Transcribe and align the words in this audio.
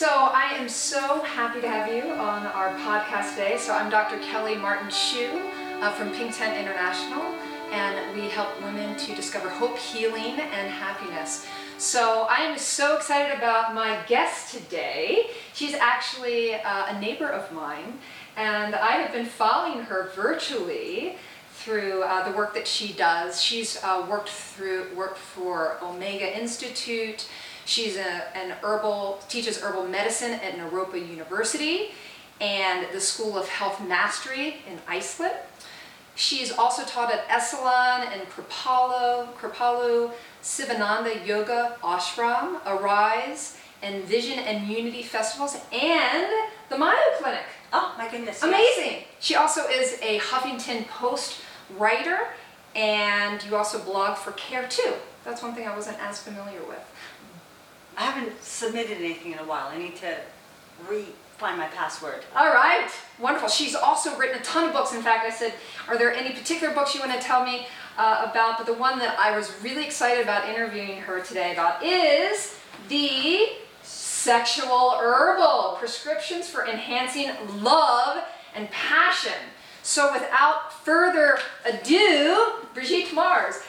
So 0.00 0.08
I 0.08 0.54
am 0.54 0.66
so 0.66 1.20
happy 1.24 1.60
to 1.60 1.68
have 1.68 1.92
you 1.92 2.10
on 2.12 2.46
our 2.46 2.70
podcast 2.78 3.32
today. 3.32 3.58
So 3.58 3.74
I'm 3.74 3.90
Dr. 3.90 4.18
Kelly 4.20 4.54
Martin 4.54 4.88
Schuh 4.88 5.28
uh, 5.82 5.92
from 5.92 6.10
Pink 6.12 6.34
Tent 6.34 6.56
International, 6.56 7.20
and 7.70 8.16
we 8.16 8.30
help 8.30 8.48
women 8.62 8.96
to 8.96 9.14
discover 9.14 9.50
hope, 9.50 9.76
healing, 9.76 10.40
and 10.40 10.70
happiness. 10.70 11.46
So 11.76 12.26
I 12.30 12.36
am 12.36 12.56
so 12.56 12.96
excited 12.96 13.36
about 13.36 13.74
my 13.74 14.00
guest 14.08 14.54
today. 14.54 15.26
She's 15.52 15.74
actually 15.74 16.54
uh, 16.54 16.96
a 16.96 16.98
neighbor 16.98 17.28
of 17.28 17.52
mine, 17.52 17.98
and 18.38 18.74
I 18.74 18.92
have 18.92 19.12
been 19.12 19.26
following 19.26 19.82
her 19.82 20.12
virtually 20.16 21.16
through 21.52 22.04
uh, 22.04 22.26
the 22.26 22.34
work 22.34 22.54
that 22.54 22.66
she 22.66 22.94
does. 22.94 23.42
She's 23.42 23.76
uh, 23.84 24.06
worked 24.08 24.30
through 24.30 24.86
worked 24.96 25.18
for 25.18 25.76
Omega 25.82 26.40
Institute. 26.40 27.28
She's 27.64 27.96
a, 27.96 28.36
an 28.36 28.54
herbal 28.62 29.20
teaches 29.28 29.60
herbal 29.60 29.86
medicine 29.86 30.32
at 30.32 30.56
Naropa 30.56 30.94
University 30.94 31.92
and 32.40 32.86
the 32.92 33.00
School 33.00 33.36
of 33.36 33.48
Health 33.48 33.86
Mastery 33.86 34.56
in 34.68 34.78
Iceland. 34.88 35.34
She's 36.14 36.52
also 36.52 36.84
taught 36.84 37.12
at 37.12 37.26
Esalen 37.28 38.06
and 38.12 38.22
Kripalu, 38.28 39.32
Kripalu, 39.34 40.10
Sivananda 40.42 41.26
Yoga 41.26 41.76
Ashram, 41.82 42.60
Arise, 42.66 43.58
and 43.82 44.04
Vision 44.04 44.38
and 44.38 44.68
Unity 44.68 45.02
Festivals, 45.02 45.56
and 45.72 46.26
the 46.68 46.76
Mayo 46.76 46.96
Clinic. 47.18 47.44
Oh 47.72 47.94
my 47.96 48.08
goodness. 48.10 48.42
Amazing. 48.42 49.04
She 49.20 49.34
also 49.34 49.66
is 49.68 49.98
a 50.02 50.18
Huffington 50.18 50.86
Post 50.88 51.40
writer, 51.78 52.28
and 52.74 53.42
you 53.44 53.56
also 53.56 53.78
blog 53.82 54.18
for 54.18 54.32
Care2. 54.32 54.92
That's 55.24 55.42
one 55.42 55.54
thing 55.54 55.66
I 55.66 55.74
wasn't 55.74 55.98
as 56.02 56.22
familiar 56.22 56.62
with. 56.66 56.80
I 57.96 58.02
haven't 58.02 58.42
submitted 58.42 58.98
anything 58.98 59.32
in 59.32 59.38
a 59.38 59.44
while. 59.44 59.68
I 59.68 59.78
need 59.78 59.96
to 59.96 60.16
re-find 60.88 61.58
my 61.58 61.66
password. 61.68 62.24
All 62.34 62.52
right, 62.52 62.90
wonderful. 63.18 63.48
She's 63.48 63.74
also 63.74 64.16
written 64.16 64.40
a 64.40 64.42
ton 64.42 64.68
of 64.68 64.72
books. 64.72 64.94
In 64.94 65.02
fact, 65.02 65.26
I 65.26 65.30
said, 65.30 65.54
are 65.88 65.98
there 65.98 66.12
any 66.12 66.30
particular 66.30 66.72
books 66.74 66.94
you 66.94 67.00
want 67.00 67.12
to 67.12 67.20
tell 67.20 67.44
me 67.44 67.66
uh, 67.98 68.26
about? 68.30 68.58
But 68.58 68.66
the 68.66 68.74
one 68.74 68.98
that 69.00 69.18
I 69.18 69.36
was 69.36 69.52
really 69.62 69.84
excited 69.84 70.22
about 70.22 70.48
interviewing 70.48 71.00
her 71.02 71.20
today 71.20 71.52
about 71.52 71.84
is 71.84 72.56
the 72.88 73.48
Sexual 73.82 74.96
Herbal 74.98 75.76
Prescriptions 75.78 76.48
for 76.48 76.66
Enhancing 76.66 77.30
Love 77.62 78.22
and 78.54 78.70
Passion. 78.70 79.32
So 79.82 80.12
without 80.12 80.72
further 80.84 81.38
ado, 81.64 82.52
Brigitte 82.74 83.14
Mars. 83.14 83.62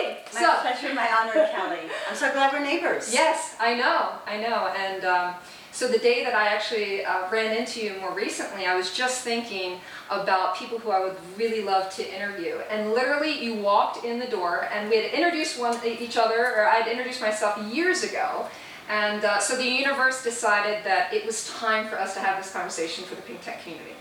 Yay! 0.00 0.18
My 0.34 0.40
so, 0.40 0.54
pleasure, 0.60 0.94
my 0.94 1.08
honor, 1.10 1.32
Kelly. 1.32 1.78
I'm 2.08 2.16
so 2.16 2.32
glad 2.32 2.52
we're 2.52 2.60
neighbors. 2.60 3.12
Yes, 3.12 3.56
I 3.60 3.74
know, 3.74 4.12
I 4.26 4.36
know. 4.36 4.68
And 4.68 5.04
um, 5.04 5.34
so 5.72 5.88
the 5.88 5.98
day 5.98 6.24
that 6.24 6.34
I 6.34 6.48
actually 6.48 7.04
uh, 7.04 7.30
ran 7.30 7.56
into 7.56 7.80
you 7.80 7.94
more 8.00 8.14
recently, 8.14 8.66
I 8.66 8.76
was 8.76 8.92
just 8.92 9.22
thinking 9.22 9.80
about 10.08 10.56
people 10.56 10.78
who 10.78 10.90
I 10.90 11.00
would 11.00 11.16
really 11.36 11.62
love 11.62 11.94
to 11.96 12.14
interview. 12.14 12.58
And 12.70 12.92
literally, 12.92 13.42
you 13.42 13.54
walked 13.54 14.04
in 14.04 14.18
the 14.18 14.26
door, 14.26 14.68
and 14.72 14.88
we 14.90 14.96
had 14.96 15.12
introduced 15.12 15.58
one 15.58 15.78
each 15.84 16.16
other, 16.16 16.54
or 16.54 16.66
I 16.66 16.76
had 16.76 16.88
introduced 16.88 17.20
myself 17.20 17.58
years 17.72 18.02
ago. 18.02 18.46
And 18.88 19.24
uh, 19.24 19.38
so 19.38 19.56
the 19.56 19.64
universe 19.64 20.24
decided 20.24 20.84
that 20.84 21.14
it 21.14 21.24
was 21.24 21.48
time 21.48 21.86
for 21.86 21.98
us 21.98 22.14
to 22.14 22.20
have 22.20 22.42
this 22.42 22.52
conversation 22.52 23.04
for 23.04 23.14
the 23.14 23.22
Pink 23.22 23.40
Tent 23.42 23.62
community. 23.62 23.92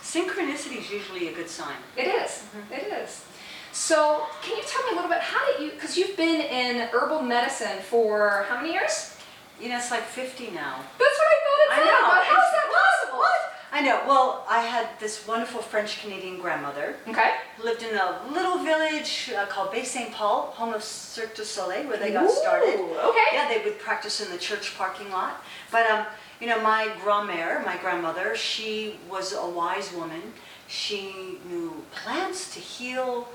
Synchronicity 0.00 0.78
is 0.78 0.90
usually 0.90 1.28
a 1.28 1.34
good 1.34 1.50
sign. 1.50 1.76
It 1.94 2.06
is. 2.06 2.46
It 2.70 2.90
is. 2.90 3.26
So, 3.72 4.26
can 4.42 4.56
you 4.56 4.62
tell 4.66 4.82
me 4.86 4.92
a 4.92 4.94
little 4.94 5.10
bit 5.10 5.20
how 5.20 5.44
did 5.52 5.62
you? 5.64 5.70
Because 5.72 5.96
you've 5.96 6.16
been 6.16 6.40
in 6.40 6.88
herbal 6.88 7.22
medicine 7.22 7.78
for 7.82 8.44
how 8.48 8.56
many 8.60 8.72
years? 8.72 9.14
You 9.60 9.68
know, 9.68 9.76
it's 9.76 9.90
like 9.90 10.02
50 10.04 10.50
now. 10.50 10.76
That's 10.98 11.18
what 11.18 11.28
I 11.28 11.36
thought 11.44 11.60
it 11.60 11.72
I 11.72 11.84
know. 11.84 12.08
But 12.08 12.24
how 12.24 12.40
is 12.42 12.52
that 12.52 12.72
possible? 12.72 13.18
What? 13.18 13.40
I 13.70 13.80
know. 13.82 14.02
Well, 14.06 14.46
I 14.48 14.60
had 14.60 14.88
this 15.00 15.26
wonderful 15.26 15.60
French 15.60 16.00
Canadian 16.00 16.38
grandmother 16.40 16.96
Okay. 17.08 17.34
lived 17.62 17.82
in 17.82 17.94
a 17.96 18.20
little 18.32 18.58
village 18.58 19.30
uh, 19.36 19.46
called 19.46 19.72
Baie-Saint-Paul, 19.72 20.52
home 20.56 20.72
of 20.74 20.82
Cirque 20.82 21.34
du 21.34 21.44
Soleil, 21.44 21.86
where 21.88 21.98
they 21.98 22.12
got 22.12 22.30
started. 22.30 22.78
Okay. 22.80 23.24
Yeah, 23.32 23.48
they 23.48 23.62
would 23.64 23.78
practice 23.78 24.20
in 24.24 24.30
the 24.30 24.38
church 24.38 24.76
parking 24.78 25.10
lot. 25.10 25.42
But 25.70 25.86
um, 25.90 26.06
you 26.40 26.46
know, 26.46 26.60
my 26.62 26.88
grand-mère, 27.02 27.64
my 27.66 27.76
grandmother, 27.76 28.34
she 28.36 28.96
was 29.10 29.32
a 29.34 29.46
wise 29.46 29.92
woman. 29.92 30.22
She 30.68 31.38
knew 31.48 31.84
plants 31.92 32.54
to 32.54 32.60
heal 32.60 33.28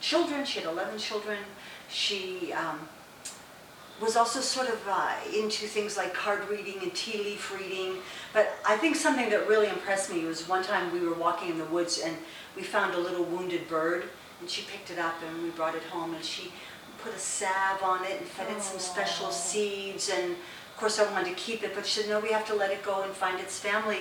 children. 0.00 0.44
She 0.44 0.60
had 0.60 0.68
11 0.68 0.98
children. 0.98 1.38
She 1.88 2.52
um, 2.52 2.88
was 4.00 4.16
also 4.16 4.40
sort 4.40 4.68
of 4.68 4.80
uh, 4.88 5.12
into 5.34 5.66
things 5.66 5.96
like 5.96 6.14
card 6.14 6.48
reading 6.48 6.76
and 6.82 6.94
tea 6.94 7.18
leaf 7.18 7.52
reading. 7.58 7.96
But 8.32 8.56
I 8.66 8.76
think 8.76 8.96
something 8.96 9.28
that 9.30 9.48
really 9.48 9.68
impressed 9.68 10.12
me 10.12 10.24
was 10.24 10.48
one 10.48 10.62
time 10.62 10.92
we 10.92 11.00
were 11.00 11.14
walking 11.14 11.50
in 11.50 11.58
the 11.58 11.64
woods 11.66 12.00
and 12.04 12.16
we 12.56 12.62
found 12.62 12.94
a 12.94 12.98
little 12.98 13.24
wounded 13.24 13.68
bird 13.68 14.04
and 14.40 14.48
she 14.48 14.62
picked 14.62 14.90
it 14.90 14.98
up 14.98 15.14
and 15.26 15.42
we 15.42 15.50
brought 15.50 15.74
it 15.74 15.82
home 15.84 16.14
and 16.14 16.24
she 16.24 16.52
put 17.02 17.14
a 17.14 17.18
salve 17.18 17.82
on 17.82 18.04
it 18.04 18.18
and 18.20 18.26
fed 18.26 18.50
it 18.50 18.62
some 18.62 18.78
special 18.78 19.30
seeds 19.30 20.10
and 20.10 20.32
of 20.32 20.76
course 20.76 20.98
I 20.98 21.10
wanted 21.12 21.30
to 21.30 21.34
keep 21.34 21.62
it 21.62 21.74
but 21.74 21.86
she 21.86 22.00
said 22.00 22.08
no 22.08 22.20
we 22.20 22.30
have 22.30 22.46
to 22.48 22.54
let 22.54 22.70
it 22.70 22.82
go 22.82 23.02
and 23.02 23.12
find 23.12 23.40
its 23.40 23.58
family 23.58 23.98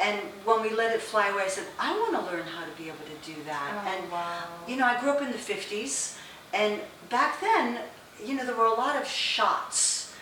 and 0.00 0.18
when 0.44 0.62
we 0.62 0.70
let 0.70 0.94
it 0.94 1.00
fly 1.02 1.28
away 1.28 1.42
I 1.44 1.48
said 1.48 1.66
I 1.78 1.92
want 2.00 2.12
to 2.18 2.22
learn 2.32 2.46
how 2.46 2.64
to 2.64 2.70
be 2.82 2.88
able 2.88 3.04
to 3.14 3.32
do 3.32 3.36
that 3.44 3.72
and 3.86 4.04
Oh, 4.10 4.14
wow. 4.14 4.42
you 4.66 4.76
know, 4.76 4.86
I 4.86 4.98
grew 5.00 5.10
up 5.10 5.20
in 5.22 5.30
the 5.30 5.38
50s, 5.38 6.16
and 6.54 6.80
back 7.10 7.40
then, 7.40 7.78
you 8.24 8.34
know, 8.34 8.44
there 8.44 8.56
were 8.56 8.64
a 8.66 8.74
lot 8.74 8.96
of 9.00 9.06
shots. 9.06 10.12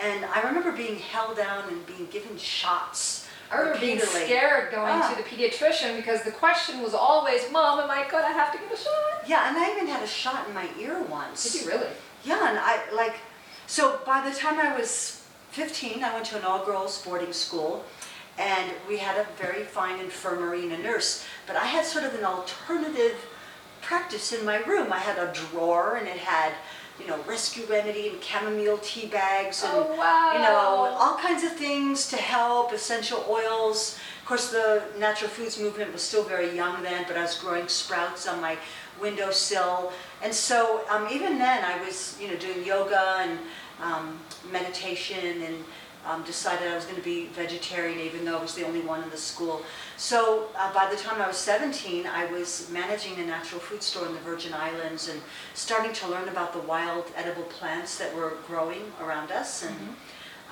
And 0.00 0.24
I 0.26 0.42
remember 0.42 0.70
being 0.72 0.96
held 0.98 1.36
down 1.36 1.68
and 1.68 1.84
being 1.86 2.06
given 2.06 2.38
shots. 2.38 3.26
I 3.50 3.56
remember 3.56 3.80
being 3.80 3.98
scared 3.98 4.70
going 4.70 4.92
Ah. 5.02 5.10
to 5.10 5.16
the 5.20 5.28
pediatrician 5.28 5.96
because 5.96 6.22
the 6.22 6.30
question 6.30 6.82
was 6.82 6.94
always, 6.94 7.50
"Mom, 7.50 7.80
am 7.80 7.90
I 7.90 8.04
gonna 8.08 8.32
have 8.32 8.52
to 8.52 8.58
get 8.58 8.70
a 8.72 8.76
shot?" 8.76 9.26
Yeah, 9.26 9.48
and 9.48 9.56
I 9.58 9.70
even 9.72 9.86
had 9.88 10.02
a 10.02 10.06
shot 10.06 10.46
in 10.46 10.54
my 10.54 10.68
ear 10.78 10.96
once. 11.00 11.42
Did 11.44 11.62
you 11.62 11.68
really? 11.72 11.88
Yeah, 12.24 12.48
and 12.50 12.58
I 12.58 12.80
like, 12.92 13.16
so 13.66 14.00
by 14.06 14.20
the 14.28 14.34
time 14.36 14.60
I 14.60 14.76
was 14.78 15.20
15, 15.52 16.04
I 16.04 16.12
went 16.14 16.26
to 16.26 16.36
an 16.36 16.44
all-girls 16.44 17.02
boarding 17.02 17.32
school, 17.32 17.84
and 18.38 18.70
we 18.88 18.98
had 18.98 19.16
a 19.18 19.26
very 19.42 19.64
fine 19.64 19.98
infirmary 20.00 20.62
and 20.62 20.72
a 20.72 20.78
nurse. 20.78 21.24
But 21.46 21.56
I 21.56 21.64
had 21.66 21.84
sort 21.84 22.04
of 22.04 22.14
an 22.14 22.24
alternative 22.24 23.16
practice 23.82 24.32
in 24.32 24.44
my 24.44 24.58
room. 24.58 24.92
I 24.92 24.98
had 24.98 25.18
a 25.18 25.32
drawer, 25.32 25.96
and 25.96 26.06
it 26.06 26.18
had, 26.18 26.52
you 27.00 27.06
know, 27.06 27.18
rescue 27.26 27.64
remedy 27.68 28.08
and 28.08 28.22
chamomile 28.22 28.78
tea 28.78 29.06
bags 29.06 29.62
and 29.64 29.72
Oh 29.74 29.94
wow. 29.96 30.32
you 30.34 30.38
know, 30.40 30.96
all 30.98 31.16
kinds 31.16 31.42
of 31.42 31.52
things 31.52 32.08
to 32.08 32.16
help, 32.16 32.72
essential 32.72 33.24
oils. 33.28 33.98
Of 34.22 34.28
course, 34.28 34.50
the 34.50 34.82
natural 34.98 35.30
foods 35.30 35.58
movement 35.58 35.92
was 35.92 36.02
still 36.02 36.22
very 36.22 36.54
young 36.54 36.82
then, 36.82 37.04
but 37.08 37.16
I 37.16 37.22
was 37.22 37.36
growing 37.38 37.66
sprouts 37.68 38.28
on 38.28 38.40
my 38.40 38.56
windowsill. 39.00 39.92
And 40.22 40.34
so 40.34 40.82
um, 40.90 41.08
even 41.10 41.38
then, 41.38 41.64
I 41.64 41.82
was, 41.84 42.16
you 42.20 42.28
know, 42.28 42.36
doing 42.36 42.64
yoga 42.64 43.16
and 43.20 43.38
um, 43.82 44.18
meditation 44.52 45.42
and 45.42 45.64
um, 46.08 46.22
decided 46.24 46.66
I 46.68 46.74
was 46.74 46.84
going 46.84 46.96
to 46.96 47.02
be 47.02 47.26
vegetarian, 47.26 48.00
even 48.00 48.24
though 48.24 48.38
I 48.38 48.42
was 48.42 48.54
the 48.54 48.64
only 48.64 48.80
one 48.80 49.02
in 49.02 49.10
the 49.10 49.16
school. 49.18 49.62
So 49.98 50.48
uh, 50.56 50.72
by 50.72 50.88
the 50.90 50.96
time 50.96 51.20
I 51.20 51.26
was 51.26 51.36
17, 51.36 52.06
I 52.06 52.24
was 52.26 52.68
managing 52.72 53.18
a 53.18 53.26
natural 53.26 53.60
food 53.60 53.82
store 53.82 54.06
in 54.06 54.14
the 54.14 54.20
Virgin 54.20 54.54
Islands 54.54 55.08
and 55.08 55.20
starting 55.54 55.92
to 55.92 56.08
learn 56.08 56.28
about 56.28 56.52
the 56.52 56.60
wild 56.60 57.04
edible 57.16 57.42
plants 57.44 57.98
that 57.98 58.14
were 58.16 58.34
growing 58.46 58.82
around 59.02 59.30
us. 59.30 59.64
And 59.66 59.76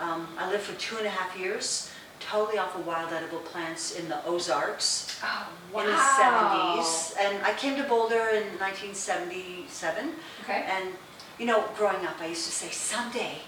um, 0.00 0.28
I 0.38 0.50
lived 0.50 0.64
for 0.64 0.78
two 0.78 0.98
and 0.98 1.06
a 1.06 1.10
half 1.10 1.38
years, 1.38 1.90
totally 2.20 2.58
off 2.58 2.76
of 2.76 2.86
wild 2.86 3.12
edible 3.12 3.38
plants 3.38 3.92
in 3.98 4.08
the 4.08 4.22
Ozarks 4.26 5.18
Oh 5.22 5.48
wow. 5.72 5.80
in 5.80 5.86
the 5.86 5.96
70s. 5.96 7.14
And 7.18 7.44
I 7.46 7.54
came 7.54 7.76
to 7.76 7.82
Boulder 7.84 8.28
in 8.34 8.44
1977. 8.58 10.12
Okay. 10.44 10.66
And 10.68 10.90
you 11.38 11.46
know, 11.46 11.64
growing 11.76 12.04
up, 12.06 12.16
I 12.20 12.26
used 12.26 12.46
to 12.46 12.52
say, 12.52 12.70
someday 12.70 13.38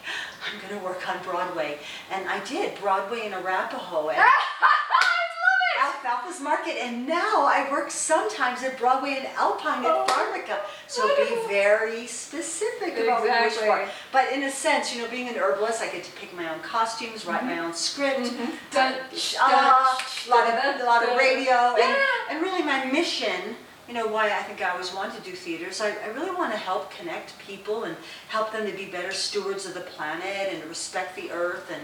I'm 0.47 0.61
going 0.61 0.79
to 0.79 0.85
work 0.85 1.09
on 1.09 1.23
Broadway. 1.23 1.79
And 2.13 2.29
I 2.29 2.43
did, 2.45 2.79
Broadway 2.81 3.27
in 3.27 3.33
Arapahoe 3.35 4.09
I 4.19 5.85
love 5.85 5.95
Alfalfa's 6.05 6.41
Market. 6.41 6.77
And 6.83 7.07
now 7.07 7.45
I 7.47 7.69
work 7.71 7.91
sometimes 7.91 8.63
at 8.63 8.79
Broadway 8.79 9.17
in 9.21 9.27
Alpine 9.37 9.85
Oh, 9.87 10.03
at 10.03 10.09
Pharmaca. 10.09 10.59
So 10.87 11.07
wonderful. 11.07 11.47
be 11.47 11.49
very 11.49 12.07
specific 12.07 12.99
about 12.99 13.21
what 13.23 13.39
you 13.39 13.45
wish 13.47 13.55
for. 13.55 13.89
But 14.13 14.33
in 14.33 14.43
a 14.45 14.51
sense, 14.51 14.95
you 14.95 15.03
know, 15.03 15.09
being 15.11 15.29
an 15.29 15.37
herbalist, 15.37 15.81
I 15.83 15.89
get 15.91 16.05
to 16.05 16.13
pick 16.13 16.35
my 16.37 16.53
own 16.53 16.61
costumes, 16.61 17.25
write 17.27 17.45
my 17.45 17.59
own 17.59 17.73
script. 17.75 18.21
it. 18.21 18.33
Dun, 18.71 18.95
Ah, 19.41 20.07
a 20.27 20.31
lot 20.31 20.47
of, 20.49 20.81
a 20.81 20.85
lot 20.85 21.03
of 21.03 21.11
dun. 21.11 21.19
radio, 21.19 21.75
and, 21.81 21.97
and 22.31 22.43
really 22.43 22.63
my 22.63 22.85
mission, 22.87 23.57
you 23.89 23.95
know, 23.95 24.07
why 24.07 24.27
I 24.27 24.43
think 24.43 24.63
I 24.63 24.69
always 24.69 24.95
wanted 24.95 25.23
to 25.23 25.31
do 25.31 25.35
theaters, 25.35 25.81
I, 25.81 25.93
I 26.05 26.09
really 26.09 26.31
want 26.31 26.53
to 26.53 26.59
help 26.59 26.91
connect 26.91 27.39
people 27.39 27.85
and 27.85 27.97
help 28.29 28.53
them 28.53 28.67
to 28.67 28.73
be 28.73 28.85
better 28.85 29.13
stewards 29.13 29.65
of 29.65 29.73
the 29.73 29.81
planet 29.81 30.53
and 30.53 30.63
respect 30.65 31.17
the 31.17 31.31
earth. 31.31 31.71
And, 31.73 31.83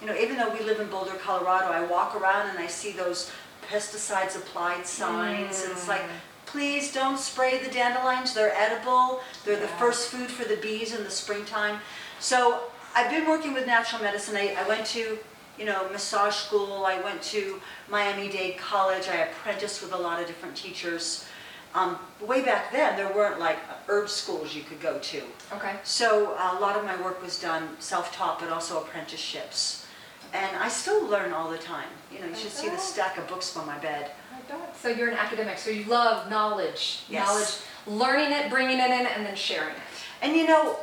you 0.00 0.06
know, 0.06 0.14
even 0.14 0.36
though 0.36 0.50
we 0.50 0.60
live 0.60 0.78
in 0.78 0.88
Boulder, 0.88 1.14
Colorado, 1.14 1.72
I 1.72 1.84
walk 1.84 2.14
around 2.14 2.50
and 2.50 2.58
I 2.60 2.68
see 2.68 2.92
those 2.92 3.32
pesticides 3.68 4.36
applied 4.36 4.86
signs. 4.86 5.62
and 5.64 5.72
It's 5.72 5.88
like, 5.88 6.02
mm. 6.02 6.10
please 6.46 6.92
don't 6.92 7.18
spray 7.18 7.58
the 7.58 7.70
dandelions, 7.70 8.34
they're 8.34 8.54
edible, 8.54 9.20
they're 9.44 9.60
the 9.60 9.66
first 9.66 10.10
food 10.10 10.30
for 10.30 10.44
the 10.44 10.56
bees 10.56 10.94
in 10.94 11.02
the 11.02 11.10
springtime. 11.10 11.80
So 12.20 12.62
I've 12.94 13.10
been 13.10 13.26
working 13.26 13.52
with 13.52 13.66
natural 13.66 14.00
medicine. 14.00 14.36
I, 14.36 14.54
I 14.56 14.68
went 14.68 14.86
to, 14.88 15.18
you 15.58 15.64
know, 15.64 15.88
massage 15.90 16.36
school. 16.36 16.84
I 16.84 17.00
went 17.00 17.20
to 17.22 17.60
Miami-Dade 17.90 18.58
College. 18.58 19.08
I 19.08 19.16
apprenticed 19.16 19.82
with 19.82 19.92
a 19.92 19.96
lot 19.96 20.20
of 20.20 20.28
different 20.28 20.56
teachers. 20.56 21.26
Um, 21.74 21.98
way 22.20 22.42
back 22.42 22.70
then, 22.70 22.96
there 22.96 23.12
weren't 23.14 23.40
like 23.40 23.58
herb 23.88 24.08
schools 24.08 24.54
you 24.54 24.62
could 24.62 24.80
go 24.80 24.98
to. 24.98 25.22
Okay. 25.54 25.76
So 25.84 26.32
a 26.32 26.58
lot 26.60 26.76
of 26.76 26.84
my 26.84 27.00
work 27.02 27.22
was 27.22 27.40
done 27.40 27.70
self-taught, 27.78 28.38
but 28.40 28.50
also 28.50 28.80
apprenticeships. 28.80 29.86
And 30.34 30.56
I 30.56 30.68
still 30.68 31.06
learn 31.06 31.32
all 31.32 31.50
the 31.50 31.58
time. 31.58 31.88
You 32.12 32.20
know, 32.20 32.26
you 32.26 32.34
should 32.34 32.52
see 32.52 32.68
the 32.68 32.78
stack 32.78 33.18
of 33.18 33.26
books 33.28 33.52
by 33.54 33.64
my 33.64 33.78
bed. 33.78 34.10
I 34.34 34.50
don't. 34.50 34.76
So 34.76 34.88
you're 34.88 35.08
an 35.08 35.16
academic, 35.16 35.58
so 35.58 35.70
you 35.70 35.84
love 35.84 36.30
knowledge, 36.30 37.04
Yes. 37.08 37.26
knowledge, 37.26 38.00
learning 38.02 38.32
it, 38.32 38.50
bringing 38.50 38.78
it 38.78 38.90
in, 38.90 39.06
and 39.06 39.26
then 39.26 39.36
sharing 39.36 39.74
it. 39.74 39.82
And 40.22 40.36
you 40.36 40.46
know, 40.46 40.76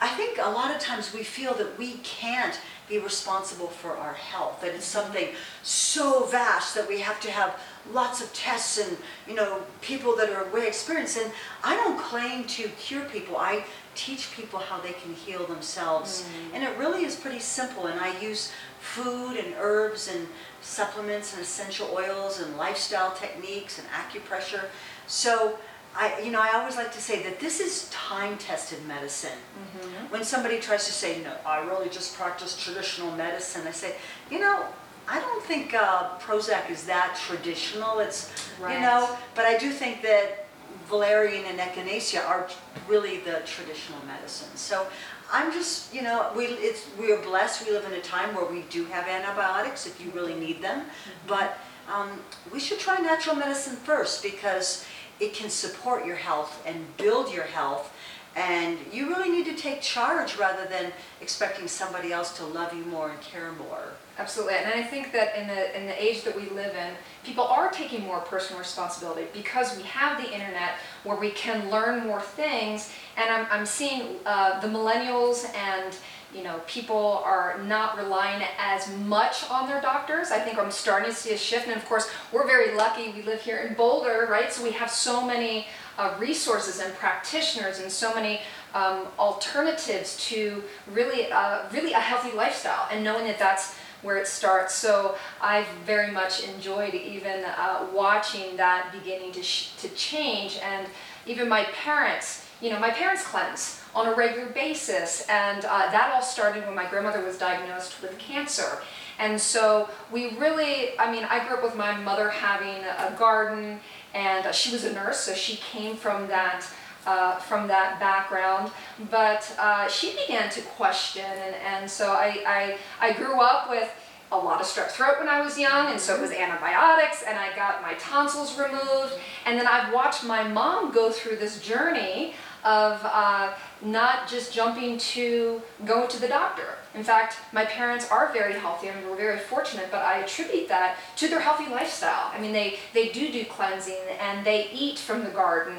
I 0.00 0.08
think 0.08 0.38
a 0.38 0.50
lot 0.50 0.74
of 0.74 0.80
times 0.80 1.12
we 1.12 1.22
feel 1.22 1.54
that 1.54 1.78
we 1.78 1.94
can't 1.98 2.58
be 2.88 2.98
responsible 2.98 3.68
for 3.68 3.96
our 3.96 4.14
health, 4.14 4.60
that 4.62 4.74
it's 4.74 4.86
something 4.86 5.28
so 5.62 6.24
vast 6.24 6.74
that 6.74 6.88
we 6.88 7.00
have 7.00 7.20
to 7.20 7.30
have 7.30 7.58
lots 7.92 8.22
of 8.22 8.32
tests 8.32 8.78
and, 8.78 8.96
you 9.26 9.34
know, 9.34 9.62
people 9.80 10.16
that 10.16 10.30
are 10.30 10.44
way 10.50 10.66
experienced. 10.66 11.18
And 11.18 11.32
I 11.64 11.74
don't 11.76 11.98
claim 11.98 12.44
to 12.44 12.68
cure 12.70 13.04
people. 13.04 13.36
I 13.36 13.64
teach 13.94 14.32
people 14.32 14.58
how 14.58 14.80
they 14.80 14.92
can 14.92 15.14
heal 15.14 15.46
themselves. 15.46 16.22
Mm. 16.22 16.54
And 16.56 16.64
it 16.64 16.76
really 16.78 17.04
is 17.04 17.16
pretty 17.16 17.40
simple. 17.40 17.86
And 17.86 17.98
I 18.00 18.18
use 18.20 18.52
food 18.80 19.36
and 19.36 19.54
herbs 19.58 20.08
and 20.14 20.28
supplements 20.60 21.32
and 21.32 21.42
essential 21.42 21.88
oils 21.92 22.40
and 22.40 22.56
lifestyle 22.56 23.12
techniques 23.12 23.78
and 23.78 23.88
acupressure. 23.88 24.66
So 25.06 25.58
I, 25.96 26.20
you 26.20 26.30
know, 26.30 26.40
I 26.40 26.52
always 26.54 26.76
like 26.76 26.92
to 26.92 27.00
say 27.00 27.22
that 27.24 27.40
this 27.40 27.60
is 27.60 27.88
time-tested 27.90 28.86
medicine. 28.86 29.30
Mm-hmm. 29.32 30.12
When 30.12 30.22
somebody 30.22 30.60
tries 30.60 30.86
to 30.86 30.92
say, 30.92 31.20
"No, 31.22 31.32
I 31.44 31.60
really 31.64 31.88
just 31.88 32.16
practice 32.16 32.56
traditional 32.56 33.10
medicine," 33.12 33.66
I 33.66 33.72
say, 33.72 33.96
you 34.30 34.38
know, 34.38 34.64
I 35.08 35.20
don't 35.20 35.42
think 35.42 35.74
uh, 35.74 36.18
Prozac 36.18 36.70
is 36.70 36.84
that 36.84 37.18
traditional. 37.26 37.98
It's, 38.00 38.30
you 38.58 38.64
Right. 38.64 38.80
know, 38.80 39.16
but 39.34 39.44
I 39.46 39.56
do 39.56 39.70
think 39.70 40.02
that 40.02 40.46
valerian 40.86 41.44
and 41.46 41.58
echinacea 41.58 42.26
are 42.26 42.48
really 42.86 43.18
the 43.18 43.42
traditional 43.46 44.00
medicine. 44.06 44.48
So 44.54 44.86
I'm 45.32 45.52
just, 45.52 45.94
you 45.94 46.02
know, 46.02 46.30
we 46.36 46.46
it's 46.46 46.86
we 46.98 47.12
are 47.12 47.18
blessed. 47.22 47.66
We 47.66 47.72
live 47.72 47.84
in 47.84 47.92
a 47.92 48.00
time 48.00 48.34
where 48.34 48.44
we 48.46 48.62
do 48.70 48.84
have 48.86 49.06
antibiotics 49.06 49.86
if 49.86 50.00
you 50.00 50.10
really 50.10 50.34
need 50.34 50.62
them, 50.62 50.82
but 51.26 51.58
um, 51.92 52.08
we 52.52 52.60
should 52.60 52.78
try 52.78 52.98
natural 52.98 53.36
medicine 53.36 53.76
first 53.76 54.22
because 54.22 54.84
it 55.20 55.34
can 55.34 55.50
support 55.50 56.06
your 56.06 56.16
health 56.16 56.62
and 56.66 56.96
build 56.96 57.32
your 57.32 57.44
health. 57.44 57.92
And 58.38 58.78
you 58.92 59.08
really 59.08 59.30
need 59.30 59.46
to 59.46 59.56
take 59.56 59.82
charge 59.82 60.36
rather 60.36 60.64
than 60.66 60.92
expecting 61.20 61.66
somebody 61.66 62.12
else 62.12 62.36
to 62.36 62.44
love 62.44 62.72
you 62.72 62.84
more 62.84 63.10
and 63.10 63.20
care 63.20 63.50
more. 63.50 63.82
Absolutely, 64.16 64.54
and 64.54 64.68
I 64.68 64.82
think 64.82 65.12
that 65.12 65.36
in 65.36 65.48
the 65.48 65.76
in 65.76 65.86
the 65.86 66.02
age 66.02 66.22
that 66.22 66.36
we 66.36 66.48
live 66.50 66.74
in, 66.74 66.92
people 67.24 67.42
are 67.42 67.68
taking 67.70 68.02
more 68.02 68.20
personal 68.20 68.60
responsibility 68.60 69.26
because 69.32 69.76
we 69.76 69.82
have 69.82 70.22
the 70.22 70.32
internet 70.32 70.74
where 71.02 71.16
we 71.16 71.30
can 71.30 71.68
learn 71.68 72.06
more 72.06 72.20
things. 72.20 72.92
And 73.16 73.28
I'm 73.28 73.46
I'm 73.50 73.66
seeing 73.66 74.16
uh, 74.24 74.60
the 74.60 74.68
millennials 74.68 75.52
and 75.56 75.96
you 76.32 76.44
know 76.44 76.60
people 76.68 77.22
are 77.24 77.60
not 77.64 77.96
relying 77.96 78.44
as 78.58 78.88
much 78.98 79.50
on 79.50 79.68
their 79.68 79.80
doctors. 79.80 80.30
I 80.30 80.38
think 80.38 80.58
I'm 80.58 80.70
starting 80.70 81.10
to 81.10 81.16
see 81.16 81.32
a 81.32 81.38
shift, 81.38 81.66
and 81.66 81.76
of 81.76 81.84
course 81.86 82.08
we're 82.32 82.46
very 82.46 82.76
lucky. 82.76 83.10
We 83.10 83.22
live 83.22 83.40
here 83.40 83.58
in 83.58 83.74
Boulder, 83.74 84.28
right? 84.30 84.52
So 84.52 84.62
we 84.62 84.72
have 84.72 84.90
so 84.90 85.24
many 85.26 85.66
uh, 85.98 86.14
resources 86.18 86.80
and 86.80 86.94
practitioners 86.94 87.80
and 87.80 87.90
so 87.90 88.14
many 88.14 88.40
um, 88.74 89.06
alternatives 89.18 90.16
to 90.28 90.62
really 90.92 91.30
uh, 91.30 91.62
really 91.72 91.92
a 91.92 92.00
healthy 92.00 92.34
lifestyle, 92.36 92.88
and 92.90 93.04
knowing 93.04 93.24
that 93.24 93.38
that's 93.38 93.74
where 94.02 94.16
it 94.16 94.26
starts. 94.26 94.74
So 94.74 95.16
I've 95.40 95.66
very 95.84 96.10
much 96.10 96.46
enjoyed 96.48 96.94
even 96.94 97.44
uh, 97.44 97.86
watching 97.92 98.56
that 98.56 98.92
beginning 98.92 99.32
to, 99.32 99.42
to 99.42 99.88
change. 99.96 100.58
And 100.62 100.86
even 101.26 101.48
my 101.48 101.64
parents, 101.64 102.46
you 102.60 102.70
know, 102.70 102.78
my 102.78 102.90
parents 102.90 103.24
cleanse 103.24 103.82
on 103.94 104.06
a 104.06 104.14
regular 104.14 104.46
basis. 104.50 105.26
And 105.28 105.64
uh, 105.64 105.90
that 105.90 106.12
all 106.14 106.22
started 106.22 106.64
when 106.64 106.74
my 106.74 106.88
grandmother 106.88 107.24
was 107.24 107.38
diagnosed 107.38 108.00
with 108.00 108.16
cancer. 108.18 108.78
And 109.18 109.40
so 109.40 109.90
we 110.12 110.30
really, 110.36 110.96
I 110.98 111.10
mean, 111.10 111.24
I 111.24 111.44
grew 111.44 111.56
up 111.56 111.64
with 111.64 111.74
my 111.74 111.98
mother 111.98 112.30
having 112.30 112.84
a 112.84 113.16
garden, 113.18 113.80
and 114.14 114.46
uh, 114.46 114.52
she 114.52 114.72
was 114.72 114.84
a 114.84 114.92
nurse, 114.92 115.20
so 115.20 115.34
she 115.34 115.56
came 115.56 115.96
from 115.96 116.28
that 116.28 116.64
uh, 117.06 117.36
from 117.36 117.68
that 117.68 117.98
background, 117.98 118.70
but 119.10 119.50
uh, 119.58 119.88
she 119.88 120.14
began 120.14 120.50
to 120.50 120.60
question, 120.60 121.24
and, 121.24 121.54
and 121.54 121.90
so 121.90 122.12
I, 122.12 122.42
I, 122.46 122.78
I 123.00 123.12
grew 123.14 123.40
up 123.40 123.70
with 123.70 123.90
a 124.30 124.36
lot 124.36 124.60
of 124.60 124.66
strep 124.66 124.88
throat 124.88 125.14
when 125.18 125.28
I 125.28 125.40
was 125.40 125.58
young, 125.58 125.90
and 125.90 125.98
so 125.98 126.14
it 126.14 126.20
was 126.20 126.32
antibiotics, 126.32 127.22
and 127.26 127.38
I 127.38 127.54
got 127.56 127.80
my 127.80 127.94
tonsils 127.94 128.58
removed, 128.58 129.14
and 129.46 129.58
then 129.58 129.66
I've 129.66 129.92
watched 129.92 130.24
my 130.24 130.46
mom 130.46 130.92
go 130.92 131.10
through 131.10 131.36
this 131.36 131.62
journey 131.62 132.34
of 132.64 133.00
uh, 133.04 133.54
not 133.80 134.28
just 134.28 134.52
jumping 134.52 134.98
to 134.98 135.62
going 135.86 136.08
to 136.08 136.20
the 136.20 136.28
doctor. 136.28 136.76
In 136.98 137.04
fact, 137.04 137.36
my 137.52 137.64
parents 137.64 138.10
are 138.10 138.32
very 138.32 138.54
healthy 138.54 138.88
and 138.88 139.08
we're 139.08 139.16
very 139.16 139.38
fortunate, 139.38 139.86
but 139.92 140.02
I 140.02 140.18
attribute 140.18 140.66
that 140.66 140.96
to 141.18 141.28
their 141.28 141.38
healthy 141.38 141.70
lifestyle. 141.70 142.32
I 142.34 142.40
mean, 142.40 142.52
they, 142.52 142.80
they 142.92 143.10
do 143.10 143.30
do 143.30 143.44
cleansing 143.44 144.02
and 144.20 144.44
they 144.44 144.68
eat 144.72 144.98
from 144.98 145.22
the 145.22 145.30
garden, 145.30 145.76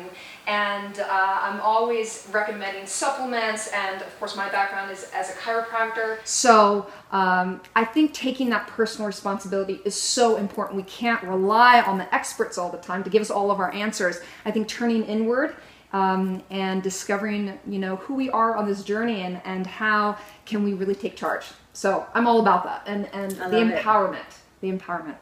and 0.48 0.98
uh, 0.98 1.39
I'm 1.42 1.60
always 1.60 2.25
recommending 2.31 2.88
supplements. 2.88 3.68
And 3.74 4.01
of 4.01 4.18
course, 4.18 4.38
my 4.38 4.48
background 4.50 4.92
is 4.92 5.12
as 5.13 5.30
a 5.30 5.33
chiropractor. 5.33 6.19
So 6.24 6.88
um, 7.12 7.60
I 7.75 7.83
think 7.83 8.13
taking 8.13 8.50
that 8.51 8.68
personal 8.68 9.06
responsibility 9.06 9.81
is 9.83 10.01
so 10.01 10.38
important. 10.38 10.77
We 10.77 10.83
can't 10.83 11.22
rely 11.24 11.81
on 11.81 11.98
the 11.98 12.15
experts 12.15 12.57
all 12.57 12.69
the 12.69 12.77
time 12.77 13.04
to 13.04 13.10
give 13.10 13.22
us 13.22 13.30
all 13.30 13.51
of 13.51 13.60
our 13.60 13.74
answers. 13.74 14.22
I 14.45 14.51
think 14.51 14.69
turning 14.69 15.04
inward 15.04 15.54
um, 15.94 16.44
and 16.50 16.83
discovering 16.83 17.59
you 17.68 17.80
know 17.80 17.95
who 17.97 18.13
we 18.15 18.30
are 18.30 18.56
on 18.56 18.68
this 18.68 18.83
journey 18.83 19.21
and, 19.21 19.41
and 19.45 19.65
how 19.65 20.18
can 20.45 20.63
we 20.63 20.74
really 20.74 20.95
take 20.95 21.15
charge. 21.15 21.45
So 21.74 22.06
i'm 22.13 22.27
all 22.27 22.39
about 22.39 22.63
that 22.63 22.83
and, 22.86 23.09
and 23.13 23.31
the 23.31 23.59
love 23.59 23.69
it. 23.69 23.83
empowerment 23.83 24.39
the 24.62 24.71
empowerment. 24.71 25.15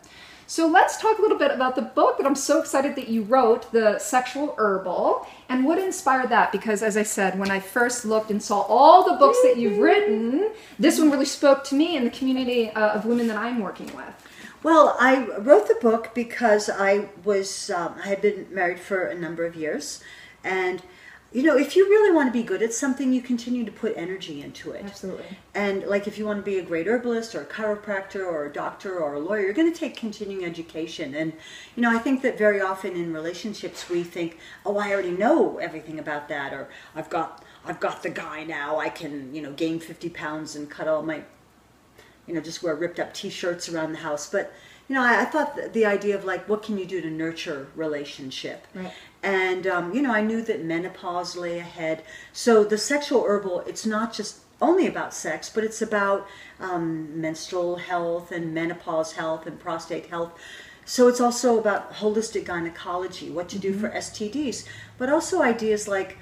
So 0.50 0.66
let's 0.66 1.00
talk 1.02 1.20
a 1.20 1.22
little 1.22 1.38
bit 1.38 1.52
about 1.52 1.76
the 1.76 1.82
book 1.82 2.18
that 2.18 2.26
i'm 2.26 2.36
so 2.36 2.60
excited 2.60 2.96
that 2.96 3.08
you 3.10 3.24
wrote 3.24 3.72
the 3.72 4.00
sexual 4.00 4.56
herbal 4.58 5.28
and 5.50 5.66
what 5.66 5.78
inspired 5.78 6.30
that? 6.30 6.52
Because 6.52 6.82
as 6.82 6.98
i 6.98 7.04
said 7.04 7.38
when 7.38 7.52
i 7.52 7.60
first 7.60 8.06
looked 8.06 8.32
and 8.32 8.42
saw 8.42 8.62
all 8.62 9.04
the 9.04 9.18
books 9.18 9.38
that 9.44 9.58
you've 9.58 9.78
written 9.78 10.50
this 10.80 11.00
one 11.00 11.12
really 11.12 11.26
spoke 11.26 11.64
to 11.66 11.76
me 11.76 11.98
and 11.98 12.06
the 12.06 12.12
community 12.12 12.70
uh, 12.72 12.96
of 12.96 13.06
women 13.06 13.28
that 13.28 13.38
i'm 13.38 13.60
working 13.60 13.94
with. 13.96 14.14
Well, 14.64 14.98
I 15.00 15.28
wrote 15.38 15.68
the 15.68 15.76
book 15.76 16.12
because 16.16 16.70
I 16.70 17.10
was 17.24 17.70
um, 17.70 17.96
I 18.04 18.08
had 18.08 18.22
been 18.22 18.48
married 18.52 18.80
for 18.80 19.06
a 19.06 19.16
number 19.16 19.46
of 19.46 19.56
years, 19.56 20.02
and 20.48 20.82
you 21.34 21.44
know, 21.44 21.58
if 21.58 21.76
you 21.76 21.90
really 21.90 22.16
want 22.16 22.30
to 22.30 22.32
be 22.32 22.42
good 22.42 22.62
at 22.62 22.74
something, 22.74 23.12
you 23.12 23.22
continue 23.22 23.66
to 23.66 23.72
put 23.72 23.94
energy 23.98 24.42
into 24.42 24.72
it. 24.72 24.86
absolutely 24.86 25.26
And 25.54 25.84
like 25.84 26.08
if 26.08 26.18
you 26.18 26.26
want 26.26 26.40
to 26.40 26.44
be 26.44 26.58
a 26.58 26.64
great 26.64 26.88
herbalist 26.88 27.36
or 27.36 27.42
a 27.42 27.46
chiropractor 27.46 28.26
or 28.26 28.46
a 28.46 28.54
doctor 28.54 28.98
or 28.98 29.16
a 29.16 29.20
lawyer, 29.20 29.42
you're 29.42 29.54
going 29.54 29.72
to 29.72 29.78
take 29.78 29.98
continuing 29.98 30.46
education. 30.46 31.14
And 31.14 31.34
you 31.76 31.84
know, 31.84 31.94
I 31.94 32.00
think 32.00 32.22
that 32.22 32.38
very 32.38 32.62
often 32.62 32.96
in 32.96 33.14
relationships 33.14 33.90
we 33.90 34.04
think, 34.04 34.38
"Oh, 34.66 34.78
I 34.78 34.92
already 34.94 35.12
know 35.12 35.58
everything 35.58 36.00
about 36.00 36.30
that," 36.30 36.54
or 36.54 36.70
"I've 36.96 37.10
got 37.10 37.44
I've 37.66 37.82
got 37.82 38.04
the 38.04 38.10
guy 38.10 38.46
now. 38.46 38.80
I 38.80 38.88
can 38.88 39.36
you 39.36 39.42
know 39.42 39.52
gain 39.52 39.80
50 39.80 40.10
pounds 40.10 40.56
and 40.56 40.70
cut 40.70 40.88
all 40.88 41.04
my 41.04 41.24
you 42.28 42.34
know, 42.34 42.42
just 42.42 42.62
wear 42.62 42.76
ripped 42.76 43.00
up 43.00 43.14
t-shirts 43.14 43.70
around 43.70 43.94
the 43.94 44.00
house. 44.00 44.30
But, 44.30 44.54
you 44.88 44.96
know, 44.96 45.04
I, 45.04 45.22
I 45.22 45.26
thought 45.26 45.56
the, 45.56 45.68
the 45.70 45.86
idea 45.86 46.16
of 46.16 46.26
like, 46.26 46.48
what 46.48 46.64
can 46.64 46.78
you 46.78 46.86
do 46.86 47.02
to 47.02 47.10
nurture 47.10 47.68
relationship? 47.76 48.66
Right. 48.74 48.94
And, 49.22 49.68
um, 49.68 49.94
you 49.94 50.02
know, 50.02 50.14
I 50.14 50.22
knew 50.22 50.42
that 50.44 50.64
menopause 50.64 51.36
lay 51.36 51.60
ahead. 51.60 52.04
So 52.32 52.64
the 52.64 52.78
sexual 52.78 53.24
herbal, 53.24 53.62
it's 53.62 53.86
not 53.86 54.14
just 54.14 54.40
only 54.62 54.88
about 54.88 55.14
sex, 55.14 55.50
but 55.50 55.64
it's 55.64 55.82
about 55.82 56.28
um, 56.60 57.20
menstrual 57.20 57.76
health 57.78 58.32
and 58.32 58.54
menopause 58.54 59.14
health 59.14 59.46
and 59.46 59.60
prostate 59.60 60.08
health. 60.08 60.34
So 60.86 61.10
it's 61.10 61.20
also 61.20 61.60
about 61.60 61.96
holistic 61.96 62.46
gynecology, 62.46 63.30
what 63.30 63.50
to 63.50 63.60
do 63.60 63.74
for 63.74 63.90
STDs, 63.90 64.66
but 64.98 65.10
also 65.10 65.42
ideas 65.42 65.88
like 65.88 66.18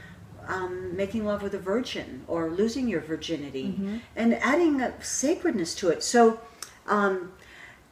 um, 0.47 0.95
making 0.95 1.25
love 1.25 1.43
with 1.43 1.53
a 1.53 1.59
virgin 1.59 2.23
or 2.27 2.49
losing 2.49 2.87
your 2.87 3.01
virginity 3.01 4.01
and 4.15 4.33
adding 4.35 4.81
a 4.81 4.93
sacredness 5.03 5.75
to 5.75 5.89
it. 5.89 6.03
So 6.03 6.39
um, 6.87 7.33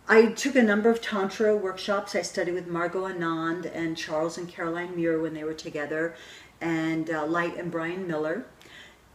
I 0.08 0.28
took 0.28 0.56
a 0.56 0.64
number 0.64 0.90
of 0.90 1.02
Tantra 1.02 1.56
workshops. 1.56 2.16
I 2.16 2.22
studied 2.24 2.54
with 2.54 2.68
Margot 2.68 3.08
Anand 3.08 3.72
and 3.74 3.96
Charles 3.96 4.38
and 4.38 4.48
Caroline 4.50 4.96
Muir 4.96 5.22
when 5.22 5.34
they 5.34 5.44
were 5.44 5.54
together, 5.54 6.16
and 6.60 7.10
uh, 7.10 7.26
Light 7.26 7.58
and 7.58 7.72
Brian 7.72 8.06
Miller. 8.08 8.46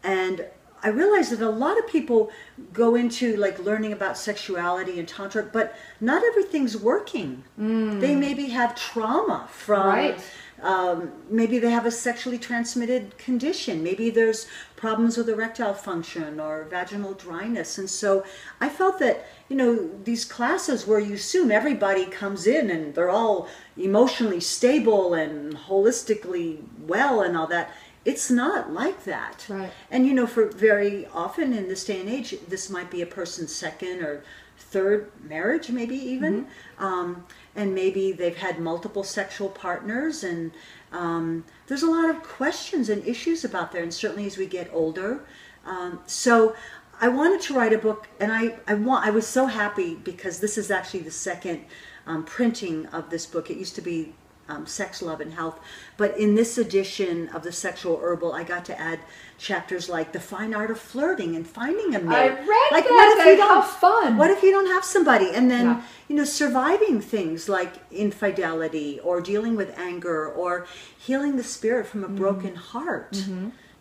And 0.03 0.47
I 0.83 0.89
realized 0.89 1.33
that 1.33 1.41
a 1.41 1.51
lot 1.51 1.79
of 1.79 1.87
people 1.89 2.31
go 2.73 2.95
into 2.95 3.37
like 3.37 3.59
learning 3.59 3.93
about 3.93 4.17
sexuality 4.17 4.99
and 4.99 5.07
tantra, 5.09 5.43
but 5.43 5.77
not 6.01 6.23
everything's 6.25 6.77
working. 6.77 7.45
They 7.59 8.15
maybe 8.15 8.47
have 8.47 8.75
trauma 8.75 9.49
from 9.51 9.87
Right. 9.87 10.21
Um, 10.63 11.13
maybe 11.31 11.59
they 11.59 11.71
have 11.71 11.87
a 11.87 11.91
sexually 11.91 12.39
transmitted 12.39 13.17
condition. 13.19 13.83
Maybe 13.83 14.11
there's 14.11 14.47
problems 14.77 15.17
with 15.17 15.29
erectile 15.29 15.75
function 15.75 16.41
or 16.41 16.65
vaginal 16.65 17.15
dryness. 17.15 17.79
And 17.79 17.89
so 17.89 18.25
I 18.61 18.69
felt 18.69 18.99
that, 18.99 19.27
you 19.49 19.57
know, 19.57 19.91
these 20.05 20.25
classes 20.25 20.87
where 20.87 21.01
you 21.01 21.15
assume 21.15 21.51
everybody 21.51 22.07
comes 22.07 22.47
in 22.47 22.71
and 22.71 22.95
they're 22.95 23.11
all 23.11 23.49
emotionally 23.77 24.41
stable 24.41 25.15
and 25.15 25.57
holistically 25.57 26.63
well 26.81 27.23
and 27.23 27.37
all 27.37 27.47
that. 27.49 27.71
It's 28.05 28.31
not 28.31 28.73
like 28.73 29.05
that. 29.05 29.45
Right. 29.49 29.71
And 29.91 30.07
you 30.07 30.15
know, 30.15 30.27
for 30.27 30.47
very 30.47 31.07
often 31.13 31.53
in 31.53 31.69
this 31.69 31.85
day 31.85 32.01
and 32.01 32.09
age, 32.09 32.35
this 32.49 32.71
might 32.71 32.91
be 32.91 33.03
a 33.03 33.07
person's 33.07 33.55
second 33.55 34.01
or 34.01 34.23
third 34.59 35.11
marriage, 35.23 35.71
maybe 35.71 35.97
even. 35.97 36.47
Um, 36.79 37.25
and 37.57 37.75
maybe 37.75 38.13
they've 38.13 38.37
had 38.37 38.59
multiple 38.61 39.03
sexual 39.03 39.49
partners, 39.49 40.23
and 40.23 40.53
um, 40.93 41.45
there's 41.67 41.83
a 41.83 41.91
lot 41.91 42.09
of 42.09 42.23
questions 42.23 42.89
and 42.89 43.05
issues 43.07 43.45
about 43.45 43.73
there. 43.73 43.83
And 43.83 43.93
certainly 43.93 44.27
as 44.27 44.37
we 44.37 44.47
get 44.47 44.71
older, 44.73 45.25
um, 45.67 46.01
so 46.07 46.55
I 47.01 47.09
wanted 47.09 47.41
to 47.43 47.55
write 47.55 47.73
a 47.73 47.79
book, 47.79 48.09
and 48.21 48.33
I 48.33 48.59
I 48.67 48.75
want 48.75 49.07
I 49.07 49.11
was 49.11 49.27
so 49.27 49.47
happy 49.47 49.95
because 49.95 50.41
this 50.41 50.59
is 50.59 50.71
actually 50.71 51.01
the 51.01 51.11
second 51.11 51.65
um, 52.07 52.25
printing 52.25 52.87
of 52.87 53.11
this 53.11 53.27
book. 53.27 53.51
It 53.51 53.57
used 53.57 53.75
to 53.77 53.83
be 53.83 54.15
um, 54.49 54.67
Sex, 54.67 55.03
Love, 55.03 55.21
and 55.21 55.33
Health. 55.35 55.61
But 55.97 56.17
in 56.19 56.35
this 56.35 56.59
edition 56.59 57.29
of 57.29 57.43
the 57.43 57.53
Sexual 57.53 57.99
Herbal, 58.01 58.33
I 58.33 58.45
got 58.45 58.65
to 58.67 58.81
add 58.81 59.01
chapters 59.37 59.89
like 59.89 60.13
the 60.13 60.21
fine 60.21 60.55
art 60.55 60.71
of 60.71 60.81
flirting 60.81 61.37
and 61.37 61.47
finding 61.47 61.95
a 61.95 62.01
mate. 62.01 62.15
I 62.17 62.29
read 62.29 62.69
like, 62.73 62.85
that. 62.85 62.91
What 62.93 63.19
if 63.19 63.27
you 63.27 63.37
don't, 63.37 63.63
have 63.63 63.71
fun. 63.71 64.17
What 64.17 64.31
if 64.31 64.43
you 64.43 64.51
don't 64.51 64.67
have 64.67 64.85
somebody? 64.85 65.31
And 65.33 65.51
then, 65.51 65.67
Yeah. 65.67 65.83
you 66.09 66.17
know, 66.17 66.25
surviving 66.25 67.01
things 67.01 67.49
like 67.49 67.75
infidelity 67.93 68.99
or 69.01 69.21
dealing 69.21 69.55
with 69.57 69.79
anger 69.79 70.27
or 70.27 70.67
healing 70.99 71.37
the 71.37 71.45
spirit 71.45 71.87
from 71.87 72.03
Mm-hmm. 72.03 72.15
a 72.15 72.17
broken 72.19 72.55
heart. 72.57 73.25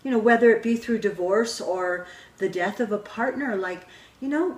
You 0.04 0.12
know, 0.12 0.20
whether 0.20 0.52
it 0.52 0.64
be 0.64 0.76
through 0.78 1.00
divorce 1.00 1.60
or 1.60 2.08
the 2.38 2.48
death 2.48 2.80
of 2.80 2.92
a 2.92 2.98
partner, 2.98 3.56
like, 3.56 3.86
you 4.22 4.30
know, 4.30 4.58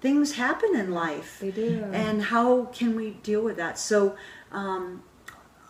things 0.00 0.32
happen 0.34 0.74
in 0.76 0.92
life. 0.92 1.38
They 1.40 1.50
do. 1.50 1.84
And 1.92 2.20
how 2.24 2.66
can 2.66 2.94
we 2.94 3.10
deal 3.22 3.42
with 3.42 3.56
that? 3.56 3.78
So 3.78 4.16
um, 4.54 5.02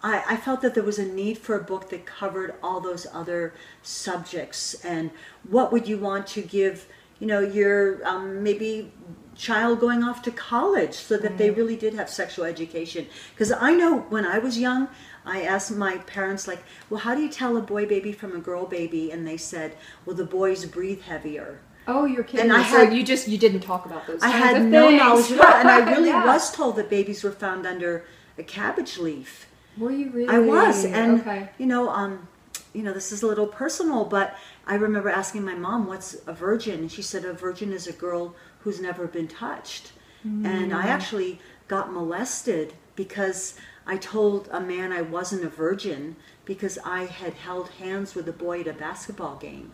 I, 0.02 0.22
I 0.34 0.36
felt 0.36 0.60
that 0.60 0.74
there 0.74 0.82
was 0.82 0.98
a 0.98 1.06
need 1.06 1.38
for 1.38 1.58
a 1.58 1.62
book 1.62 1.88
that 1.90 2.04
covered 2.04 2.54
all 2.62 2.80
those 2.80 3.06
other 3.12 3.54
subjects. 3.82 4.74
And 4.84 5.10
what 5.48 5.72
would 5.72 5.88
you 5.88 5.98
want 5.98 6.26
to 6.28 6.42
give, 6.42 6.86
you 7.18 7.26
know, 7.26 7.40
your 7.40 8.06
um, 8.06 8.42
maybe 8.42 8.92
child 9.36 9.80
going 9.80 10.04
off 10.04 10.22
to 10.22 10.30
college 10.30 10.94
so 10.94 11.16
that 11.16 11.38
they 11.38 11.50
really 11.50 11.74
did 11.76 11.94
have 11.94 12.10
sexual 12.10 12.44
education? 12.44 13.06
Because 13.34 13.50
I 13.50 13.72
know 13.74 14.00
when 14.10 14.26
I 14.26 14.38
was 14.38 14.58
young, 14.58 14.88
I 15.24 15.42
asked 15.42 15.70
my 15.74 15.96
parents, 15.98 16.46
like, 16.46 16.62
well, 16.90 17.00
how 17.00 17.14
do 17.14 17.22
you 17.22 17.30
tell 17.30 17.56
a 17.56 17.62
boy 17.62 17.86
baby 17.86 18.12
from 18.12 18.36
a 18.36 18.38
girl 18.40 18.66
baby? 18.66 19.10
And 19.10 19.26
they 19.26 19.38
said, 19.38 19.74
well, 20.04 20.14
the 20.14 20.26
boys 20.26 20.66
breathe 20.66 21.00
heavier. 21.02 21.60
Oh, 21.86 22.04
you're 22.04 22.24
kidding. 22.24 22.50
And 22.50 22.50
me. 22.50 22.56
I 22.64 22.70
so 22.70 22.84
had- 22.84 22.94
you 22.94 23.02
just 23.02 23.26
you 23.28 23.38
didn't 23.38 23.60
talk 23.60 23.86
about 23.86 24.06
those. 24.06 24.22
I 24.22 24.28
had 24.28 24.62
no 24.66 24.88
things. 24.88 25.00
knowledge 25.00 25.30
of 25.30 25.38
that, 25.38 25.56
and 25.60 25.68
I 25.70 25.90
really 25.94 26.08
Yeah. 26.08 26.24
was 26.26 26.50
told 26.52 26.76
that 26.76 26.88
babies 26.90 27.22
were 27.24 27.30
found 27.30 27.66
under 27.66 28.04
a 28.38 28.42
cabbage 28.42 28.98
leaf. 28.98 29.48
Were 29.78 29.90
you 29.90 30.10
really? 30.10 30.28
I 30.28 30.38
was, 30.38 30.84
and 30.84 31.20
okay. 31.20 31.48
you 31.58 31.66
know, 31.66 31.88
um, 31.88 32.28
you 32.72 32.82
know, 32.82 32.92
this 32.92 33.10
is 33.12 33.22
a 33.22 33.26
little 33.26 33.46
personal, 33.46 34.04
but 34.04 34.36
I 34.66 34.74
remember 34.76 35.08
asking 35.08 35.44
my 35.44 35.54
mom, 35.54 35.86
"What's 35.86 36.16
a 36.26 36.32
virgin?" 36.32 36.80
And 36.80 36.92
she 36.92 37.02
said, 37.02 37.24
"A 37.24 37.32
virgin 37.32 37.72
is 37.72 37.86
a 37.86 37.92
girl 37.92 38.34
who's 38.60 38.80
never 38.80 39.06
been 39.06 39.28
touched." 39.28 39.92
And 40.22 40.72
Mm. 40.72 40.74
I 40.74 40.88
actually 40.88 41.38
got 41.68 41.92
molested 41.92 42.72
because 42.96 43.54
I 43.86 43.98
told 43.98 44.48
a 44.50 44.60
man 44.60 44.90
I 44.90 45.02
wasn't 45.02 45.44
a 45.44 45.48
virgin 45.50 46.16
because 46.46 46.78
I 46.84 47.04
had 47.04 47.34
held 47.34 47.68
hands 47.70 48.14
with 48.14 48.26
a 48.28 48.32
boy 48.32 48.60
at 48.62 48.66
a 48.66 48.72
basketball 48.72 49.36
game. 49.36 49.72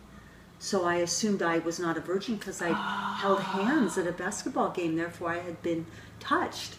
So 0.59 0.83
I 0.83 0.95
assumed 0.95 1.41
I 1.41 1.59
was 1.59 1.79
not 1.79 1.95
a 1.97 2.01
virgin 2.01 2.35
because 2.35 2.61
I 2.61 2.73
held 2.73 3.39
hands 3.57 3.97
at 3.97 4.07
a 4.07 4.11
basketball 4.11 4.71
game. 4.71 4.97
Therefore, 4.97 5.29
I 5.29 5.39
had 5.39 5.61
been 5.63 5.85
touched. 6.19 6.75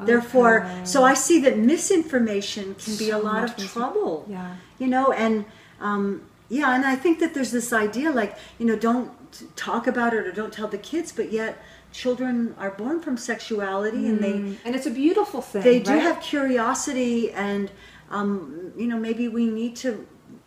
Therefore, 0.00 0.68
so 0.84 1.04
I 1.04 1.14
see 1.14 1.40
that 1.42 1.58
misinformation 1.58 2.74
can 2.74 2.96
be 2.96 3.10
a 3.10 3.18
lot 3.18 3.44
of 3.44 3.56
trouble. 3.56 4.26
Yeah. 4.28 4.56
You 4.78 4.88
know, 4.88 5.12
and 5.12 5.44
um, 5.80 6.22
yeah, 6.48 6.74
and 6.74 6.84
I 6.84 6.96
think 6.96 7.18
that 7.20 7.34
there's 7.34 7.50
this 7.52 7.72
idea 7.72 8.10
like, 8.10 8.36
you 8.58 8.66
know, 8.66 8.76
don't 8.76 9.10
talk 9.56 9.86
about 9.86 10.12
it 10.12 10.26
or 10.26 10.32
don't 10.32 10.52
tell 10.52 10.68
the 10.68 10.78
kids, 10.78 11.12
but 11.12 11.32
yet 11.32 11.62
children 11.92 12.54
are 12.58 12.70
born 12.70 13.00
from 13.00 13.16
sexuality 13.16 14.08
and 14.08 14.18
they 14.24 14.32
Mm, 14.32 14.56
and 14.64 14.74
it's 14.74 14.86
a 14.86 14.90
beautiful 14.90 15.42
thing. 15.42 15.62
they 15.62 15.78
do 15.78 15.92
have 15.92 16.20
curiosity 16.22 17.30
and 17.32 17.70
um, 18.10 18.72
you 18.76 18.86
know 18.86 18.98
maybe 18.98 19.28
we 19.28 19.46
need 19.46 19.76
to 19.76 20.06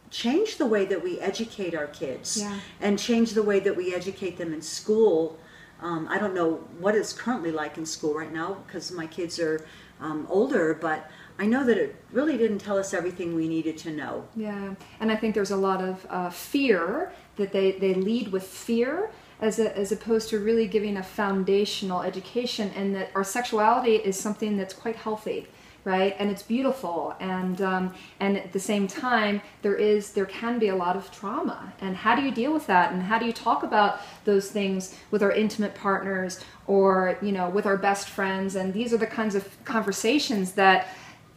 change 0.09 0.57
the 0.57 0.65
way 0.65 0.85
that 0.85 1.03
we 1.03 1.19
educate 1.19 1.75
our 1.75 1.85
kids 1.87 2.37
Yeah. 2.41 2.57
and 2.81 2.97
change 2.97 3.33
the 3.33 3.43
way 3.43 3.59
that 3.59 3.75
we 3.75 3.93
educate 3.93 4.37
them 4.37 4.53
in 4.53 4.61
school 4.63 5.37
um, 5.85 6.07
i 6.09 6.17
don't 6.17 6.35
know 6.39 6.49
what 6.83 6.93
it's 6.95 7.13
currently 7.13 7.51
like 7.51 7.77
in 7.77 7.85
school 7.85 8.13
right 8.21 8.33
now 8.33 8.49
because 8.65 8.91
my 8.91 9.07
kids 9.17 9.39
are 9.39 9.57
um, 10.01 10.27
older 10.29 10.73
but 10.87 10.99
i 11.39 11.45
know 11.45 11.63
that 11.63 11.77
it 11.77 11.95
really 12.15 12.37
didn't 12.37 12.59
tell 12.59 12.77
us 12.77 12.93
everything 12.93 13.35
we 13.35 13.47
needed 13.47 13.77
to 13.77 13.91
know. 13.91 14.25
Yeah, 14.35 14.73
and 14.99 15.11
I 15.11 15.15
think 15.15 15.35
there's 15.35 15.51
a 15.51 15.57
lot 15.57 15.83
of 15.83 16.05
uh, 16.09 16.29
fear 16.29 17.11
that 17.35 17.51
they, 17.51 17.73
they 17.73 17.93
lead 17.93 18.31
with 18.31 18.43
fear 18.43 19.11
as, 19.41 19.59
a, 19.59 19.77
as 19.77 19.91
opposed 19.91 20.29
to 20.29 20.39
really 20.39 20.65
giving 20.65 20.95
a 20.97 21.03
foundational 21.03 22.01
education, 22.01 22.71
and 22.75 22.95
that 22.95 23.11
our 23.13 23.23
sexuality 23.23 23.95
is 23.95 24.17
something 24.17 24.55
that's 24.55 24.73
quite 24.73 24.95
healthy, 24.95 25.47
right? 25.85 26.15
And 26.17 26.29
it's 26.31 26.41
beautiful, 26.41 27.15
and 27.19 27.61
um, 27.61 27.93
and 28.19 28.35
at 28.37 28.51
the 28.51 28.59
same 28.59 28.87
time, 28.87 29.41
there 29.61 29.75
is 29.75 30.11
there 30.13 30.25
can 30.25 30.59
be 30.59 30.67
a 30.67 30.75
lot 30.75 30.97
of 30.97 31.11
trauma, 31.11 31.71
and 31.79 31.95
how 31.95 32.15
do 32.15 32.23
you 32.23 32.31
deal 32.31 32.51
with 32.51 32.67
that, 32.67 32.91
and 32.91 33.03
how 33.03 33.19
do 33.19 33.25
you 33.25 33.31
talk 33.31 33.63
about 33.63 34.01
those 34.25 34.49
things 34.49 34.97
with 35.11 35.21
our 35.23 35.31
intimate 35.31 35.75
partners 35.75 36.43
or 36.67 37.17
you 37.21 37.31
know 37.31 37.49
with 37.49 37.65
our 37.67 37.77
best 37.77 38.09
friends, 38.09 38.55
and 38.55 38.73
these 38.73 38.93
are 38.93 38.97
the 38.97 39.07
kinds 39.07 39.35
of 39.35 39.63
conversations 39.63 40.53
that 40.53 40.87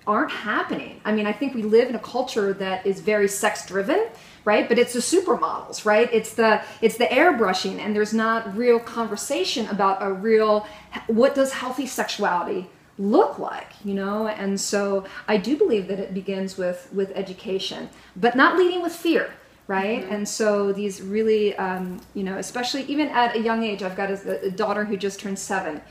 aren't 0.06 0.32
happening. 0.32 1.02
I 1.04 1.12
mean, 1.12 1.26
I 1.26 1.32
think 1.34 1.54
we 1.54 1.62
live 1.62 1.90
in 1.90 1.94
a 1.94 2.00
culture 2.00 2.54
that 2.54 2.86
is 2.86 3.00
very 3.00 3.28
sex 3.28 3.66
driven, 3.66 4.06
right? 4.46 4.66
But 4.66 4.78
it's 4.78 4.94
the 4.94 5.00
supermodels, 5.00 5.84
right? 5.84 6.08
It's 6.10 6.32
the 6.32 6.62
it's 6.80 6.96
the 6.96 7.04
airbrushing 7.04 7.78
and 7.78 7.94
there's 7.94 8.14
not 8.14 8.56
real 8.56 8.80
conversation 8.80 9.66
about 9.66 10.02
a 10.02 10.10
real 10.10 10.66
what 11.08 11.34
does 11.34 11.52
healthy 11.52 11.86
sexuality 11.86 12.70
look 12.98 13.38
like, 13.38 13.72
you 13.84 13.94
know? 13.94 14.26
And 14.26 14.60
so 14.60 15.04
I 15.26 15.36
do 15.36 15.56
believe 15.56 15.88
that 15.88 15.98
it 15.98 16.12
begins 16.12 16.58
with 16.58 16.88
with 16.92 17.12
education, 17.14 17.88
but 18.16 18.36
not 18.36 18.58
leading 18.58 18.82
with 18.82 18.92
fear. 18.92 19.30
Right, 19.66 20.02
and 20.08 20.26
so 20.26 20.72
these 20.72 21.02
really, 21.02 21.54
um, 21.56 22.00
you 22.14 22.24
know, 22.24 22.38
especially 22.38 22.84
even 22.84 23.08
at 23.08 23.36
a 23.36 23.38
young 23.38 23.62
age, 23.64 23.82
I've 23.82 23.96
got 23.96 24.10
a, 24.10 24.46
a 24.46 24.50
daughter 24.50 24.86
who 24.86 24.96
just 24.96 25.20
turned 25.20 25.38
seven, 25.38 25.82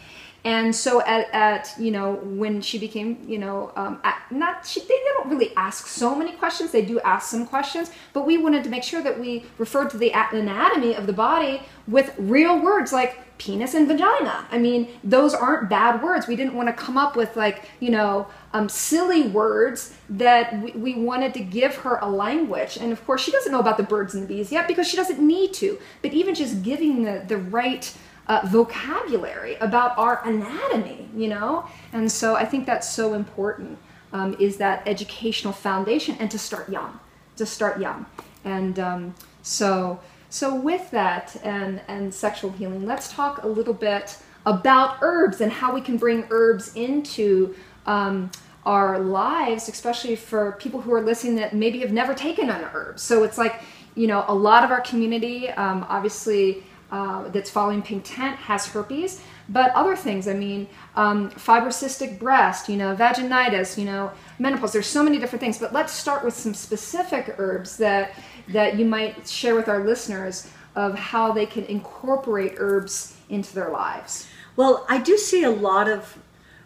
and 0.44 0.76
so 0.76 1.02
at, 1.02 1.30
at 1.34 1.74
you 1.80 1.92
know 1.92 2.14
when 2.24 2.62
she 2.62 2.78
became 2.78 3.24
you 3.28 3.38
know 3.38 3.72
um, 3.76 4.00
at, 4.04 4.22
not 4.32 4.66
she, 4.66 4.80
they 4.82 5.00
don't 5.14 5.30
really 5.30 5.52
ask 5.56 5.88
so 5.88 6.16
many 6.16 6.32
questions. 6.34 6.72
They 6.72 6.86
do 6.86 7.00
ask 7.02 7.30
some 7.30 7.46
questions 7.46 7.92
but 8.14 8.26
we 8.26 8.38
wanted 8.38 8.64
to 8.64 8.70
make 8.70 8.84
sure 8.84 9.02
that 9.02 9.20
we 9.20 9.46
referred 9.58 9.90
to 9.92 9.98
the 9.98 10.12
anatomy 10.12 10.94
of 10.96 11.08
the 11.08 11.14
body 11.14 11.62
with 11.88 12.14
real 12.18 12.62
words 12.62 12.94
like 12.94 13.20
penis 13.38 13.74
and 13.74 13.88
vagina. 13.88 14.48
I 14.52 14.58
mean 14.58 14.88
those 15.04 15.34
aren't 15.34 15.70
bad 15.70 16.02
words. 16.02 16.28
We 16.28 16.36
didn't 16.36 16.56
want 16.56 16.68
to 16.70 16.74
come 16.74 16.98
up 16.98 17.16
with 17.16 17.36
like 17.36 17.70
you 17.80 17.90
know 17.90 18.28
um, 18.54 18.70
silly 18.70 19.28
words 19.28 19.94
that 20.10 20.62
we, 20.62 20.72
we 20.72 20.96
wanted 20.96 21.34
to 21.34 21.42
give 21.42 21.76
her 21.76 21.98
a 21.98 22.10
language. 22.10 22.78
And 22.78 22.92
of 22.92 23.06
course 23.06 23.22
she 23.22 23.32
doesn't 23.32 23.52
know 23.52 23.60
about 23.60 23.78
the 23.78 23.84
birds 23.84 24.14
and 24.14 24.24
the 24.24 24.28
bees 24.28 24.52
yet 24.52 24.68
because 24.68 24.88
she 24.88 24.98
doesn't 24.98 25.20
need 25.20 25.54
to. 25.56 25.78
But 26.02 26.14
even 26.14 26.36
just 26.36 26.64
giving 26.64 27.04
the, 27.04 27.24
the 27.28 27.38
right 27.38 27.94
uh, 28.28 28.42
vocabulary 28.46 29.56
about 29.56 29.98
our 29.98 30.26
anatomy, 30.26 31.10
you 31.16 31.28
know? 31.28 31.66
And 31.94 32.12
so 32.12 32.36
I 32.36 32.46
think 32.46 32.66
that's 32.66 32.90
so 32.90 33.14
important 33.14 33.78
um, 34.14 34.36
is 34.40 34.58
that 34.58 34.88
educational 34.88 35.54
foundation 35.54 36.16
and 36.20 36.30
to 36.32 36.40
start 36.40 36.70
young, 36.70 37.00
to 37.38 37.46
start 37.46 37.80
young. 37.80 38.06
And 38.44 38.80
um, 38.80 39.16
so, 39.42 40.00
so 40.30 40.56
with 40.56 40.92
that 40.92 41.36
and, 41.44 41.82
and 41.88 42.14
sexual 42.14 42.52
healing, 42.52 42.86
let's 42.86 43.12
talk 43.12 43.44
a 43.44 43.48
little 43.48 43.74
bit 43.74 44.18
about 44.46 44.98
herbs 45.02 45.42
and 45.42 45.52
how 45.52 45.74
we 45.74 45.82
can 45.82 45.98
bring 45.98 46.26
herbs 46.30 46.74
into 46.76 47.56
um, 47.86 48.32
our 48.66 49.00
lives, 49.00 49.70
especially 49.70 50.16
for 50.16 50.54
people 50.54 50.82
who 50.82 50.94
are 50.94 51.02
listening 51.02 51.36
that 51.36 51.54
maybe 51.54 51.80
have 51.80 51.94
never 51.94 52.14
taken 52.14 52.50
an 52.50 52.64
herb. 52.74 53.00
So 53.00 53.24
it's 53.24 53.38
like, 53.38 53.62
you 53.96 54.08
know, 54.08 54.26
a 54.28 54.36
lot 54.36 54.64
of 54.64 54.72
our 54.72 54.82
community, 54.82 55.50
um, 55.50 55.86
obviously, 55.90 56.64
uh, 56.92 57.28
that's 57.30 57.50
following 57.50 57.82
Pink 57.82 58.04
Tent 58.06 58.38
has 58.38 58.68
herpes, 58.68 59.22
but 59.50 59.72
other 59.74 59.96
things. 59.96 60.28
I 60.28 60.34
mean, 60.34 60.68
um, 60.96 61.30
fibrocystic 61.32 62.18
breast, 62.20 62.70
you 62.70 62.78
know, 62.78 62.96
vaginitis, 62.96 63.78
you 63.78 63.86
know, 63.86 64.12
menopause. 64.40 64.74
There's 64.74 64.88
so 64.88 65.04
many 65.04 65.18
different 65.18 65.42
things. 65.42 65.58
But 65.58 65.74
let's 65.74 65.94
start 65.94 66.24
with 66.24 66.34
some 66.34 66.54
specific 66.54 67.36
herbs 67.38 67.78
that 67.78 68.14
that 68.50 68.78
you 68.78 68.86
might 68.86 69.28
share 69.28 69.56
with 69.56 69.68
our 69.68 69.84
listeners 69.84 70.50
of 70.76 70.96
how 70.96 71.32
they 71.32 71.46
can 71.46 71.66
incorporate 71.66 72.54
herbs 72.58 73.18
into 73.30 73.54
their 73.54 73.70
lives. 73.70 74.28
Well, 74.56 74.86
I 74.88 75.00
do 75.00 75.18
see 75.18 75.44
a 75.44 75.50
lot 75.50 75.90
of 75.90 76.18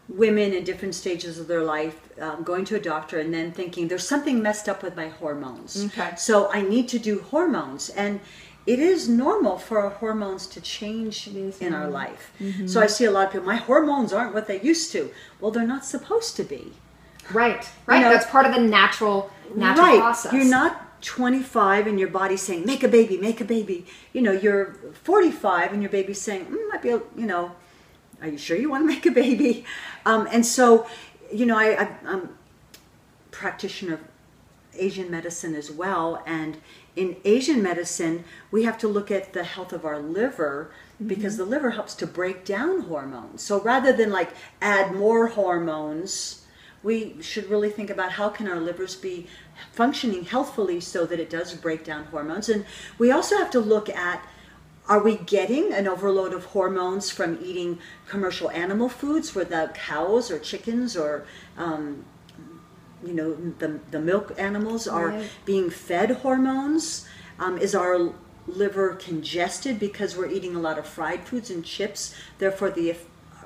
women 0.07 0.53
in 0.53 0.63
different 0.63 0.93
stages 0.93 1.39
of 1.39 1.47
their 1.47 1.63
life 1.63 2.09
um, 2.19 2.43
going 2.43 2.65
to 2.65 2.75
a 2.75 2.79
doctor 2.79 3.19
and 3.19 3.33
then 3.33 3.51
thinking 3.51 3.87
there's 3.87 4.07
something 4.07 4.41
messed 4.41 4.67
up 4.67 4.83
with 4.83 4.95
my 4.95 5.07
hormones. 5.07 5.85
Okay. 5.85 6.11
So 6.17 6.51
I 6.51 6.61
need 6.61 6.89
to 6.89 6.99
do 6.99 7.21
hormones. 7.21 7.89
And 7.89 8.19
it 8.65 8.79
is 8.79 9.09
normal 9.09 9.57
for 9.57 9.79
our 9.79 9.89
hormones 9.89 10.47
to 10.47 10.61
change 10.61 11.27
in 11.27 11.73
our 11.73 11.89
life. 11.89 12.31
So 12.67 12.81
I 12.81 12.87
see 12.87 13.05
a 13.05 13.11
lot 13.11 13.27
of 13.27 13.31
people, 13.33 13.47
my 13.47 13.55
hormones 13.55 14.13
aren't 14.13 14.33
what 14.33 14.47
they 14.47 14.61
used 14.61 14.91
to. 14.91 15.11
Well, 15.39 15.51
they're 15.51 15.67
not 15.67 15.85
supposed 15.85 16.35
to 16.37 16.43
be. 16.43 16.73
Right. 17.33 17.67
Right. 17.85 18.01
know- 18.01 18.09
That's 18.09 18.25
part 18.29 18.45
of 18.45 18.53
the 18.53 18.61
natural 18.61 19.31
natural 19.55 19.87
right. 19.87 19.99
process. 19.99 20.33
You're 20.33 20.45
not 20.45 21.01
25 21.01 21.87
and 21.87 21.99
your 21.99 22.09
body's 22.09 22.41
saying, 22.41 22.65
make 22.65 22.83
a 22.83 22.87
baby, 22.87 23.17
make 23.17 23.41
a 23.41 23.45
baby. 23.45 23.85
You 24.13 24.21
know, 24.21 24.31
you're 24.31 24.75
45 25.03 25.73
and 25.73 25.81
your 25.81 25.91
baby's 25.91 26.21
saying, 26.21 26.45
mm, 26.45 26.69
might 26.69 26.81
be, 26.81 26.89
a, 26.89 27.01
you 27.15 27.25
know, 27.25 27.51
are 28.21 28.27
you 28.27 28.37
sure 28.37 28.55
you 28.57 28.69
want 28.69 28.83
to 28.83 28.87
make 28.87 29.05
a 29.05 29.11
baby? 29.11 29.65
Um, 30.05 30.27
and 30.31 30.45
so, 30.45 30.87
you 31.33 31.45
know, 31.45 31.57
I, 31.57 31.83
I, 31.83 31.97
I'm 32.05 32.37
practitioner 33.31 33.95
of 33.95 34.01
Asian 34.73 35.09
medicine 35.09 35.55
as 35.55 35.71
well. 35.71 36.23
And 36.25 36.57
in 36.95 37.15
Asian 37.23 37.63
medicine, 37.63 38.23
we 38.51 38.63
have 38.63 38.77
to 38.79 38.87
look 38.87 39.11
at 39.11 39.33
the 39.33 39.43
health 39.43 39.71
of 39.71 39.85
our 39.85 39.99
liver 39.99 40.71
because 41.05 41.37
the 41.37 41.45
liver 41.45 41.71
helps 41.71 41.95
to 41.95 42.07
break 42.07 42.45
down 42.45 42.81
hormones. 42.81 43.41
So 43.41 43.61
rather 43.61 43.93
than 43.93 44.11
like 44.11 44.31
add 44.61 44.93
more 44.93 45.27
hormones, 45.27 46.45
we 46.83 47.15
should 47.21 47.49
really 47.49 47.69
think 47.69 47.89
about 47.89 48.13
how 48.13 48.29
can 48.29 48.47
our 48.47 48.59
livers 48.59 48.95
be 48.95 49.27
functioning 49.71 50.25
healthfully 50.25 50.79
so 50.79 51.05
that 51.05 51.19
it 51.19 51.29
does 51.29 51.53
break 51.53 51.83
down 51.83 52.05
hormones. 52.05 52.49
And 52.49 52.65
we 52.97 53.11
also 53.11 53.37
have 53.37 53.51
to 53.51 53.59
look 53.59 53.89
at 53.89 54.25
are 54.87 55.01
we 55.01 55.15
getting 55.15 55.71
an 55.71 55.87
overload 55.87 56.33
of 56.33 56.45
hormones 56.45 57.11
from 57.11 57.37
eating 57.41 57.79
commercial 58.07 58.49
animal 58.51 58.89
foods 58.89 59.33
where 59.33 59.45
the 59.45 59.71
cows 59.73 60.29
or 60.31 60.39
chickens 60.39 60.97
or 60.97 61.23
um, 61.55 62.03
you 63.03 63.13
know 63.13 63.35
the, 63.59 63.79
the 63.91 63.99
milk 63.99 64.33
animals 64.37 64.87
are 64.87 65.07
Right. 65.09 65.29
being 65.45 65.69
fed 65.69 66.11
hormones 66.11 67.07
um, 67.39 67.57
is 67.57 67.73
our 67.75 68.13
liver 68.47 68.95
congested 68.95 69.79
because 69.79 70.15
we're 70.17 70.27
eating 70.29 70.55
a 70.55 70.59
lot 70.59 70.77
of 70.79 70.85
fried 70.85 71.23
foods 71.27 71.49
and 71.49 71.63
chips. 71.63 72.13
Therefore 72.39 72.69
the 72.71 72.95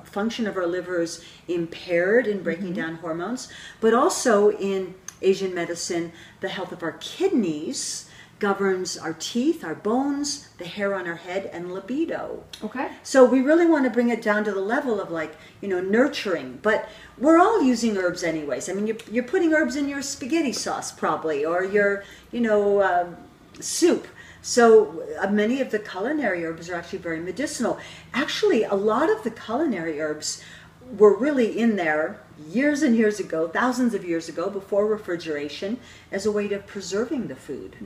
function 0.04 0.46
of 0.46 0.56
our 0.56 0.66
liver 0.66 1.00
is 1.02 1.24
impaired 1.48 2.26
in 2.26 2.42
breaking 2.42 2.72
down 2.72 2.96
hormones. 2.96 3.48
But 3.80 3.94
also 3.94 4.50
in 4.52 4.94
asian 5.22 5.54
medicine 5.54 6.12
the 6.40 6.48
health 6.48 6.72
of 6.72 6.82
our 6.82 6.92
kidneys 7.00 8.05
governs 8.38 8.98
our 8.98 9.14
teeth 9.14 9.64
our 9.64 9.74
bones 9.74 10.48
the 10.58 10.64
hair 10.64 10.94
on 10.94 11.06
our 11.06 11.16
head 11.16 11.48
and 11.52 11.72
libido 11.72 12.42
Okay. 12.62 12.90
so 13.02 13.24
we 13.24 13.40
really 13.40 13.66
want 13.66 13.84
to 13.84 13.90
bring 13.90 14.08
it 14.10 14.22
down 14.22 14.44
to 14.44 14.52
the 14.52 14.60
level 14.60 15.00
of 15.00 15.10
like, 15.10 15.36
you 15.60 15.68
know, 15.68 15.80
nurturing. 15.80 16.58
But 16.62 16.88
we're 17.18 17.38
all 17.38 17.62
using 17.62 17.96
herbs 17.96 18.22
anyways. 18.22 18.68
I 18.68 18.72
mean, 18.72 18.86
you're, 18.86 18.96
you're 19.10 19.24
putting 19.24 19.52
herbs 19.52 19.76
in 19.76 19.88
your 19.88 20.02
spaghetti 20.02 20.52
sauce 20.52 20.92
probably, 20.92 21.44
or 21.44 21.64
your, 21.64 22.04
you 22.32 22.40
know, 22.40 22.80
uh, 22.80 23.06
soup. 23.60 24.06
So 24.42 25.02
uh, 25.20 25.28
many 25.28 25.60
of 25.60 25.70
the 25.70 25.78
culinary 25.78 26.44
herbs 26.44 26.68
are 26.70 26.74
actually 26.74 27.00
very 27.00 27.20
medicinal. 27.20 27.78
Actually, 28.14 28.64
a 28.64 28.74
lot 28.74 29.10
of 29.10 29.24
the 29.24 29.30
culinary 29.30 30.00
herbs 30.00 30.42
were 30.92 31.16
really 31.16 31.58
in 31.58 31.76
there 31.76 32.20
years 32.50 32.82
and 32.82 32.94
years 32.94 33.18
ago, 33.18 33.48
thousands 33.48 33.94
of 33.94 34.04
years 34.04 34.28
ago, 34.28 34.50
before 34.50 34.86
refrigeration, 34.86 35.78
as 36.12 36.26
a 36.26 36.32
way 36.32 36.52
of 36.52 36.66
preserving 36.66 37.28
the 37.28 37.34
food. 37.34 37.76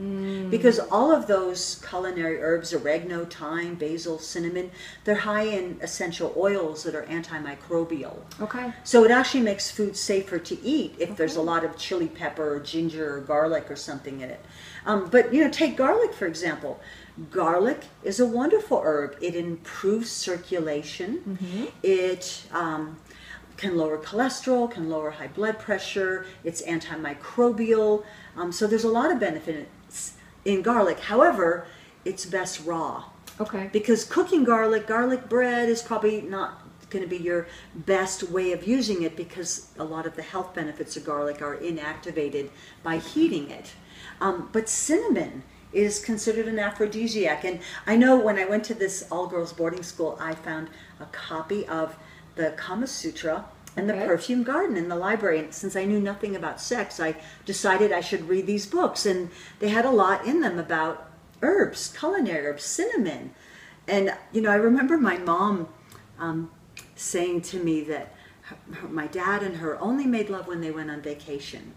Because 0.51 0.77
all 0.79 1.11
of 1.11 1.27
those 1.27 1.81
culinary 1.87 2.41
herbs, 2.41 2.73
oregano, 2.73 3.25
thyme, 3.25 3.75
basil, 3.75 4.19
cinnamon, 4.19 4.69
they're 5.05 5.15
high 5.15 5.43
in 5.43 5.79
essential 5.81 6.33
oils 6.35 6.83
that 6.83 6.95
are 6.95 7.03
antimicrobial. 7.03 8.17
Okay. 8.41 8.73
So 8.83 9.05
it 9.05 9.11
actually 9.11 9.41
makes 9.41 9.71
food 9.71 9.95
safer 9.95 10.37
to 10.39 10.61
eat 10.61 10.95
if 10.99 11.15
there's 11.15 11.37
a 11.37 11.41
lot 11.41 11.63
of 11.63 11.77
chili 11.77 12.07
pepper 12.07 12.55
or 12.55 12.59
ginger 12.59 13.17
or 13.17 13.21
garlic 13.21 13.71
or 13.71 13.77
something 13.77 14.19
in 14.19 14.29
it. 14.29 14.45
Um, 14.85 15.09
but 15.09 15.33
you 15.33 15.43
know, 15.43 15.49
take 15.49 15.77
garlic 15.77 16.13
for 16.13 16.25
example. 16.27 16.79
Garlic 17.29 17.81
is 18.03 18.19
a 18.19 18.25
wonderful 18.25 18.81
herb. 18.83 19.17
It 19.21 19.35
improves 19.35 20.09
circulation. 20.09 21.37
It 21.83 22.43
um, 22.51 22.97
can 23.57 23.77
lower 23.77 23.97
cholesterol, 23.97 24.69
can 24.71 24.89
lower 24.89 25.11
high 25.11 25.27
blood 25.27 25.59
pressure. 25.59 26.25
It's 26.43 26.61
antimicrobial. 26.61 28.03
Um, 28.37 28.51
so 28.51 28.65
there's 28.67 28.83
a 28.85 28.89
lot 28.91 29.11
of 29.11 29.19
benefits 29.19 30.13
in 30.45 30.61
garlic. 30.61 30.99
However, 30.99 31.67
it's 32.05 32.25
best 32.25 32.65
raw 32.65 33.05
Okay. 33.39 33.69
because 33.71 34.03
cooking 34.05 34.43
garlic, 34.43 34.87
garlic 34.87 35.29
bread 35.29 35.69
is 35.69 35.81
probably 35.81 36.21
not 36.21 36.61
going 36.89 37.03
to 37.03 37.09
be 37.09 37.17
your 37.23 37.47
best 37.73 38.23
way 38.23 38.51
of 38.51 38.67
using 38.67 39.03
it 39.03 39.15
because 39.15 39.67
a 39.77 39.83
lot 39.83 40.05
of 40.05 40.15
the 40.15 40.21
health 40.21 40.53
benefits 40.53 40.97
of 40.97 41.05
garlic 41.05 41.41
are 41.41 41.55
inactivated 41.57 42.49
by 42.83 42.97
heating 42.97 43.49
it. 43.49 43.73
Um, 44.19 44.49
but 44.51 44.67
cinnamon 44.67 45.43
is 45.73 45.99
considered 45.99 46.47
an 46.47 46.59
aphrodisiac. 46.59 47.43
And 47.43 47.59
I 47.87 47.95
know 47.95 48.19
when 48.19 48.37
I 48.37 48.45
went 48.45 48.63
to 48.65 48.73
this 48.73 49.05
all 49.11 49.27
girls 49.27 49.53
boarding 49.53 49.83
school, 49.83 50.17
I 50.19 50.35
found 50.35 50.69
a 50.99 51.05
copy 51.05 51.67
of 51.67 51.95
the 52.35 52.51
Kama 52.51 52.87
Sutra 52.87 53.45
and 53.77 53.89
the 53.89 53.93
Okay. 53.93 54.05
Perfume 54.05 54.43
Garden 54.43 54.75
in 54.75 54.89
the 54.89 54.95
library. 54.95 55.39
And 55.39 55.53
since 55.53 55.75
I 55.75 55.85
knew 55.85 55.99
nothing 55.99 56.35
about 56.35 56.59
sex, 56.59 56.99
I 56.99 57.15
decided 57.45 57.91
I 57.91 58.01
should 58.01 58.27
read 58.27 58.45
these 58.45 58.65
books. 58.65 59.05
And 59.05 59.29
they 59.59 59.69
had 59.69 59.85
a 59.85 59.91
lot 59.91 60.25
in 60.25 60.41
them 60.41 60.59
about 60.59 61.09
herbs, 61.41 61.95
culinary 61.97 62.47
herbs, 62.47 62.63
cinnamon. 62.63 63.33
And, 63.87 64.13
you 64.31 64.41
know, 64.41 64.51
I 64.51 64.55
remember 64.55 64.97
my 64.97 65.17
mom 65.17 65.69
um, 66.19 66.51
saying 66.95 67.41
to 67.43 67.57
me 67.63 67.81
that 67.85 68.13
her, 68.41 68.57
her- 68.75 68.87
my 68.89 69.07
dad 69.07 69.41
and 69.41 69.57
her 69.57 69.79
only 69.79 70.05
made 70.05 70.29
love 70.29 70.47
when 70.47 70.61
they 70.61 70.71
went 70.71 70.91
on 70.91 71.01
vacation. 71.01 71.73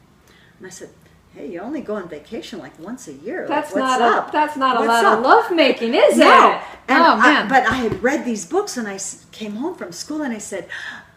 And 0.59 0.66
I 0.66 0.70
said, 0.70 0.90
hey, 1.35 1.51
you 1.51 1.61
only 1.61 1.81
go 1.81 1.94
on 1.97 2.09
vacation 2.09 2.59
like 2.61 2.79
once 2.79 3.09
a 3.09 3.12
year. 3.12 3.40
Like, 3.40 3.49
That's 3.49 3.73
what's 3.73 3.99
not 3.99 4.01
up? 4.01 4.29
a 4.29 4.33
that's 4.33 4.57
not 4.57 4.77
a 4.77 4.81
What's 4.81 4.88
lot 4.88 5.05
up?" 5.05 5.18
of 5.18 5.25
love 5.25 5.51
making, 5.51 5.94
is 5.94 6.16
No. 6.16 6.27
it? 6.27 6.61
And 6.88 7.03
oh 7.03 7.18
I- 7.20 7.47
but 7.49 7.66
I 7.66 7.75
had 7.77 8.03
read 8.03 8.25
these 8.25 8.44
books 8.44 8.77
and 8.77 8.87
I 8.87 8.99
came 9.33 9.57
home 9.57 9.75
from 9.75 9.90
school 9.92 10.23
and 10.23 10.33
I 10.33 10.38
said, 10.38 10.66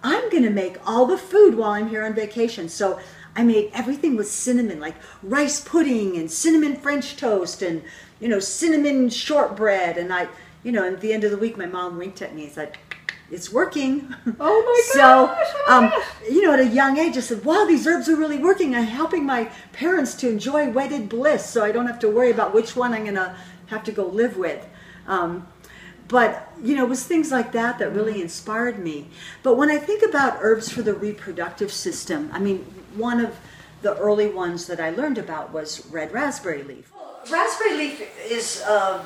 I'm 0.04 0.30
going 0.30 0.44
to 0.44 0.50
make 0.50 0.78
all 0.88 1.06
the 1.06 1.18
food 1.18 1.56
while 1.56 1.72
I'm 1.72 1.90
here 1.90 2.04
on 2.06 2.14
vacation. 2.14 2.70
So 2.70 3.00
I 3.36 3.44
made 3.44 3.70
everything 3.74 4.16
with 4.16 4.30
cinnamon, 4.30 4.80
like 4.80 4.96
rice 5.22 5.60
pudding 5.60 6.16
and 6.18 6.32
cinnamon 6.32 6.76
French 6.78 7.18
toast 7.18 7.62
and, 7.62 7.84
you 8.20 8.28
know, 8.28 8.40
cinnamon 8.40 9.10
shortbread. 9.10 9.98
And 9.98 10.14
I, 10.14 10.28
you 10.64 10.72
know, 10.72 10.88
at 10.88 11.02
the 11.02 11.14
end 11.14 11.24
of 11.24 11.32
the 11.32 11.38
week, 11.38 11.58
my 11.58 11.66
mom 11.68 11.98
winked 11.98 12.22
at 12.22 12.34
me 12.34 12.46
and 12.46 12.52
said, 12.54 12.78
it's 13.32 13.52
working. 13.52 14.14
Oh 14.40 14.62
my 14.62 14.82
so, 14.94 15.28
gosh, 15.28 15.38
oh 15.40 15.66
my 15.68 15.88
um, 15.88 16.04
you 16.30 16.44
know, 16.44 16.54
at 16.54 16.60
a 16.60 16.68
young 16.68 16.98
age, 16.98 17.18
I 17.18 17.22
said, 17.22 17.44
wow, 17.44 17.66
these 17.66 17.88
herbs 17.88 18.08
are 18.08 18.16
really 18.16 18.38
working. 18.38 18.76
I'm 18.76 18.84
helping 18.84 19.26
my 19.26 19.46
parents 19.74 20.14
to 20.16 20.30
enjoy 20.30 20.70
wedded 20.70 21.10
bliss 21.10 21.46
so 21.46 21.64
I 21.64 21.72
don't 21.72 21.88
have 21.88 22.00
to 22.00 22.10
worry 22.10 22.30
about 22.30 22.54
which 22.54 22.76
one 22.76 22.94
I'm 22.94 23.04
going 23.04 23.16
to 23.16 23.36
have 23.68 23.84
to 23.86 23.92
go 23.92 24.06
live 24.06 24.38
with. 24.38 24.68
Um, 25.08 25.48
but, 26.08 26.54
you 26.62 26.76
know, 26.76 26.86
it 26.86 26.90
was 26.90 27.06
things 27.06 27.32
like 27.32 27.52
that 27.54 27.80
that 27.80 27.94
really 27.94 28.22
inspired 28.22 28.80
me. 28.80 29.08
But 29.44 29.56
when 29.56 29.70
I 29.70 29.78
think 29.78 30.04
about 30.04 30.38
herbs 30.42 30.72
for 30.72 30.82
the 30.82 30.94
reproductive 30.94 31.72
system, 31.72 32.30
I 32.32 32.40
mean, 32.40 32.60
one 32.96 33.20
of 33.20 33.36
the 33.82 33.98
early 33.98 34.28
ones 34.28 34.68
that 34.68 34.80
I 34.80 34.92
learned 34.92 35.18
about 35.18 35.52
was 35.52 35.86
red 35.88 36.14
raspberry 36.14 36.64
leaf. 36.64 36.92
Raspberry 37.30 37.78
leaf 37.78 38.02
is 38.30 38.62
a 38.62 39.06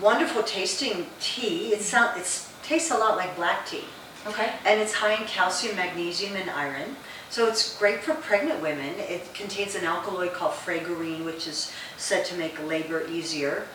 wonderful 0.00 0.42
tasting 0.42 1.06
tea. 1.20 1.72
It's, 1.72 1.86
sound, 1.86 2.18
it 2.18 2.47
tastes 2.68 2.90
a 2.90 2.96
lot 2.98 3.16
like 3.16 3.34
black 3.34 3.66
tea 3.66 3.84
Okay. 4.26 4.52
and 4.66 4.78
it's 4.78 4.92
high 4.92 5.14
in 5.14 5.26
calcium, 5.26 5.76
magnesium, 5.76 6.36
and 6.36 6.50
iron. 6.50 6.96
So 7.30 7.46
it's 7.46 7.78
great 7.78 8.00
for 8.00 8.14
pregnant 8.14 8.60
women. 8.60 8.94
It 8.98 9.32
contains 9.32 9.74
an 9.74 9.84
alkaloid 9.84 10.32
called 10.34 10.52
fragarine, 10.52 11.24
which 11.24 11.46
is 11.46 11.72
said 11.96 12.24
to 12.26 12.36
make 12.36 12.62
labor 12.66 13.06
easier. 13.08 13.66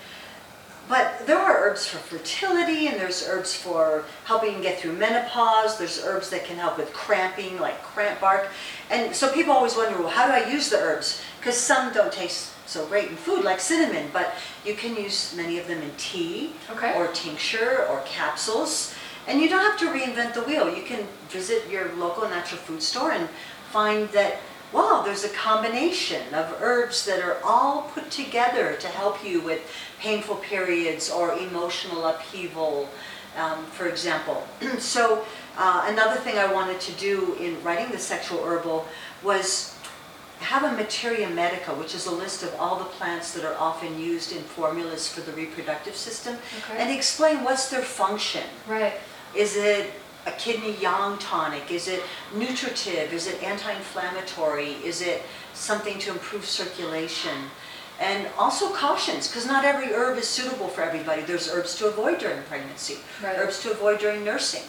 But 0.90 1.26
there 1.26 1.40
are 1.40 1.58
herbs 1.64 1.88
for 1.88 1.98
fertility, 1.98 2.88
and 2.88 3.00
there's 3.00 3.26
herbs 3.28 3.56
for 3.56 4.04
helping 4.26 4.62
get 4.62 4.80
through 4.80 4.94
menopause. 4.94 5.78
There's 5.78 6.04
herbs 6.04 6.30
that 6.32 6.46
can 6.46 6.58
help 6.58 6.78
with 6.78 6.92
cramping, 6.94 7.58
like 7.60 7.82
cramp 7.84 8.20
bark. 8.20 8.50
And 8.90 9.16
so 9.16 9.32
people 9.32 9.54
always 9.54 9.76
wonder, 9.78 9.98
well, 9.98 10.10
how 10.10 10.28
do 10.28 10.34
I 10.34 10.52
use 10.52 10.70
the 10.70 10.78
herbs? 10.78 11.22
Because 11.40 11.58
some 11.58 11.94
don't 11.94 12.12
taste 12.12 12.53
so 12.74 12.88
great 12.88 13.10
in 13.10 13.16
food, 13.16 13.44
like 13.44 13.60
cinnamon, 13.60 14.10
but 14.12 14.34
you 14.66 14.74
can 14.74 14.96
use 14.96 15.36
many 15.38 15.60
of 15.60 15.68
them 15.68 15.80
in 15.82 15.92
tea 15.98 16.54
Okay. 16.72 16.98
or 16.98 17.08
tincture 17.08 17.86
or 17.88 18.02
capsules. 18.06 18.96
And 19.28 19.40
you 19.40 19.48
don't 19.48 19.62
have 19.62 19.80
to 19.80 19.88
reinvent 19.88 20.34
the 20.34 20.42
wheel. 20.42 20.76
You 20.76 20.82
can 20.84 21.08
visit 21.30 21.70
your 21.70 21.94
local 21.94 22.28
natural 22.28 22.60
food 22.60 22.82
store 22.82 23.12
and 23.12 23.30
find 23.72 24.10
that, 24.10 24.38
wow, 24.74 25.04
there's 25.06 25.24
a 25.24 25.30
combination 25.30 26.34
of 26.34 26.58
herbs 26.60 27.06
that 27.06 27.22
are 27.22 27.38
all 27.44 27.84
put 27.94 28.10
together 28.10 28.76
to 28.80 28.88
help 28.88 29.24
you 29.24 29.40
with 29.40 29.62
painful 30.00 30.38
periods 30.38 31.12
or 31.12 31.34
emotional 31.38 32.06
upheaval, 32.06 32.90
um, 33.38 33.66
for 33.68 33.88
example. 33.88 34.46
so, 34.80 35.26
uh, 35.58 35.86
another 35.88 36.20
thing 36.20 36.40
I 36.40 36.52
wanted 36.52 36.82
to 36.82 36.92
do 36.94 37.36
in 37.40 37.64
writing 37.64 37.92
the 37.92 38.00
sexual 38.00 38.44
herbal 38.44 38.88
was 39.22 39.73
have 40.44 40.64
a 40.64 40.72
materia 40.76 41.30
medica, 41.30 41.72
which 41.74 41.96
is 41.96 42.06
a 42.06 42.12
list 42.12 42.44
of 42.44 42.54
all 42.60 42.78
the 42.78 42.86
plants 42.86 43.34
that 43.34 43.44
are 43.46 43.56
often 43.58 44.00
used 44.00 44.32
in 44.36 44.42
formulas 44.44 45.08
for 45.08 45.22
the 45.22 45.32
reproductive 45.34 45.96
system, 45.96 46.38
Okay. 46.60 46.78
and 46.82 46.92
explain 46.92 47.44
what's 47.44 47.70
their 47.70 47.82
function. 47.82 48.44
Right. 48.68 48.94
Is 49.36 49.56
it 49.56 49.92
a 50.26 50.32
kidney 50.32 50.76
yang 50.80 51.18
tonic? 51.18 51.72
Is 51.72 51.88
it 51.88 52.02
nutritive? 52.36 53.12
Is 53.14 53.28
it 53.28 53.42
anti-inflammatory? 53.44 54.74
Is 54.84 55.02
it 55.02 55.22
something 55.54 55.98
to 56.00 56.12
improve 56.12 56.46
circulation? 56.46 57.50
And 58.00 58.28
also 58.38 58.70
cautions, 58.74 59.28
because 59.28 59.46
not 59.46 59.64
every 59.66 59.94
herb 59.94 60.18
is 60.18 60.28
suitable 60.28 60.68
for 60.68 60.82
everybody. 60.82 61.22
There's 61.22 61.48
herbs 61.50 61.76
to 61.78 61.88
avoid 61.88 62.18
during 62.20 62.42
pregnancy, 62.44 62.98
Right. 63.24 63.38
herbs 63.38 63.62
to 63.62 63.72
avoid 63.72 64.00
during 64.00 64.24
nursing, 64.26 64.64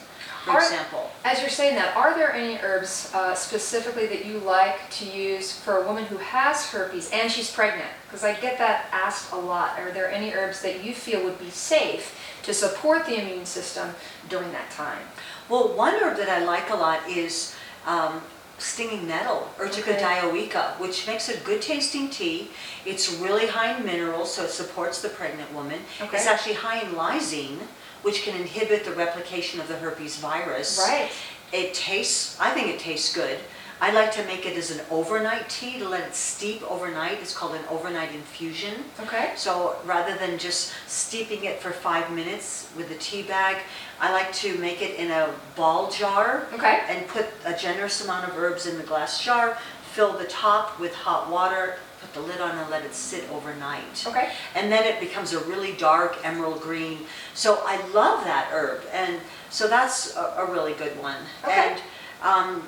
for 0.44 0.52
Are- 0.52 0.62
example. 0.62 1.10
As 1.24 1.40
you're 1.40 1.48
saying 1.50 1.74
that, 1.76 1.96
are 1.96 2.14
there 2.14 2.32
any 2.32 2.58
herbs 2.62 3.10
uh, 3.14 3.34
specifically 3.34 4.06
that 4.06 4.26
you 4.26 4.38
like 4.38 4.90
to 4.90 5.04
use 5.06 5.58
for 5.58 5.78
a 5.78 5.86
woman 5.86 6.04
who 6.04 6.18
has 6.18 6.66
herpes 6.70 7.10
and 7.12 7.30
she's 7.32 7.50
pregnant? 7.50 7.88
Because 8.06 8.24
I 8.24 8.34
get 8.34 8.58
that 8.58 8.86
asked 8.92 9.32
a 9.32 9.36
lot. 9.36 9.78
Are 9.78 9.90
there 9.90 10.10
any 10.10 10.32
herbs 10.34 10.60
that 10.62 10.84
you 10.84 10.94
feel 10.94 11.24
would 11.24 11.38
be 11.38 11.50
safe 11.50 12.18
to 12.42 12.52
support 12.52 13.06
the 13.06 13.20
immune 13.20 13.46
system 13.46 13.90
during 14.28 14.52
that 14.52 14.70
time? 14.70 15.06
Well, 15.48 15.74
one 15.74 15.94
herb 15.94 16.16
that 16.18 16.28
I 16.28 16.44
like 16.44 16.68
a 16.70 16.74
lot 16.76 17.00
is 17.08 17.54
um, 17.86 18.20
stinging 18.58 19.08
nettle, 19.08 19.48
Urtica 19.58 19.94
Okay. 19.96 20.00
dioica, 20.02 20.78
which 20.78 21.06
makes 21.06 21.28
a 21.28 21.36
good 21.38 21.60
tasting 21.62 22.08
tea. 22.10 22.50
It's 22.84 23.14
really 23.14 23.46
high 23.46 23.76
in 23.76 23.84
minerals, 23.84 24.32
so 24.34 24.44
it 24.44 24.50
supports 24.50 25.00
the 25.02 25.08
pregnant 25.08 25.52
woman. 25.54 25.80
Okay. 26.00 26.16
It's 26.16 26.26
actually 26.26 26.54
high 26.54 26.80
in 26.80 26.92
lysine, 26.92 27.58
which 28.04 28.22
can 28.22 28.36
inhibit 28.40 28.84
the 28.84 28.92
replication 28.92 29.60
of 29.60 29.66
the 29.68 29.76
herpes 29.76 30.16
virus. 30.18 30.78
Right. 30.78 31.10
It 31.52 31.74
tastes, 31.74 32.38
I 32.40 32.50
think 32.50 32.68
it 32.68 32.78
tastes 32.78 33.14
good. 33.14 33.38
I 33.80 33.90
like 33.90 34.12
to 34.12 34.24
make 34.24 34.46
it 34.46 34.56
as 34.56 34.70
an 34.70 34.80
overnight 34.90 35.48
tea 35.48 35.78
to 35.78 35.88
let 35.88 36.06
it 36.08 36.14
steep 36.14 36.62
overnight. 36.70 37.18
It's 37.20 37.36
called 37.36 37.54
an 37.54 37.64
overnight 37.68 38.14
infusion. 38.14 38.72
Okay. 39.00 39.32
So 39.36 39.76
rather 39.84 40.16
than 40.16 40.38
just 40.38 40.72
steeping 40.86 41.44
it 41.44 41.60
for 41.60 41.70
five 41.70 42.10
minutes 42.12 42.70
with 42.76 42.90
a 42.92 42.94
tea 42.94 43.22
bag, 43.22 43.56
I 44.00 44.12
like 44.12 44.32
to 44.34 44.56
make 44.58 44.80
it 44.80 44.98
in 44.98 45.10
a 45.10 45.34
ball 45.56 45.90
jar 45.90 46.46
Okay. 46.54 46.82
and 46.88 47.06
put 47.08 47.26
a 47.44 47.52
generous 47.52 48.02
amount 48.04 48.28
of 48.28 48.38
herbs 48.38 48.66
in 48.66 48.78
the 48.78 48.84
glass 48.84 49.22
jar, 49.22 49.58
fill 49.92 50.16
the 50.16 50.24
top 50.26 50.78
with 50.78 50.94
hot 50.94 51.30
water, 51.30 51.76
the 52.14 52.20
lid 52.20 52.40
on 52.40 52.56
and 52.56 52.70
let 52.70 52.84
it 52.84 52.94
sit 52.94 53.28
overnight. 53.30 54.06
Okay. 54.06 54.30
And 54.54 54.70
then 54.70 54.84
it 54.84 55.00
becomes 55.00 55.32
a 55.32 55.40
really 55.44 55.72
dark 55.72 56.18
emerald 56.24 56.60
green. 56.60 57.00
So 57.34 57.62
I 57.66 57.76
love 57.88 58.24
that 58.24 58.48
herb, 58.52 58.82
and 58.92 59.20
so 59.50 59.68
that's 59.68 60.16
a, 60.16 60.34
a 60.38 60.50
really 60.50 60.74
good 60.74 61.00
one. 61.00 61.18
Okay. 61.44 61.52
And 61.52 61.82
um, 62.22 62.62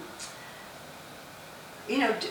you 1.88 1.98
know, 1.98 2.14
d- 2.20 2.28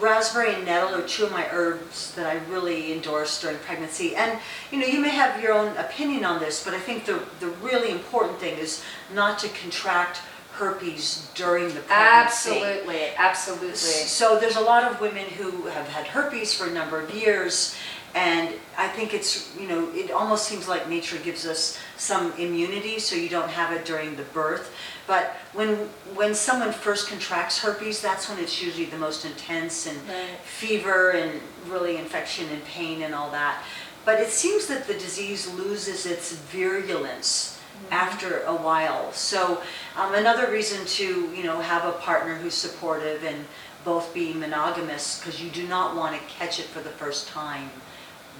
raspberry 0.00 0.54
and 0.54 0.64
nettle 0.64 0.94
are 0.94 1.06
two 1.06 1.24
of 1.24 1.32
my 1.32 1.46
herbs 1.50 2.14
that 2.14 2.26
I 2.26 2.36
really 2.52 2.92
endorse 2.92 3.40
during 3.40 3.58
pregnancy. 3.58 4.16
And 4.16 4.38
you 4.70 4.78
know, 4.78 4.86
you 4.86 5.00
may 5.00 5.10
have 5.10 5.42
your 5.42 5.52
own 5.52 5.76
opinion 5.76 6.24
on 6.24 6.40
this, 6.40 6.64
but 6.64 6.74
I 6.74 6.80
think 6.80 7.04
the 7.04 7.22
the 7.40 7.48
really 7.48 7.90
important 7.90 8.38
thing 8.38 8.58
is 8.58 8.82
not 9.12 9.38
to 9.40 9.48
contract 9.48 10.20
herpes 10.54 11.28
during 11.34 11.68
the 11.68 11.80
pregnancy. 11.80 12.50
Absolutely. 12.50 13.00
Absolutely. 13.16 13.76
So 13.76 14.38
there's 14.38 14.56
a 14.56 14.60
lot 14.60 14.84
of 14.84 15.00
women 15.00 15.26
who 15.26 15.66
have 15.66 15.88
had 15.88 16.06
herpes 16.06 16.54
for 16.54 16.66
a 16.68 16.70
number 16.72 17.00
of 17.00 17.12
years, 17.14 17.74
and 18.14 18.54
I 18.78 18.86
think 18.88 19.12
it's, 19.12 19.54
you 19.58 19.66
know, 19.66 19.88
it 19.92 20.12
almost 20.12 20.46
seems 20.46 20.68
like 20.68 20.88
nature 20.88 21.18
gives 21.18 21.44
us 21.46 21.78
some 21.96 22.32
immunity, 22.38 23.00
so 23.00 23.16
you 23.16 23.28
don't 23.28 23.50
have 23.50 23.72
it 23.72 23.84
during 23.84 24.14
the 24.14 24.22
birth. 24.22 24.72
But 25.06 25.34
when 25.52 25.70
when 26.14 26.34
someone 26.34 26.72
first 26.72 27.08
contracts 27.08 27.58
herpes, 27.58 28.00
that's 28.00 28.28
when 28.28 28.38
it's 28.38 28.62
usually 28.62 28.86
the 28.86 28.96
most 28.98 29.24
intense 29.24 29.86
and 29.86 29.98
Right. 30.08 30.38
fever 30.44 31.10
and 31.10 31.40
really 31.66 31.96
infection 31.96 32.48
and 32.50 32.64
pain 32.64 33.02
and 33.02 33.14
all 33.14 33.30
that. 33.32 33.62
But 34.04 34.20
it 34.20 34.28
seems 34.28 34.66
that 34.66 34.86
the 34.86 34.94
disease 34.94 35.50
loses 35.52 36.06
its 36.06 36.32
virulence 36.32 37.53
after 37.90 38.42
a 38.42 38.54
while. 38.54 39.12
So 39.12 39.62
um, 39.96 40.14
another 40.14 40.50
reason 40.50 40.84
to 40.86 41.04
you 41.34 41.42
know 41.42 41.60
have 41.60 41.84
a 41.84 41.92
partner 41.98 42.34
who's 42.34 42.54
supportive 42.54 43.24
and 43.24 43.44
both 43.84 44.14
be 44.14 44.32
monogamous 44.32 45.18
because 45.18 45.42
you 45.42 45.50
do 45.50 45.66
not 45.68 45.94
want 45.94 46.16
to 46.16 46.34
catch 46.34 46.58
it 46.58 46.66
for 46.66 46.80
the 46.80 46.90
first 46.90 47.28
time 47.28 47.70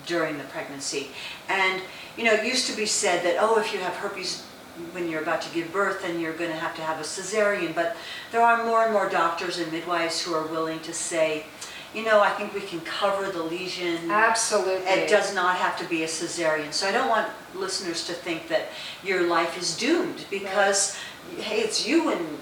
during 0.07 0.39
the 0.39 0.45
pregnancy. 0.45 1.09
And 1.49 1.83
you 2.17 2.25
know 2.25 2.33
it 2.33 2.47
used 2.47 2.67
to 2.71 2.77
be 2.77 2.87
said 2.87 3.25
that 3.25 3.37
oh 3.41 3.59
if 3.59 3.73
you 3.73 3.81
have 3.81 3.95
herpes 3.95 4.45
when 4.93 5.09
you're 5.09 5.23
about 5.23 5.41
to 5.43 5.53
give 5.55 5.73
birth 5.73 6.03
then 6.03 6.19
you're 6.19 6.33
going 6.33 6.51
to 6.51 6.57
have 6.57 6.75
to 6.75 6.83
have 6.83 6.99
a 6.99 7.05
cesarean 7.05 7.73
but 7.75 7.97
there 8.33 8.41
are 8.41 8.65
more 8.65 8.83
and 8.83 8.93
more 8.93 9.09
doctors 9.09 9.59
and 9.59 9.71
midwives 9.71 10.21
who 10.21 10.35
are 10.35 10.47
willing 10.49 10.81
to 10.81 10.93
say 10.93 11.47
you 11.95 12.05
know 12.05 12.21
I 12.21 12.31
think 12.31 12.55
we 12.55 12.61
can 12.61 12.81
cover 12.81 13.31
the 13.31 13.43
lesion 13.43 14.11
Absolutely. 14.11 14.87
it 14.87 15.09
does 15.09 15.35
not 15.35 15.57
have 15.57 15.79
to 15.79 15.85
be 15.89 16.03
a 16.03 16.07
cesarean. 16.07 16.73
So 16.73 16.89
I 16.89 16.93
don't 16.93 17.09
want 17.09 17.29
listeners 17.55 18.05
to 18.07 18.13
think 18.13 18.49
that 18.49 18.69
your 19.03 19.23
life 19.29 19.59
is 19.61 19.77
doomed 19.77 20.25
because, 20.31 20.97
hey, 21.39 21.61
it's 21.61 21.87
you 21.87 22.11
and 22.11 22.39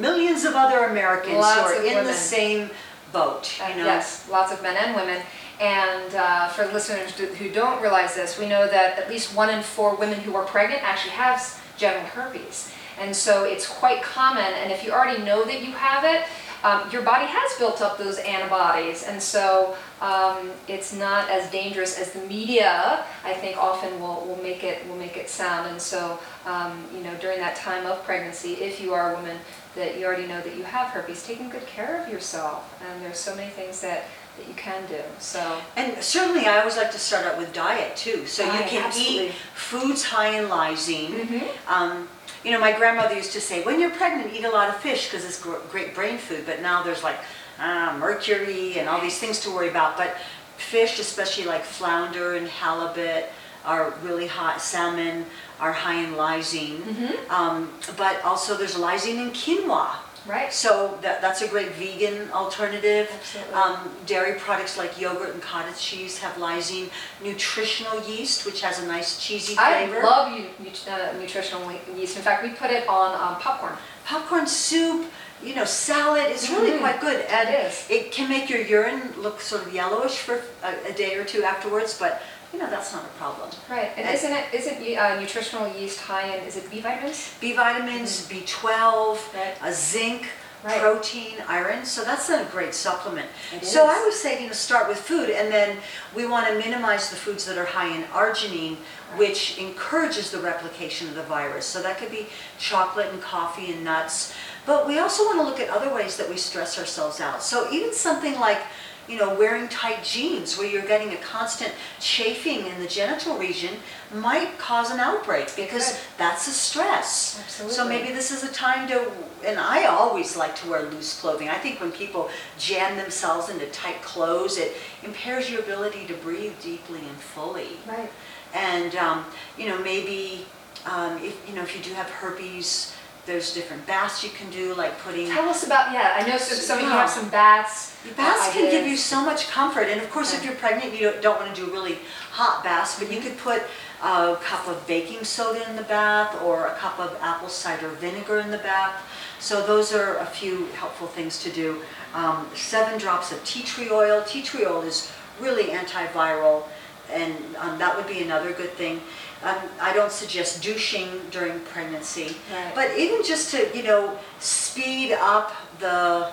millions 0.00 0.44
of 0.44 0.54
other 0.54 0.84
Americans 0.84 1.36
Lots 1.38 1.70
who 1.72 1.76
are 1.78 1.82
in 1.82 1.88
women. 1.94 2.04
the 2.06 2.12
same 2.12 2.70
boat. 3.12 3.52
Uh, 3.62 3.68
You 3.68 3.76
know? 3.76 3.84
Yes, 3.84 4.28
lots 4.30 4.52
of 4.52 4.62
men 4.62 4.76
and 4.76 4.94
women. 4.96 5.22
And 5.60 6.14
uh, 6.14 6.48
for 6.48 6.66
listeners 6.66 7.12
who- 7.12 7.26
who 7.26 7.48
don't 7.50 7.80
realize 7.80 8.14
this, 8.14 8.38
we 8.38 8.46
know 8.46 8.66
that 8.66 8.98
at 8.98 9.08
least 9.08 9.34
one 9.34 9.48
in 9.48 9.62
four 9.62 9.94
women 9.94 10.20
who 10.20 10.36
are 10.36 10.44
pregnant 10.44 10.82
actually 10.82 11.12
has 11.12 11.58
genital 11.78 12.02
herpes. 12.08 12.70
And 12.98 13.14
so 13.14 13.44
it's 13.44 13.66
quite 13.68 14.02
common, 14.02 14.44
and 14.44 14.72
if 14.72 14.82
you 14.84 14.90
already 14.92 15.22
know 15.22 15.44
that 15.44 15.60
you 15.62 15.72
have 15.72 16.02
it, 16.04 16.22
um, 16.64 16.90
your 16.90 17.02
body 17.02 17.26
has 17.26 17.58
built 17.58 17.80
up 17.82 17.98
those 17.98 18.18
antibodies, 18.18 19.04
and 19.04 19.20
so 19.22 19.76
um, 20.00 20.50
it's 20.68 20.92
not 20.92 21.30
as 21.30 21.50
dangerous 21.50 21.98
as 21.98 22.12
the 22.12 22.20
media, 22.26 23.04
I 23.24 23.32
think, 23.34 23.56
often 23.56 24.00
will, 24.00 24.24
will 24.26 24.40
make 24.42 24.64
it 24.64 24.86
will 24.88 24.96
make 24.96 25.16
it 25.16 25.28
sound. 25.28 25.68
And 25.70 25.80
so, 25.80 26.18
um, 26.44 26.84
you 26.94 27.02
know, 27.02 27.14
during 27.20 27.38
that 27.38 27.56
time 27.56 27.86
of 27.86 28.02
pregnancy, 28.04 28.54
if 28.54 28.80
you 28.80 28.94
are 28.94 29.12
a 29.12 29.16
woman 29.16 29.38
that 29.74 29.98
you 29.98 30.06
already 30.06 30.26
know 30.26 30.40
that 30.40 30.56
you 30.56 30.64
have 30.64 30.88
herpes, 30.88 31.26
taking 31.26 31.48
good 31.50 31.66
care 31.66 32.02
of 32.02 32.10
yourself, 32.12 32.80
and 32.86 33.04
there's 33.04 33.18
so 33.18 33.34
many 33.36 33.50
things 33.50 33.80
that 33.82 34.04
that 34.38 34.46
you 34.48 34.54
can 34.54 34.86
do. 34.86 35.00
So, 35.18 35.60
And 35.76 36.02
certainly 36.02 36.46
I 36.46 36.58
always 36.58 36.76
like 36.76 36.90
to 36.92 36.98
start 36.98 37.24
out 37.24 37.38
with 37.38 37.54
diet 37.54 37.96
too. 37.96 38.26
So 38.26 38.44
you 38.44 38.50
can 38.64 38.84
absolutely. 38.84 39.28
eat 39.28 39.32
foods 39.54 40.04
high 40.04 40.38
in 40.38 40.48
lysine. 40.48 41.26
Mhm. 41.26 41.48
Um, 41.66 42.08
you 42.46 42.52
know, 42.52 42.60
my 42.60 42.70
grandmother 42.70 43.16
used 43.16 43.32
to 43.32 43.40
say, 43.40 43.64
when 43.64 43.80
you're 43.80 43.90
pregnant, 43.90 44.32
eat 44.32 44.44
a 44.44 44.50
lot 44.50 44.68
of 44.68 44.76
fish 44.76 45.10
because 45.10 45.24
it's 45.24 45.42
great 45.42 45.96
brain 45.96 46.16
food. 46.16 46.44
But 46.46 46.62
now 46.62 46.84
there's 46.84 47.02
like 47.02 47.18
uh, 47.58 47.96
mercury 47.98 48.78
and 48.78 48.88
all 48.88 49.00
these 49.00 49.18
things 49.18 49.40
to 49.40 49.50
worry 49.50 49.68
about. 49.68 49.96
But 49.96 50.16
fish, 50.56 51.00
especially 51.00 51.44
like 51.44 51.64
flounder 51.64 52.36
and 52.36 52.46
halibut, 52.46 53.30
are 53.64 53.94
really 54.04 54.28
high. 54.28 54.58
Salmon 54.58 55.26
are 55.58 55.72
high 55.72 56.04
in 56.04 56.12
lysine. 56.12 56.82
Mm-hmm. 56.82 57.32
Um, 57.32 57.72
but 57.96 58.24
also 58.24 58.56
there's 58.56 58.76
lysine 58.76 59.20
in 59.20 59.30
quinoa. 59.30 59.96
Right? 60.26 60.52
So 60.52 60.98
that, 61.02 61.20
that's 61.20 61.42
a 61.42 61.48
great 61.48 61.72
vegan 61.72 62.30
alternative. 62.32 63.08
Absolutely. 63.12 63.54
Um, 63.54 63.90
dairy 64.06 64.38
products 64.38 64.76
like 64.76 65.00
yogurt 65.00 65.32
and 65.34 65.42
cottage 65.42 65.78
cheese 65.78 66.18
have 66.18 66.34
lysine. 66.34 66.90
Nutritional 67.22 68.00
yeast, 68.08 68.46
which 68.46 68.60
has 68.62 68.82
a 68.82 68.86
nice 68.86 69.20
cheesy 69.24 69.54
flavor. 69.54 69.70
I 69.70 69.86
flavor. 69.86 70.02
love 70.02 70.32
you, 70.38 70.46
uh, 70.90 71.12
nutritional 71.18 71.72
yeast. 71.96 72.16
In 72.16 72.22
fact, 72.22 72.42
we 72.42 72.50
put 72.50 72.70
it 72.70 72.86
on 72.88 73.14
um, 73.14 73.40
popcorn. 73.40 73.74
Popcorn 74.04 74.46
soup, 74.46 75.10
you 75.42 75.54
know, 75.54 75.64
salad 75.64 76.30
is 76.30 76.48
really 76.50 76.70
Mhm. 76.72 76.78
quite 76.80 77.00
good. 77.00 77.20
And 77.26 77.48
It 77.48 77.66
is. 77.66 77.84
it 77.90 78.12
can 78.12 78.28
make 78.28 78.48
your 78.48 78.60
urine 78.60 79.12
look 79.18 79.40
sort 79.40 79.62
of 79.66 79.74
yellowish 79.74 80.16
for 80.18 80.42
a, 80.62 80.90
a 80.90 80.92
day 80.92 81.14
or 81.16 81.24
two 81.24 81.42
afterwards, 81.44 81.98
but 81.98 82.22
you 82.52 82.58
know, 82.58 82.70
that's 82.70 82.92
not 82.92 83.04
a 83.04 83.08
problem. 83.18 83.50
Right, 83.68 83.90
and 83.96 84.08
isn't 84.14 84.32
it 84.32 84.44
isn't 84.54 84.98
uh, 84.98 85.20
nutritional 85.20 85.68
yeast 85.76 86.00
high 86.00 86.34
in 86.34 86.44
is 86.44 86.56
it 86.56 86.70
B 86.70 86.80
vitamins? 86.80 87.34
B 87.40 87.52
vitamins, 87.52 88.28
B12, 88.28 89.34
Right. 89.34 89.54
a 89.62 89.72
zinc, 89.72 90.26
Right. 90.64 90.80
protein, 90.80 91.34
iron. 91.46 91.84
So 91.84 92.02
that's 92.02 92.28
a 92.28 92.44
great 92.50 92.74
supplement. 92.74 93.28
It 93.54 93.64
so 93.64 93.84
is. 93.88 93.96
I 93.96 94.04
would 94.04 94.14
say, 94.14 94.40
you 94.40 94.48
know, 94.48 94.52
start 94.52 94.88
with 94.88 94.98
food, 94.98 95.30
and 95.30 95.52
then 95.52 95.76
we 96.14 96.26
want 96.26 96.48
to 96.48 96.54
minimize 96.58 97.10
the 97.10 97.16
foods 97.16 97.44
that 97.46 97.56
are 97.58 97.66
high 97.66 97.94
in 97.94 98.02
arginine, 98.04 98.76
which 99.16 99.58
encourages 99.58 100.30
the 100.30 100.38
replication 100.38 101.08
of 101.08 101.14
the 101.14 101.22
virus. 101.22 101.66
So 101.66 101.82
that 101.82 101.98
could 101.98 102.10
be 102.10 102.26
chocolate 102.58 103.08
and 103.12 103.20
coffee 103.22 103.72
and 103.72 103.84
nuts. 103.84 104.32
But 104.64 104.88
we 104.88 104.98
also 104.98 105.24
want 105.24 105.38
to 105.38 105.44
look 105.44 105.60
at 105.60 105.68
other 105.68 105.94
ways 105.94 106.16
that 106.16 106.28
we 106.28 106.36
stress 106.36 106.78
ourselves 106.78 107.20
out. 107.20 107.42
So 107.42 107.70
even 107.70 107.92
something 107.92 108.34
like 108.40 108.62
you 109.08 109.16
know, 109.18 109.34
wearing 109.34 109.68
tight 109.68 110.02
jeans 110.02 110.58
where 110.58 110.68
you're 110.68 110.86
getting 110.86 111.12
a 111.12 111.16
constant 111.16 111.72
chafing 112.00 112.66
in 112.66 112.80
the 112.80 112.88
genital 112.88 113.36
region 113.38 113.74
might 114.14 114.58
cause 114.58 114.90
an 114.90 115.00
outbreak 115.00 115.54
because 115.56 115.90
could. 115.90 116.00
that's 116.18 116.48
a 116.48 116.50
stress. 116.50 117.40
Absolutely. 117.40 117.76
So 117.76 117.88
maybe 117.88 118.12
this 118.12 118.30
is 118.30 118.42
a 118.48 118.52
time 118.52 118.88
to, 118.88 119.10
and 119.44 119.58
I 119.58 119.84
always 119.86 120.36
like 120.36 120.56
to 120.56 120.70
wear 120.70 120.82
loose 120.82 121.20
clothing. 121.20 121.48
I 121.48 121.58
think 121.58 121.80
when 121.80 121.92
people 121.92 122.30
jam 122.58 122.96
themselves 122.96 123.48
into 123.48 123.66
tight 123.66 124.02
clothes, 124.02 124.58
it 124.58 124.76
impairs 125.02 125.50
your 125.50 125.60
ability 125.60 126.06
to 126.06 126.14
breathe 126.14 126.54
deeply 126.62 127.00
and 127.00 127.16
fully. 127.16 127.68
Right. 127.86 128.10
And, 128.54 128.94
um, 128.96 129.24
you 129.58 129.68
know, 129.68 129.78
maybe, 129.82 130.46
um, 130.86 131.18
if, 131.22 131.48
you 131.48 131.54
know, 131.54 131.62
if 131.62 131.76
you 131.76 131.82
do 131.82 131.92
have 131.94 132.08
herpes, 132.08 132.95
there's 133.26 133.52
different 133.52 133.84
baths 133.86 134.22
you 134.22 134.30
can 134.30 134.48
do, 134.50 134.72
like 134.74 134.98
putting 135.00 135.26
Tell 135.26 135.48
us 135.48 135.66
about 135.66 135.92
yeah. 135.92 136.14
I 136.16 136.26
know 136.26 136.38
some, 136.38 136.58
some 136.58 136.78
of 136.78 136.84
you 136.84 136.90
have 136.90 137.10
some 137.10 137.28
baths. 137.28 137.96
Baths 138.16 138.48
uh, 138.48 138.52
can 138.52 138.70
give 138.70 138.86
you 138.86 138.96
so 138.96 139.24
much 139.24 139.48
comfort, 139.48 139.88
and 139.88 140.00
of 140.00 140.08
course, 140.10 140.32
if 140.32 140.44
you're 140.44 140.54
pregnant, 140.54 140.94
you 140.94 141.00
don't, 141.00 141.22
don't 141.22 141.40
want 141.40 141.54
to 141.54 141.60
do 141.60 141.70
really 141.70 141.98
hot 142.30 142.62
baths, 142.62 142.98
but 142.98 143.12
you 143.12 143.20
could 143.20 143.36
put 143.36 143.62
a 144.02 144.36
cup 144.40 144.68
of 144.68 144.86
baking 144.86 145.24
soda 145.24 145.68
in 145.68 145.76
the 145.76 145.82
bath 145.82 146.40
or 146.42 146.66
a 146.66 146.74
cup 146.74 146.98
of 147.00 147.18
apple 147.20 147.48
cider 147.48 147.88
vinegar 147.88 148.38
in 148.38 148.50
the 148.50 148.58
bath. 148.58 149.04
So 149.40 149.66
those 149.66 149.92
are 149.92 150.18
a 150.18 150.26
few 150.26 150.66
helpful 150.66 151.06
things 151.06 151.42
to 151.42 151.50
do. 151.50 151.82
Um, 152.14 152.48
seven 152.54 152.98
drops 152.98 153.32
of 153.32 153.44
tea 153.44 153.62
tree 153.62 153.90
oil. 153.90 154.22
Tea 154.26 154.42
tree 154.42 154.64
oil 154.64 154.82
is 154.82 155.10
really 155.40 155.64
antiviral, 155.64 156.64
and 157.10 157.34
um, 157.56 157.78
that 157.78 157.96
would 157.96 158.06
be 158.06 158.22
another 158.22 158.52
good 158.52 158.72
thing. 158.72 159.00
Um, 159.42 159.56
I 159.80 159.92
don't 159.92 160.10
suggest 160.12 160.62
douching 160.62 161.08
during 161.30 161.60
pregnancy, 161.60 162.36
Right. 162.52 162.74
but 162.74 162.96
even 162.96 163.22
just 163.22 163.50
to 163.50 163.76
you 163.76 163.82
know 163.82 164.18
speed 164.40 165.12
up 165.12 165.52
the 165.78 166.32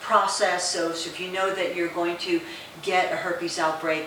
process. 0.00 0.68
So, 0.68 0.92
so 0.92 1.08
if 1.10 1.20
you 1.20 1.30
know 1.30 1.54
that 1.54 1.76
you're 1.76 1.88
going 1.88 2.16
to 2.18 2.40
get 2.82 3.12
a 3.12 3.16
herpes 3.16 3.58
outbreak, 3.58 4.06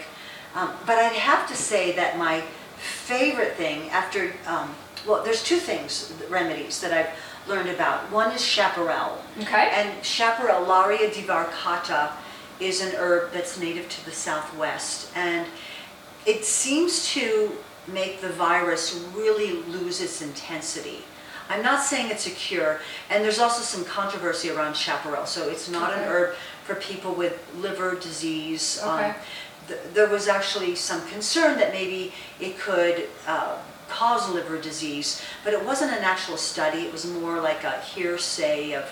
um, 0.56 0.72
but 0.86 0.98
I'd 0.98 1.14
have 1.14 1.48
to 1.48 1.56
say 1.56 1.94
that 1.94 2.18
my 2.18 2.42
favorite 2.78 3.54
thing 3.56 3.90
after 3.90 4.34
um, 4.46 4.76
well, 5.08 5.24
there's 5.24 5.44
two 5.44 5.58
things 5.58 6.14
remedies 6.30 6.80
that 6.82 6.94
I've 6.94 7.10
learned 7.48 7.70
about. 7.70 8.10
One 8.12 8.32
is 8.32 8.44
chaparral. 8.44 9.22
Okay. 9.42 9.70
And 9.74 10.04
chaparral, 10.04 10.66
Larrea 10.66 11.12
divaricata, 11.12 12.12
is 12.60 12.82
an 12.82 12.94
herb 12.96 13.32
that's 13.34 13.60
native 13.60 13.90
to 13.90 14.06
the 14.06 14.12
southwest. 14.12 15.10
And 15.16 15.46
it 16.26 16.46
seems 16.46 17.06
to 17.14 17.52
make 17.88 18.22
the 18.22 18.30
virus 18.30 19.04
really 19.16 19.54
lose 19.64 20.02
its 20.02 20.22
intensity. 20.22 21.00
I'm 21.50 21.62
not 21.62 21.84
saying 21.84 22.10
it's 22.10 22.26
a 22.28 22.32
cure, 22.32 22.80
and 23.10 23.24
there's 23.24 23.40
also 23.40 23.62
some 23.62 23.84
controversy 23.86 24.50
around 24.50 24.76
chaparral. 24.76 25.26
So 25.26 25.50
it's 25.50 25.68
not 25.70 25.94
an 25.94 26.00
Okay. 26.00 26.08
herb 26.10 26.36
for 26.66 26.76
people 26.76 27.14
with 27.14 27.38
liver 27.58 27.96
disease. 27.96 28.80
Um, 28.82 28.90
Okay. 29.00 29.16
th- 29.68 29.80
there 29.94 30.08
was 30.08 30.28
actually 30.28 30.76
some 30.76 31.06
concern 31.10 31.58
that 31.60 31.74
maybe 31.74 32.14
it 32.40 32.58
could 32.58 33.10
uh, 33.28 33.58
cause 33.90 34.30
liver 34.30 34.58
disease, 34.58 35.22
but 35.44 35.54
it 35.54 35.62
wasn't 35.64 35.92
an 35.92 36.04
actual 36.04 36.38
study. 36.38 36.86
It 36.86 36.92
was 36.94 37.06
more 37.06 37.40
like 37.42 37.64
a 37.66 37.82
hearsay 37.82 38.72
of, 38.72 38.86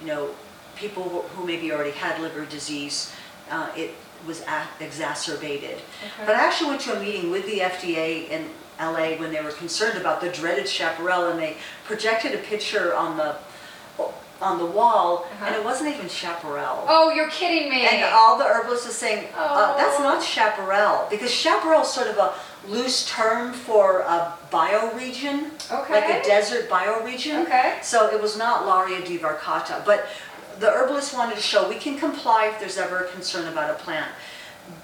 you 0.00 0.06
know, 0.06 0.30
people 0.76 1.04
who- 1.04 1.22
who 1.36 1.46
maybe 1.46 1.70
already 1.70 1.90
had 1.90 2.18
liver 2.20 2.44
disease. 2.46 3.12
Uh, 3.50 3.68
it 3.76 3.94
was 4.26 4.42
exacerbated. 4.80 5.78
But 6.26 6.34
I 6.36 6.40
actually 6.46 6.70
went 6.70 6.82
to 6.82 6.96
a 6.96 7.00
meeting 7.00 7.30
with 7.30 7.46
the 7.46 7.60
FDA 7.60 8.28
in 8.30 8.48
LA 8.80 9.16
when 9.16 9.32
they 9.32 9.40
were 9.42 9.50
concerned 9.52 9.98
about 9.98 10.20
the 10.20 10.28
dreaded 10.28 10.68
chaparral, 10.68 11.28
and 11.28 11.38
they 11.38 11.56
projected 11.84 12.34
a 12.34 12.38
picture 12.38 12.94
on 12.94 13.16
the 13.16 13.36
on 14.40 14.56
the 14.58 14.64
wall, 14.64 15.26
and 15.40 15.48
Uh-huh. 15.48 15.58
it 15.60 15.64
wasn't 15.64 15.92
even 15.92 16.08
chaparral. 16.08 16.84
Oh, 16.88 17.10
you're 17.10 17.26
kidding 17.28 17.68
me. 17.68 17.84
And 17.88 18.04
all 18.14 18.38
the 18.38 18.44
herbalists 18.44 18.86
are 18.86 18.92
saying, 18.92 19.26
uh, 19.36 19.76
that's 19.76 19.98
Oh. 19.98 20.02
not 20.04 20.22
chaparral, 20.22 21.08
because 21.10 21.32
chaparral 21.32 21.82
is 21.82 21.88
sort 21.88 22.06
of 22.06 22.18
a 22.18 22.34
loose 22.68 23.04
term 23.10 23.52
for 23.52 24.02
a 24.02 24.34
bioregion, 24.52 25.50
like 25.90 26.04
Okay. 26.04 26.20
a 26.20 26.22
desert 26.22 26.70
bioregion. 26.70 27.46
Okay. 27.46 27.78
So 27.82 28.06
it 28.06 28.22
was 28.22 28.36
not 28.36 28.64
Larrea 28.64 29.02
divaricata, 29.04 29.84
but 29.84 30.06
the 30.58 30.70
herbalist 30.70 31.14
wanted 31.14 31.36
to 31.36 31.42
show 31.42 31.68
we 31.68 31.76
can 31.76 31.98
comply 31.98 32.46
if 32.52 32.58
there's 32.60 32.78
ever 32.78 33.04
a 33.04 33.08
concern 33.10 33.46
about 33.50 33.70
a 33.70 33.74
plant. 33.74 34.10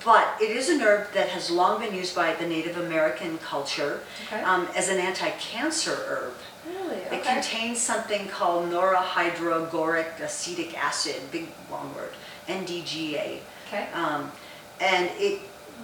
But 0.05 0.37
it 0.41 0.51
is 0.51 0.71
an 0.71 0.81
herb 0.81 1.13
that 1.13 1.29
has 1.29 1.51
long 1.51 1.81
been 1.81 1.95
used 1.95 2.15
by 2.15 2.35
the 2.35 2.47
Native 2.47 2.79
American 2.79 3.37
culture 3.39 4.01
Okay. 4.27 4.43
um, 4.43 4.67
as 4.75 4.89
an 4.89 4.99
anti-cancer 4.99 5.95
herb. 6.09 6.33
Really? 6.67 6.97
It 6.97 7.23
contains 7.23 7.81
something 7.81 8.27
called 8.29 8.71
norahydrogoric 8.71 10.21
acetic 10.21 10.79
acid, 10.83 11.17
big 11.31 11.49
long 11.71 11.95
word, 11.95 12.11
NDGA. 12.49 13.41
Okay. 13.69 13.87
Um, 13.93 14.33
and 14.81 15.11
it, 15.17 15.41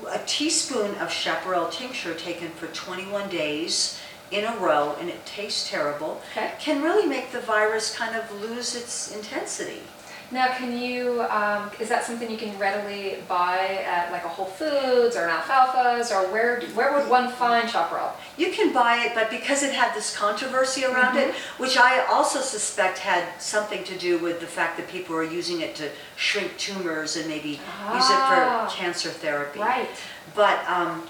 a 0.09 0.19
teaspoon 0.27 0.95
of 0.97 1.13
chaparral 1.13 1.69
tincture 1.69 2.15
taken 2.15 2.49
for 2.51 2.69
21 2.69 3.29
days 3.29 4.01
in 4.31 4.45
a 4.45 4.57
row, 4.59 4.97
and 5.01 5.09
it 5.09 5.25
tastes 5.27 5.69
terrible, 5.69 6.21
Okay. 6.33 6.53
can 6.61 6.83
really 6.83 7.07
make 7.07 7.33
the 7.33 7.41
virus 7.41 7.95
kind 7.97 8.15
of 8.17 8.31
lose 8.41 8.75
its 8.77 9.13
intensity. 9.15 9.83
Now, 10.33 10.47
can 10.57 10.79
you, 10.79 11.23
um, 11.29 11.73
is 11.81 11.89
that 11.89 12.05
something 12.05 12.31
you 12.31 12.37
can 12.39 12.57
readily 12.57 13.17
buy 13.27 13.83
at 13.85 14.13
like 14.13 14.25
a 14.25 14.29
Whole 14.29 14.47
Foods 14.47 15.17
or 15.17 15.25
an 15.25 15.31
Alfalfa's 15.31 16.13
or 16.13 16.31
where, 16.31 16.61
where 16.75 16.97
would 16.97 17.11
one 17.11 17.33
find 17.33 17.69
chaparral? 17.69 18.13
You 18.37 18.53
can 18.53 18.73
buy 18.73 19.05
it, 19.07 19.13
but 19.17 19.29
because 19.29 19.65
it 19.65 19.75
had 19.75 19.93
this 19.93 20.17
controversy 20.17 20.85
around 20.85 21.17
it, 21.17 21.31
Mm-hmm. 21.35 21.63
which 21.65 21.77
I 21.77 22.05
also 22.07 22.39
suspect 22.43 22.99
had 22.99 23.25
something 23.41 23.83
to 23.83 23.99
do 23.99 24.19
with 24.19 24.39
the 24.39 24.47
fact 24.47 24.77
that 24.77 24.87
people 24.89 25.17
were 25.17 25.25
using 25.25 25.63
it 25.63 25.75
to 25.77 25.89
shrink 26.15 26.57
tumors 26.59 27.17
and 27.17 27.27
maybe 27.27 27.49
use 27.49 27.59
it 27.59 28.21
Ah. 28.23 28.69
for 28.71 28.77
cancer 28.77 29.09
therapy. 29.11 29.59
Right. 29.59 29.89
But 30.37 30.61
um, 30.69 31.09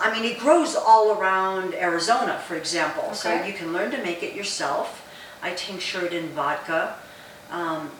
I 0.00 0.12
mean, 0.12 0.24
it 0.24 0.38
grows 0.38 0.74
all 0.74 1.12
around 1.12 1.74
Arizona, 1.74 2.38
for 2.46 2.56
example. 2.56 3.14
So 3.14 3.30
Okay. 3.32 3.46
you 3.48 3.52
can 3.54 3.72
learn 3.72 3.90
to 3.92 3.98
make 3.98 4.22
it 4.22 4.34
yourself. 4.34 5.02
I 5.42 5.50
tincture 5.54 6.04
it 6.06 6.12
in 6.12 6.28
vodka. 6.30 6.94
Um, 7.50 7.90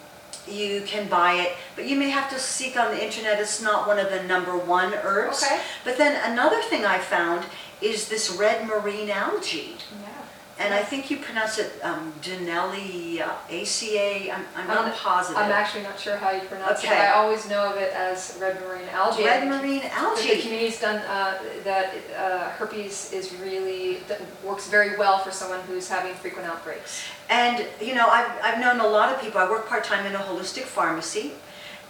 you 0.49 0.83
can 0.83 1.09
buy 1.09 1.35
it, 1.35 1.53
but 1.77 1.85
you 1.87 1.97
may 1.97 2.11
have 2.11 2.29
to 2.31 2.39
seek 2.39 2.77
on 2.77 2.91
the 2.93 3.03
internet. 3.05 3.39
It's 3.39 3.61
not 3.63 3.87
one 3.87 3.99
of 3.99 4.11
the 4.11 4.23
number 4.25 4.57
one 4.57 4.93
herbs. 4.95 5.43
Okay. 5.45 5.61
But 5.85 5.99
then 5.99 6.19
another 6.33 6.61
thing 6.63 6.85
I 6.85 6.99
found 6.99 7.45
is 7.81 8.09
this 8.09 8.31
red 8.31 8.67
marine 8.67 9.11
algae. 9.11 9.77
Yeah. 10.03 10.09
And 10.59 10.73
I 10.75 10.83
think 10.83 11.11
you 11.11 11.17
pronounce 11.17 11.59
it 11.59 11.73
um, 11.83 12.13
Denelli 12.23 13.21
uh, 13.21 13.33
ACA. 13.51 14.33
I'm, 14.33 14.45
I'm 14.55 14.71
I'm- 14.71 14.87
not 14.87 14.95
positive. 14.97 15.39
I'm 15.39 15.51
actually 15.51 15.83
not 15.83 15.99
sure 15.99 16.17
how 16.17 16.31
you 16.31 16.41
pronounce 16.43 16.85
it, 16.85 16.87
Okay. 16.89 16.99
I 17.01 17.13
always 17.15 17.49
know 17.49 17.71
of 17.73 17.77
it 17.79 17.93
as 17.93 18.37
red 18.41 18.61
marine 18.61 18.89
algae. 18.93 19.25
red 19.25 19.49
marine 19.49 19.81
The 19.81 19.93
algae. 19.95 20.41
community's 20.41 20.81
done 20.81 20.97
uh, 21.09 21.39
that 21.65 21.95
uh, 22.17 22.51
herpes 22.51 23.13
is 23.13 23.35
really 23.37 23.99
that 24.09 24.21
works 24.45 24.69
very 24.69 24.97
well 24.99 25.19
for 25.19 25.31
someone 25.31 25.61
who's 25.63 25.89
having 25.89 26.15
frequent 26.15 26.47
outbreaks. 26.47 27.03
And, 27.31 27.67
you 27.81 27.95
know, 27.95 28.07
I've, 28.09 28.31
I've 28.43 28.61
known 28.61 28.79
a 28.81 28.87
lot 28.87 29.13
of 29.13 29.21
people, 29.21 29.41
I 29.41 29.49
work 29.51 29.69
part-time 29.69 30.05
in 30.07 30.15
a 30.15 30.19
holistic 30.19 30.65
pharmacy, 30.65 31.33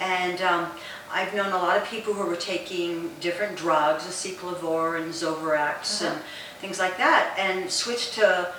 and 0.00 0.40
um, 0.40 0.66
I've 1.12 1.34
known 1.34 1.52
a 1.52 1.58
lot 1.58 1.76
of 1.76 1.84
people 1.88 2.14
who 2.14 2.24
were 2.26 2.36
taking 2.36 3.10
different 3.20 3.56
drugs, 3.56 4.04
aciclovir 4.04 5.00
and 5.00 5.12
Zovirax 5.12 6.02
Uh-huh. 6.02 6.14
and 6.14 6.22
things 6.60 6.78
like 6.78 6.96
that, 6.96 7.34
and 7.38 7.70
switched 7.70 8.14
to 8.14 8.52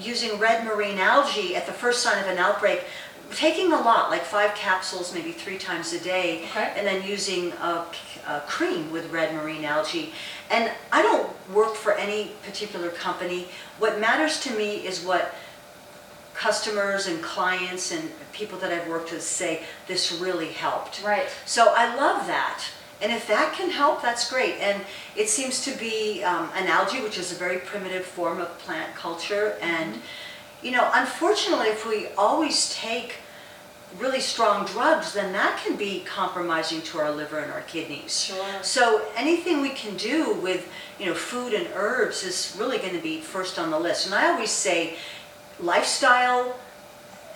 using 0.00 0.38
red 0.38 0.64
marine 0.64 0.98
algae 0.98 1.54
at 1.56 1.66
the 1.66 1.72
first 1.72 2.02
sign 2.02 2.18
of 2.22 2.26
an 2.28 2.38
outbreak, 2.38 2.84
taking 3.34 3.72
a 3.72 3.80
lot, 3.80 4.10
like 4.10 4.22
five 4.24 4.54
capsules, 4.54 5.12
maybe 5.12 5.32
three 5.32 5.58
times 5.58 5.92
a 5.92 6.00
day, 6.00 6.44
Okay. 6.50 6.72
and 6.76 6.86
then 6.86 7.02
using 7.06 7.52
a, 7.52 7.84
a 8.26 8.40
cream 8.46 8.90
with 8.90 9.10
red 9.10 9.34
marine 9.34 9.64
algae. 9.64 10.12
And 10.50 10.70
I 10.92 11.02
don't 11.02 11.28
work 11.52 11.74
for 11.74 11.92
any 11.92 12.32
particular 12.44 12.88
company. 12.90 13.48
What 13.80 14.00
matters 14.00 14.40
to 14.40 14.50
me 14.56 14.86
is 14.86 15.04
what 15.04 15.34
customers 16.38 17.08
and 17.08 17.20
clients 17.20 17.90
and 17.90 18.08
people 18.32 18.56
that 18.60 18.72
I've 18.72 18.88
worked 18.88 19.10
with 19.10 19.22
say, 19.22 19.64
this 19.88 20.12
really 20.20 20.52
helped. 20.52 21.02
Right. 21.02 21.26
So 21.44 21.74
I 21.76 21.96
love 21.96 22.28
that. 22.28 22.62
And 23.02 23.12
if 23.12 23.26
that 23.26 23.54
can 23.54 23.70
help, 23.70 24.02
that's 24.02 24.30
great. 24.30 24.54
And 24.60 24.82
it 25.16 25.28
seems 25.28 25.64
to 25.64 25.72
be 25.78 26.22
um, 26.22 26.48
an 26.54 26.68
algae, 26.68 27.00
which 27.00 27.18
is 27.18 27.32
a 27.32 27.34
very 27.34 27.58
primitive 27.58 28.04
form 28.04 28.40
of 28.40 28.56
plant 28.58 28.94
culture. 28.94 29.56
And, 29.60 29.98
you 30.62 30.70
know, 30.70 30.88
unfortunately, 30.94 31.68
if 31.68 31.86
we 31.86 32.08
always 32.16 32.72
take 32.72 33.16
really 33.98 34.20
strong 34.20 34.66
drugs, 34.66 35.14
then 35.14 35.32
that 35.32 35.60
can 35.64 35.76
be 35.76 36.00
compromising 36.00 36.82
to 36.82 36.98
our 36.98 37.10
liver 37.10 37.38
and 37.38 37.50
our 37.50 37.62
kidneys. 37.62 38.26
Sure. 38.26 38.62
So 38.62 39.06
anything 39.16 39.60
we 39.60 39.70
can 39.70 39.96
do 39.96 40.34
with, 40.34 40.68
you 41.00 41.06
know, 41.06 41.14
food 41.14 41.52
and 41.52 41.66
herbs 41.74 42.22
is 42.22 42.56
really 42.58 42.78
going 42.78 42.94
to 42.94 43.02
be 43.02 43.20
first 43.20 43.58
on 43.58 43.70
the 43.70 43.78
list. 43.78 44.06
And 44.06 44.14
I 44.14 44.30
always 44.30 44.50
say 44.50 44.96
lifestyle 45.60 46.56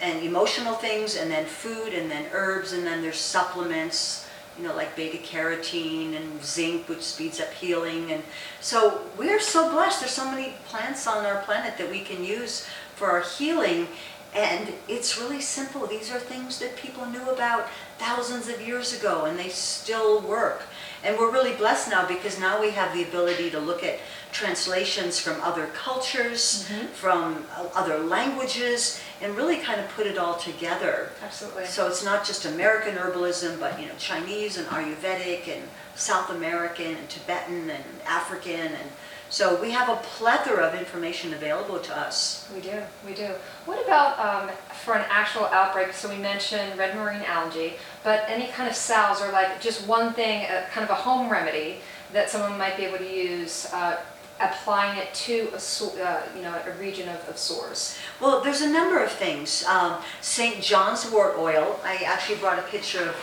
and 0.01 0.23
emotional 0.25 0.75
things 0.75 1.17
and 1.17 1.31
then 1.31 1.47
food 1.47 1.95
and 1.95 2.11
then 2.11 2.27
herbs 2.33 2.73
and 2.73 2.85
then 2.85 3.03
there's 3.03 3.21
supplements, 3.21 4.29
you 4.59 4.65
know, 4.65 4.75
like 4.75 4.95
beta 4.97 5.19
carotene 5.19 6.17
and 6.17 6.45
zinc 6.45 6.89
which 6.89 7.03
speeds 7.03 7.41
up 7.41 7.53
healing 7.53 8.11
and 8.13 8.23
so 8.61 9.03
we're 9.17 9.41
so 9.41 9.71
blessed. 9.71 10.01
There's 10.01 10.13
so 10.13 10.29
many 10.31 10.55
plants 10.67 11.07
on 11.07 11.25
our 11.25 11.43
planet 11.43 11.79
that 11.79 11.91
we 11.91 12.01
can 12.01 12.25
use 12.25 12.67
for 12.97 13.11
our 13.11 13.23
healing 13.23 13.87
and 14.35 14.73
it's 14.89 15.19
really 15.19 15.41
simple. 15.41 15.87
These 15.87 16.11
are 16.11 16.19
things 16.19 16.59
that 16.61 16.77
people 16.77 17.05
knew 17.07 17.29
about 17.31 17.69
thousands 17.99 18.49
of 18.49 18.61
years 18.67 18.99
ago 18.99 19.27
and 19.27 19.39
they 19.39 19.51
still 19.51 20.21
work. 20.21 20.63
And 21.05 21.19
we're 21.19 21.31
really 21.31 21.55
blessed 21.55 21.91
now 21.91 22.09
because 22.09 22.41
now 22.41 22.61
we 22.61 22.71
have 22.71 22.95
the 22.95 23.03
ability 23.03 23.51
to 23.51 23.61
look 23.61 23.85
at 23.85 23.99
translations 24.33 25.21
from 25.21 25.40
other 25.42 25.66
cultures, 25.68 26.68
from 26.95 27.45
uh, 27.57 27.68
other 27.75 27.99
languages, 27.99 29.01
and 29.21 29.37
really 29.37 29.59
kind 29.59 29.81
of 29.81 29.88
put 29.90 30.07
it 30.07 30.18
all 30.18 30.37
together. 30.37 31.11
Absolutely. 31.23 31.66
So 31.66 31.87
it's 31.87 32.05
not 32.05 32.25
just 32.25 32.45
American 32.47 32.97
herbalism, 32.97 33.61
but 33.61 33.81
you 33.81 33.87
know 33.87 33.95
Chinese 33.99 34.57
and 34.57 34.66
Ayurvedic 34.68 35.49
and 35.49 35.62
South 35.95 36.31
American 36.31 36.97
and 36.97 37.09
Tibetan 37.09 37.71
and 37.71 37.85
African 38.07 38.73
and 38.73 38.90
so 39.33 39.59
we 39.62 39.71
have 39.71 39.88
a 39.88 39.97
plethora 39.97 40.62
of 40.62 40.79
information 40.79 41.33
available 41.33 41.79
to 41.79 41.97
us. 41.97 42.47
We 42.55 42.61
do, 42.61 42.83
we 43.07 43.14
do. 43.14 43.31
What 43.64 43.83
about 43.83 44.18
um, 44.18 44.51
for 44.85 44.92
an 44.92 45.07
actual 45.09 45.47
outbreak? 45.47 45.95
So 45.95 46.11
we 46.11 46.18
mentioned 46.18 46.77
red 46.77 46.95
marine 46.95 47.23
algae, 47.23 47.77
but 48.05 48.27
any 48.29 48.49
kind 48.49 48.68
of 48.68 48.77
salves 48.77 49.23
or 49.23 49.33
like 49.33 49.59
just 49.59 49.88
one 49.88 50.12
thing, 50.12 50.45
uh, 50.45 50.66
kind 50.71 50.85
of 50.85 50.90
a 50.90 50.95
home 50.95 51.31
remedy 51.31 51.79
that 52.12 52.29
someone 52.29 52.59
might 52.59 52.77
be 52.77 52.85
able 52.85 52.99
to 52.99 53.11
use 53.11 53.73
uh, 53.73 54.03
applying 54.51 54.99
it 54.99 55.13
to 55.15 55.51
a, 55.55 55.59
so- 55.61 55.97
uh, 56.03 56.23
you 56.37 56.43
know, 56.43 56.55
a 56.67 56.73
region 56.79 57.09
of, 57.09 57.29
of 57.29 57.39
sores? 57.39 57.97
Well, 58.21 58.41
there's 58.43 58.61
a 58.63 58.69
number 58.71 59.03
of 59.03 59.11
things. 59.11 59.65
Um, 59.67 60.01
St. 60.21 60.61
John's 60.63 61.11
wort 61.11 61.37
oil, 61.39 61.79
I 61.85 61.97
actually 62.07 62.37
brought 62.39 62.59
a 62.59 62.63
picture 62.63 63.09
of 63.09 63.17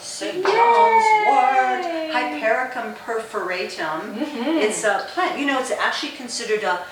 St. 0.00 0.44
John's 0.44 1.04
wort, 1.26 1.82
Yay! 1.84 2.10
Hypericum 2.12 2.94
perforatum. 2.94 4.14
It's 4.60 4.84
a 4.84 5.06
plant, 5.12 5.38
you 5.38 5.46
know, 5.46 5.58
it's 5.58 5.70
actually 5.70 6.12
considered 6.12 6.62
a 6.62 6.84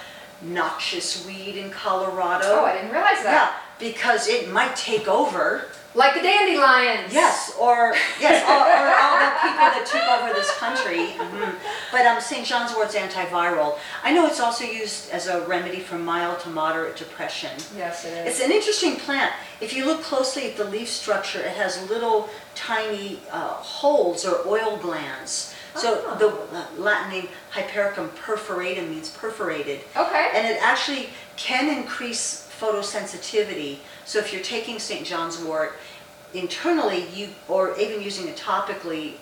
noxious 0.42 1.26
weed 1.26 1.56
in 1.56 1.70
Colorado. 1.70 2.44
Oh, 2.60 2.64
I 2.64 2.72
didn't 2.74 2.90
realize 2.92 3.22
that. 3.22 3.54
Yeah, 3.80 3.88
because 3.88 4.28
it 4.28 4.50
might 4.50 4.74
take 4.76 5.08
over. 5.08 5.66
Like 5.96 6.12
the 6.14 6.20
dandelions. 6.20 7.12
Yes, 7.14 7.54
or 7.58 7.94
yes, 8.20 8.44
or, 8.44 8.52
or 8.52 8.86
all 9.00 9.16
the 9.16 9.32
people 9.40 9.66
that 9.74 9.86
took 9.86 10.04
over 10.20 10.34
this 10.34 10.50
country. 10.58 11.16
Mhm. 11.16 11.54
But 11.90 12.04
um, 12.04 12.20
St. 12.20 12.44
John's 12.46 12.76
wort's 12.76 12.94
antiviral. 12.94 13.78
I 14.04 14.12
know 14.12 14.26
it's 14.26 14.38
also 14.38 14.64
used 14.64 15.10
as 15.10 15.26
a 15.26 15.40
remedy 15.46 15.80
for 15.80 15.96
mild 15.96 16.40
to 16.40 16.50
moderate 16.50 16.96
depression. 16.96 17.52
Yes, 17.76 18.04
it 18.04 18.26
It's 18.26 18.40
is. 18.40 18.44
an 18.44 18.52
interesting 18.52 18.96
plant. 18.96 19.32
If 19.62 19.72
you 19.74 19.86
look 19.86 20.02
closely 20.02 20.50
at 20.50 20.56
the 20.58 20.64
leaf 20.64 20.88
structure, 20.90 21.40
it 21.40 21.56
has 21.56 21.88
little 21.88 22.28
tiny 22.54 23.20
uh, 23.32 23.54
holes 23.54 24.26
or 24.26 24.46
oil 24.46 24.76
glands. 24.76 25.54
So 25.76 26.02
Oh. 26.06 26.14
the 26.18 26.56
uh, 26.58 26.64
Latin 26.76 27.10
name 27.10 27.28
Hypericum 27.52 28.10
perforatum 28.10 28.90
means 28.90 29.08
perforated. 29.10 29.80
Okay. 29.96 30.30
And 30.34 30.46
it 30.46 30.58
actually 30.62 31.08
can 31.36 31.68
increase 31.74 32.42
photosensitivity. 32.60 33.78
So 34.06 34.18
if 34.18 34.32
you're 34.32 34.42
taking 34.42 34.78
St. 34.78 35.06
John's 35.06 35.38
wort 35.38 35.76
internally, 36.38 37.06
you 37.14 37.28
or 37.48 37.76
even 37.78 38.02
using 38.02 38.28
it 38.28 38.36
topically 38.36 39.14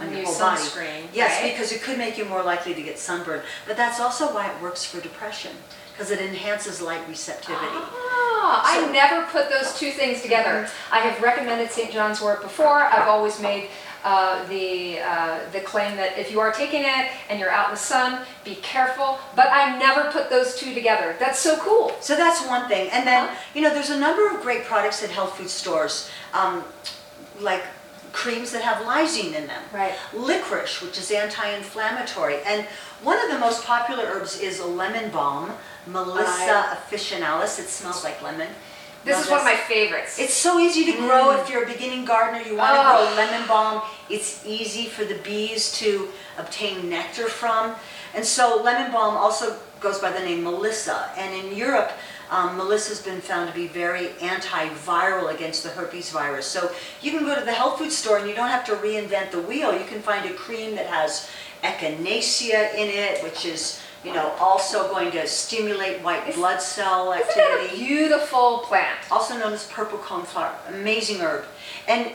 on 0.00 0.06
You 0.10 0.18
your 0.18 0.20
use 0.26 0.38
whole 0.38 0.50
body. 0.50 0.60
sunscreen, 0.62 1.02
Yes, 1.12 1.42
right? 1.42 1.52
because 1.52 1.72
it 1.72 1.82
could 1.82 1.98
make 1.98 2.16
you 2.16 2.24
more 2.24 2.42
likely 2.42 2.74
to 2.74 2.82
get 2.82 2.98
sunburned. 2.98 3.42
But 3.66 3.76
that's 3.76 4.00
also 4.00 4.32
why 4.34 4.48
it 4.48 4.62
works 4.62 4.84
for 4.84 5.00
depression 5.00 5.52
because 5.92 6.10
it 6.10 6.20
enhances 6.20 6.80
light 6.80 7.06
receptivity. 7.08 7.66
Ah, 7.68 8.62
I 8.64 8.80
So- 8.80 8.90
never 8.90 9.22
put 9.26 9.50
those 9.50 9.74
two 9.78 9.92
things 9.92 10.22
together. 10.22 10.68
I 10.90 11.00
have 11.00 11.20
recommended 11.22 11.70
St. 11.70 11.92
John's 11.92 12.20
wort 12.20 12.40
before. 12.42 12.82
I've 12.82 13.06
always 13.08 13.38
made 13.38 13.68
uh, 14.04 14.44
the 14.48 14.98
uh, 15.00 15.38
the 15.52 15.60
claim 15.60 15.96
that 15.96 16.18
if 16.18 16.30
you 16.32 16.40
are 16.40 16.52
taking 16.52 16.82
it 16.82 17.10
and 17.28 17.38
you're 17.38 17.50
out 17.50 17.66
in 17.68 17.74
the 17.74 17.76
sun, 17.80 18.24
be 18.44 18.56
careful. 18.56 19.18
But 19.36 19.48
I 19.50 19.78
never 19.78 20.10
put 20.10 20.28
those 20.30 20.56
two 20.56 20.74
together. 20.74 21.16
That's 21.18 21.38
so 21.38 21.56
cool. 21.58 21.92
So 22.00 22.16
that's 22.16 22.44
one 22.46 22.68
thing. 22.68 22.90
And 22.90 23.06
then, 23.06 23.24
Uh-huh. 23.26 23.36
you 23.54 23.62
know, 23.62 23.70
there's 23.72 23.90
a 23.90 23.98
number 23.98 24.28
of 24.30 24.42
great 24.42 24.64
products 24.64 25.02
at 25.04 25.10
health 25.10 25.36
food 25.36 25.50
stores, 25.50 26.10
um, 26.34 26.64
like 27.40 27.62
creams 28.12 28.50
that 28.52 28.62
have 28.62 28.84
lysine 28.84 29.34
in 29.34 29.46
them. 29.46 29.62
Right. 29.72 29.94
Licorice, 30.12 30.82
which 30.82 30.98
is 30.98 31.10
anti-inflammatory. 31.10 32.42
And 32.44 32.66
one 33.02 33.18
of 33.24 33.30
the 33.30 33.38
most 33.38 33.64
popular 33.64 34.04
herbs 34.04 34.38
is 34.40 34.60
lemon 34.60 35.10
balm, 35.10 35.52
Melissa 35.86 36.76
officinalis. 36.76 37.58
It 37.58 37.68
smells 37.68 38.04
like 38.04 38.20
lemon. 38.22 38.48
This 39.04 39.24
is 39.24 39.28
one 39.30 39.40
of 39.40 39.44
my 39.44 39.56
favorites. 39.56 40.18
It's 40.18 40.34
so 40.34 40.60
easy 40.60 40.84
to 40.92 40.92
grow 40.98 41.32
if 41.32 41.50
you're 41.50 41.64
a 41.64 41.66
beginning 41.66 42.04
gardener. 42.04 42.40
You 42.46 42.56
want 42.56 42.74
to 42.74 42.80
Oh. 42.80 43.04
grow 43.06 43.14
lemon 43.16 43.46
balm. 43.48 43.82
It's 44.08 44.40
easy 44.46 44.86
for 44.86 45.04
the 45.04 45.16
bees 45.16 45.72
to 45.78 46.12
obtain 46.38 46.88
nectar 46.88 47.28
from. 47.28 47.74
And 48.14 48.24
so 48.24 48.56
lemon 48.62 48.92
balm 48.92 49.16
also 49.16 49.56
goes 49.80 49.98
by 49.98 50.10
the 50.12 50.20
name 50.20 50.44
Melissa. 50.44 51.10
And 51.16 51.34
in 51.34 51.56
Europe, 51.56 51.90
um, 52.30 52.56
Melissa's 52.56 53.00
been 53.00 53.20
found 53.20 53.48
to 53.48 53.54
be 53.54 53.66
very 53.66 54.08
antiviral 54.20 55.34
against 55.34 55.64
the 55.64 55.70
herpes 55.70 56.10
virus. 56.10 56.46
So 56.46 56.70
you 57.00 57.10
can 57.10 57.24
go 57.24 57.34
to 57.34 57.44
the 57.44 57.52
health 57.52 57.78
food 57.78 57.90
store 57.92 58.18
and 58.18 58.28
you 58.28 58.34
don't 58.34 58.48
have 58.50 58.64
to 58.66 58.76
reinvent 58.76 59.32
the 59.32 59.40
wheel. 59.40 59.76
You 59.76 59.84
can 59.84 60.00
find 60.00 60.24
a 60.30 60.32
cream 60.34 60.76
that 60.76 60.86
has 60.86 61.28
echinacea 61.64 62.74
in 62.74 62.88
it, 62.88 63.22
which 63.24 63.44
is 63.44 63.80
you 64.04 64.12
know 64.12 64.30
also 64.40 64.88
going 64.90 65.10
to 65.12 65.26
stimulate 65.26 66.00
white 66.02 66.34
blood 66.34 66.60
cell 66.60 67.12
Isn't 67.12 67.28
that 67.36 67.58
a 67.58 67.62
activity 67.62 67.84
beautiful 67.84 68.58
plant? 68.60 68.98
also 69.10 69.38
known 69.38 69.52
as 69.52 69.66
purple 69.68 69.98
coneflower, 69.98 70.52
amazing 70.68 71.20
herb. 71.20 71.44
And 71.88 72.12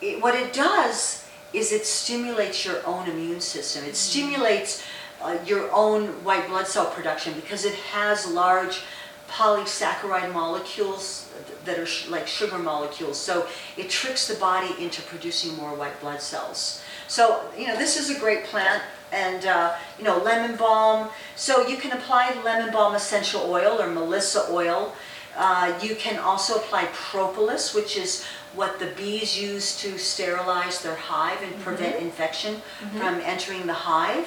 it, 0.00 0.22
what 0.22 0.34
it 0.34 0.52
does 0.52 1.26
is 1.52 1.72
it 1.72 1.84
stimulates 1.86 2.64
your 2.64 2.84
own 2.86 3.08
immune 3.08 3.40
system. 3.40 3.84
It 3.84 3.96
stimulates 3.96 4.84
uh, 5.22 5.36
your 5.44 5.70
own 5.72 6.06
white 6.24 6.46
blood 6.48 6.66
cell 6.66 6.86
production 6.86 7.34
because 7.34 7.64
it 7.64 7.74
has 7.74 8.26
large 8.26 8.82
polysaccharide 9.28 10.32
molecules 10.32 11.28
that 11.64 11.78
are 11.78 11.86
sh- 11.86 12.08
like 12.08 12.26
sugar 12.26 12.58
molecules. 12.58 13.18
So 13.18 13.46
it 13.76 13.90
tricks 13.90 14.26
the 14.28 14.34
body 14.34 14.74
into 14.82 15.02
producing 15.02 15.56
more 15.56 15.74
white 15.74 15.98
blood 16.00 16.20
cells. 16.20 16.82
So, 17.08 17.42
you 17.56 17.66
know, 17.66 17.76
this 17.76 17.98
is 17.98 18.10
a 18.14 18.18
great 18.18 18.44
plant 18.44 18.82
and, 19.12 19.46
uh, 19.46 19.76
you 19.98 20.04
know, 20.04 20.18
lemon 20.18 20.56
balm. 20.56 21.08
So 21.36 21.66
you 21.66 21.76
can 21.76 21.92
apply 21.92 22.40
lemon 22.44 22.72
balm 22.72 22.94
essential 22.94 23.42
oil 23.50 23.80
or 23.80 23.88
melissa 23.88 24.46
oil. 24.50 24.94
Uh, 25.36 25.78
you 25.82 25.94
can 25.94 26.18
also 26.18 26.56
apply 26.56 26.88
propolis, 26.92 27.74
which 27.74 27.96
is 27.96 28.24
what 28.54 28.78
the 28.80 28.86
bees 28.96 29.40
use 29.40 29.80
to 29.80 29.96
sterilize 29.96 30.82
their 30.82 30.96
hive 30.96 31.40
and 31.42 31.56
prevent 31.60 31.96
infection 32.02 32.60
from 32.98 33.20
entering 33.20 33.66
the 33.66 33.72
hive. 33.72 34.26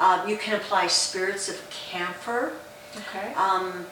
Uh, 0.00 0.24
you 0.26 0.36
can 0.36 0.54
apply 0.56 0.86
spirits 0.88 1.48
of 1.48 1.56
camphor, 1.70 2.52
Okay. 2.96 3.32
um, 3.34 3.86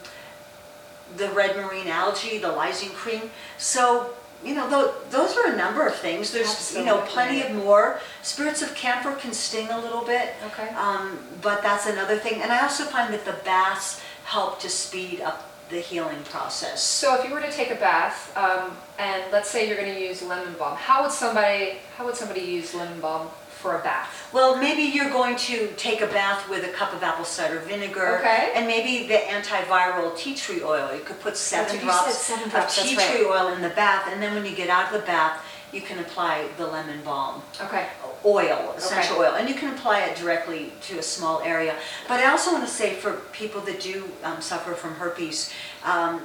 the 1.17 1.29
red 1.31 1.57
marine 1.57 1.87
algae, 1.87 2.39
the 2.39 2.49
lysine 2.49 2.93
cream. 2.93 3.31
So, 3.57 4.11
you 4.45 4.55
know, 4.55 4.69
tho- 4.69 4.95
those 5.11 5.37
are 5.37 5.53
a 5.53 5.57
number 5.57 5.87
of 5.87 5.95
things. 5.97 6.31
There's, 6.33 6.75
you 6.75 6.85
know, 6.85 7.01
plenty 7.03 7.43
of 7.43 7.53
more. 7.55 8.01
Spirits 8.23 8.63
of 8.63 8.75
camphor 8.75 9.13
can 9.13 9.33
sting 9.33 9.69
a 9.69 9.81
little 9.81 10.05
bit. 10.05 10.35
Okay. 10.47 10.69
Um, 10.71 11.19
but 11.43 11.63
that's 11.63 11.87
another 11.87 12.17
thing. 12.19 12.41
And 12.43 12.53
I 12.53 12.63
also 12.63 12.85
find 12.85 13.13
that 13.13 13.25
the 13.25 13.37
baths 13.45 14.01
help 14.25 14.61
to 14.61 14.69
speed 14.69 15.21
up 15.21 15.51
the 15.71 15.81
healing 15.81 16.23
process. 16.25 16.83
So 16.83 17.15
if 17.19 17.29
you 17.29 17.35
were 17.35 17.41
to 17.41 17.53
take 17.53 17.71
a 17.71 17.75
bath, 17.75 18.35
um, 18.37 18.77
and 18.99 19.23
let's 19.33 19.51
say 19.51 19.67
you're 19.69 19.77
going 19.77 19.93
to 19.93 20.01
use 20.01 20.23
lemon 20.23 20.55
balm, 20.59 20.77
how 20.77 21.03
would 21.03 21.13
somebody 21.13 21.79
how 21.97 22.07
would 22.07 22.17
somebody 22.17 22.41
use 22.41 22.75
lemon 22.75 23.01
balm 23.01 23.29
for 23.59 23.79
a 23.79 23.83
bath? 23.83 24.31
Well, 24.33 24.57
maybe 24.57 24.83
you're 24.83 25.11
going 25.11 25.37
to 25.37 25.69
take 25.77 26.01
a 26.01 26.07
bath 26.07 26.49
with 26.49 26.65
a 26.65 26.73
cup 26.73 26.95
of 26.95 27.03
apple 27.03 27.25
cider 27.25 27.59
vinegar. 27.61 28.19
Okay. 28.19 28.53
And 28.55 28.67
maybe 28.67 29.07
the 29.09 29.15
antiviral 29.15 30.17
tea 30.17 30.35
tree 30.35 30.63
oil. 30.63 30.95
You 30.95 31.03
could 31.03 31.21
put 31.21 31.37
seven 31.37 31.65
That's 31.65 31.75
what 31.75 31.83
you 31.83 31.91
drops 31.91 32.19
seven 32.19 32.45
of 32.45 32.51
drops, 32.53 32.83
tea 32.83 32.97
right. 32.97 33.11
tree 33.11 33.27
oil 33.27 33.49
in 33.49 33.61
the 33.63 33.71
bath. 33.71 34.09
And 34.11 34.23
then 34.23 34.35
when 34.35 34.45
you 34.45 34.55
get 34.55 34.69
out 34.69 34.87
of 34.93 35.01
the 35.01 35.07
bath, 35.07 35.43
you 35.73 35.81
can 35.83 35.99
apply 35.99 36.49
the 36.57 36.67
lemon 36.67 37.01
balm. 37.05 37.43
Okay. 37.61 37.87
oil, 38.25 38.75
essential 38.77 39.17
Okay. 39.17 39.27
oil, 39.29 39.35
and 39.37 39.49
you 39.49 39.55
can 39.55 39.73
apply 39.75 40.01
it 40.01 40.17
directly 40.17 40.73
to 40.83 40.99
a 40.99 41.03
small 41.03 41.41
area. 41.43 41.77
But 42.09 42.21
I 42.21 42.31
also 42.31 42.53
want 42.53 42.67
to 42.67 42.73
say 42.73 42.95
for 42.95 43.13
people 43.33 43.61
that 43.63 43.81
do 43.81 44.11
um, 44.25 44.41
suffer 44.41 44.73
from 44.75 44.95
herpes, 44.95 45.53
um, 45.85 46.23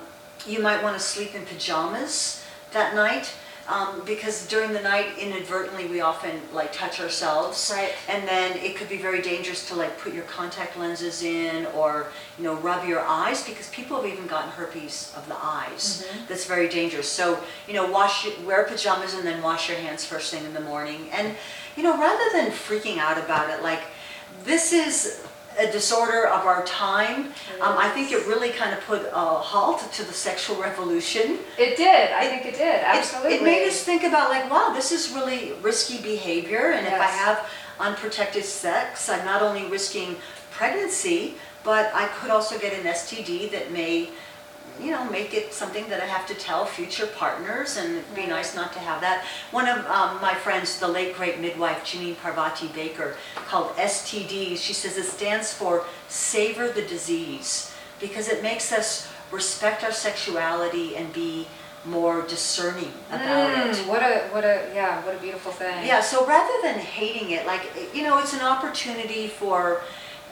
you 0.48 0.60
might 0.62 0.82
want 0.82 0.98
to 0.98 1.04
sleep 1.04 1.36
in 1.36 1.46
pajamas 1.46 2.44
that 2.72 2.96
night. 2.96 3.34
Um, 3.68 4.02
because 4.06 4.46
during 4.48 4.74
the 4.74 4.82
night, 4.82 5.18
inadvertently, 5.18 5.88
we 5.88 6.02
often 6.02 6.42
like 6.52 6.74
touch 6.74 7.00
ourselves, 7.00 7.72
Right. 7.74 7.94
and 8.10 8.28
then 8.28 8.58
it 8.58 8.76
could 8.76 8.90
be 8.90 8.98
very 8.98 9.22
dangerous 9.22 9.66
to 9.70 9.76
like 9.76 9.98
put 10.00 10.14
your 10.14 10.26
contact 10.26 10.78
lenses 10.78 11.24
in 11.24 11.66
or 11.68 12.08
you 12.38 12.44
know 12.44 12.56
rub 12.56 12.86
your 12.86 13.00
eyes 13.00 13.42
because 13.46 13.70
people 13.70 13.96
have 14.02 14.06
even 14.12 14.28
gotten 14.28 14.52
herpes 14.52 15.14
of 15.16 15.28
the 15.30 15.38
eyes. 15.42 16.06
That's 16.28 16.44
very 16.46 16.68
dangerous. 16.68 17.10
So 17.10 17.40
you 17.68 17.74
know, 17.74 17.86
wash 17.90 18.26
your- 18.26 18.36
wear 18.46 18.64
pajamas 18.66 19.14
and 19.14 19.26
then 19.26 19.42
wash 19.42 19.70
your 19.70 19.78
hands 19.78 20.04
first 20.04 20.30
thing 20.34 20.44
in 20.44 20.54
the 20.54 20.60
morning. 20.60 21.10
And 21.14 21.36
you 21.78 21.84
know, 21.84 21.98
rather 21.98 22.30
than 22.34 22.52
freaking 22.52 22.98
out 22.98 23.18
about 23.18 23.50
it, 23.50 23.64
like 23.64 23.84
this 24.44 24.74
is 24.74 25.22
a 25.58 25.72
disorder 25.72 26.28
of 26.28 26.46
our 26.46 26.66
time. 26.66 27.26
Um, 27.62 27.78
I 27.78 27.90
think 27.90 28.12
it 28.12 28.26
really 28.28 28.50
kind 28.50 28.74
of 28.74 28.82
put 28.86 29.02
a 29.12 29.20
halt 29.52 29.92
to 29.94 30.04
the 30.04 30.14
sexual 30.14 30.56
revolution. 30.62 31.40
It 31.58 31.78
did. 31.78 32.12
I 32.12 32.28
think 32.28 32.46
it 32.46 32.56
did. 32.58 32.76
It- 32.76 32.84
Absolutely. 32.86 33.36
It 33.36 33.44
made 33.44 33.68
us 33.68 33.84
think 33.84 34.04
about 34.04 34.30
like, 34.30 34.50
wow, 34.52 34.72
this 34.74 34.92
is 34.92 35.12
really 35.14 35.54
risky 35.62 36.02
behavior, 36.02 36.72
and 36.72 36.86
if 36.88 36.94
I 36.94 37.06
have 37.06 37.50
unprotected 37.80 38.46
sex, 38.46 39.10
I'm 39.10 39.26
not 39.26 39.42
only 39.42 39.66
risking 39.66 40.16
pregnancy, 40.52 41.36
but 41.64 41.92
I 41.94 42.08
could 42.08 42.30
also 42.30 42.58
get 42.60 42.74
an 42.74 42.84
STD 42.86 43.52
that 43.52 43.72
may, 43.72 44.10
you 44.82 44.92
know, 44.92 45.04
make 45.10 45.34
it 45.34 45.54
something 45.54 45.88
that 45.90 46.02
I 46.02 46.06
have 46.06 46.26
to 46.28 46.34
tell 46.34 46.66
future 46.66 47.08
partners, 47.08 47.78
and 47.78 47.98
it'd 47.98 48.16
be 48.16 48.26
nice 48.26 48.56
not 48.56 48.74
to 48.74 48.80
have 48.80 49.02
that. 49.02 49.26
One 49.52 49.68
of 49.68 49.86
um, 49.88 50.22
my 50.22 50.34
friends, 50.34 50.80
the 50.80 50.88
late 50.88 51.16
great 51.16 51.40
midwife 51.40 51.84
Jeannine 51.86 52.16
Parvati 52.16 52.68
Baker, 52.70 53.16
called 53.48 53.76
STDs. 53.76 54.58
She 54.58 54.74
says 54.74 54.98
it 54.98 55.06
stands 55.06 55.54
for 55.54 55.86
savor 56.08 56.70
the 56.70 56.82
disease 56.84 57.74
because 58.00 58.28
it 58.28 58.42
makes 58.42 58.72
us 58.72 59.10
respect 59.32 59.84
our 59.84 59.92
sexuality 59.92 60.96
and 60.96 61.12
be 61.14 61.48
more 61.86 62.22
discerning 62.28 62.92
about 63.10 63.52
it. 63.52 63.76
Mm, 63.76 63.88
what 63.88 64.02
a 64.02 64.30
what 64.32 64.44
a 64.46 64.72
yeah 64.74 65.06
what 65.06 65.16
a 65.16 65.20
beautiful 65.20 65.52
thing. 65.52 65.86
Yeah, 65.86 66.02
so 66.02 66.26
rather 66.26 66.54
than 66.62 66.80
hating 66.80 67.32
it, 67.32 67.46
like, 67.46 67.70
you 67.94 68.04
know, 68.04 68.20
it's 68.20 68.34
an 68.34 68.42
opportunity 68.42 69.28
for 69.28 69.82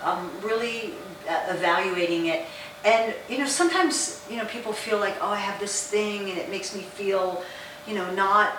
um, 0.01 0.31
really 0.41 0.93
uh, 1.29 1.43
evaluating 1.49 2.27
it. 2.27 2.45
And, 2.84 3.13
you 3.29 3.38
know, 3.38 3.45
sometimes, 3.45 4.25
you 4.29 4.38
know, 4.38 4.45
people 4.45 4.73
feel 4.73 4.97
like, 4.97 5.15
oh, 5.21 5.29
I 5.29 5.38
have 5.38 5.59
this 5.59 5.88
thing 5.88 6.29
and 6.29 6.38
it 6.38 6.49
makes 6.49 6.75
me 6.75 6.82
feel, 6.82 7.43
you 7.88 7.93
know, 7.93 8.11
not 8.15 8.53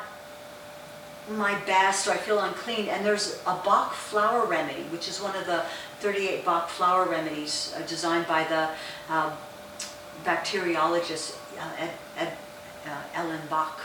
my 1.28 1.58
best 1.60 2.06
or 2.06 2.12
I 2.12 2.16
feel 2.16 2.38
unclean. 2.38 2.86
And 2.88 3.04
there's 3.04 3.40
a 3.46 3.54
Bach 3.64 3.94
flower 3.94 4.46
remedy, 4.46 4.82
which 4.90 5.08
is 5.08 5.20
one 5.20 5.34
of 5.34 5.46
the 5.46 5.64
38 6.00 6.44
Bach 6.44 6.68
flower 6.68 7.08
remedies 7.08 7.74
uh, 7.76 7.82
designed 7.86 8.28
by 8.28 8.44
the 8.44 8.68
um, 9.12 9.32
bacteriologist 10.24 11.36
uh, 11.58 11.70
Ed, 11.78 11.90
Ed, 12.16 12.32
uh, 12.86 13.02
Ellen 13.14 13.40
Bach. 13.50 13.80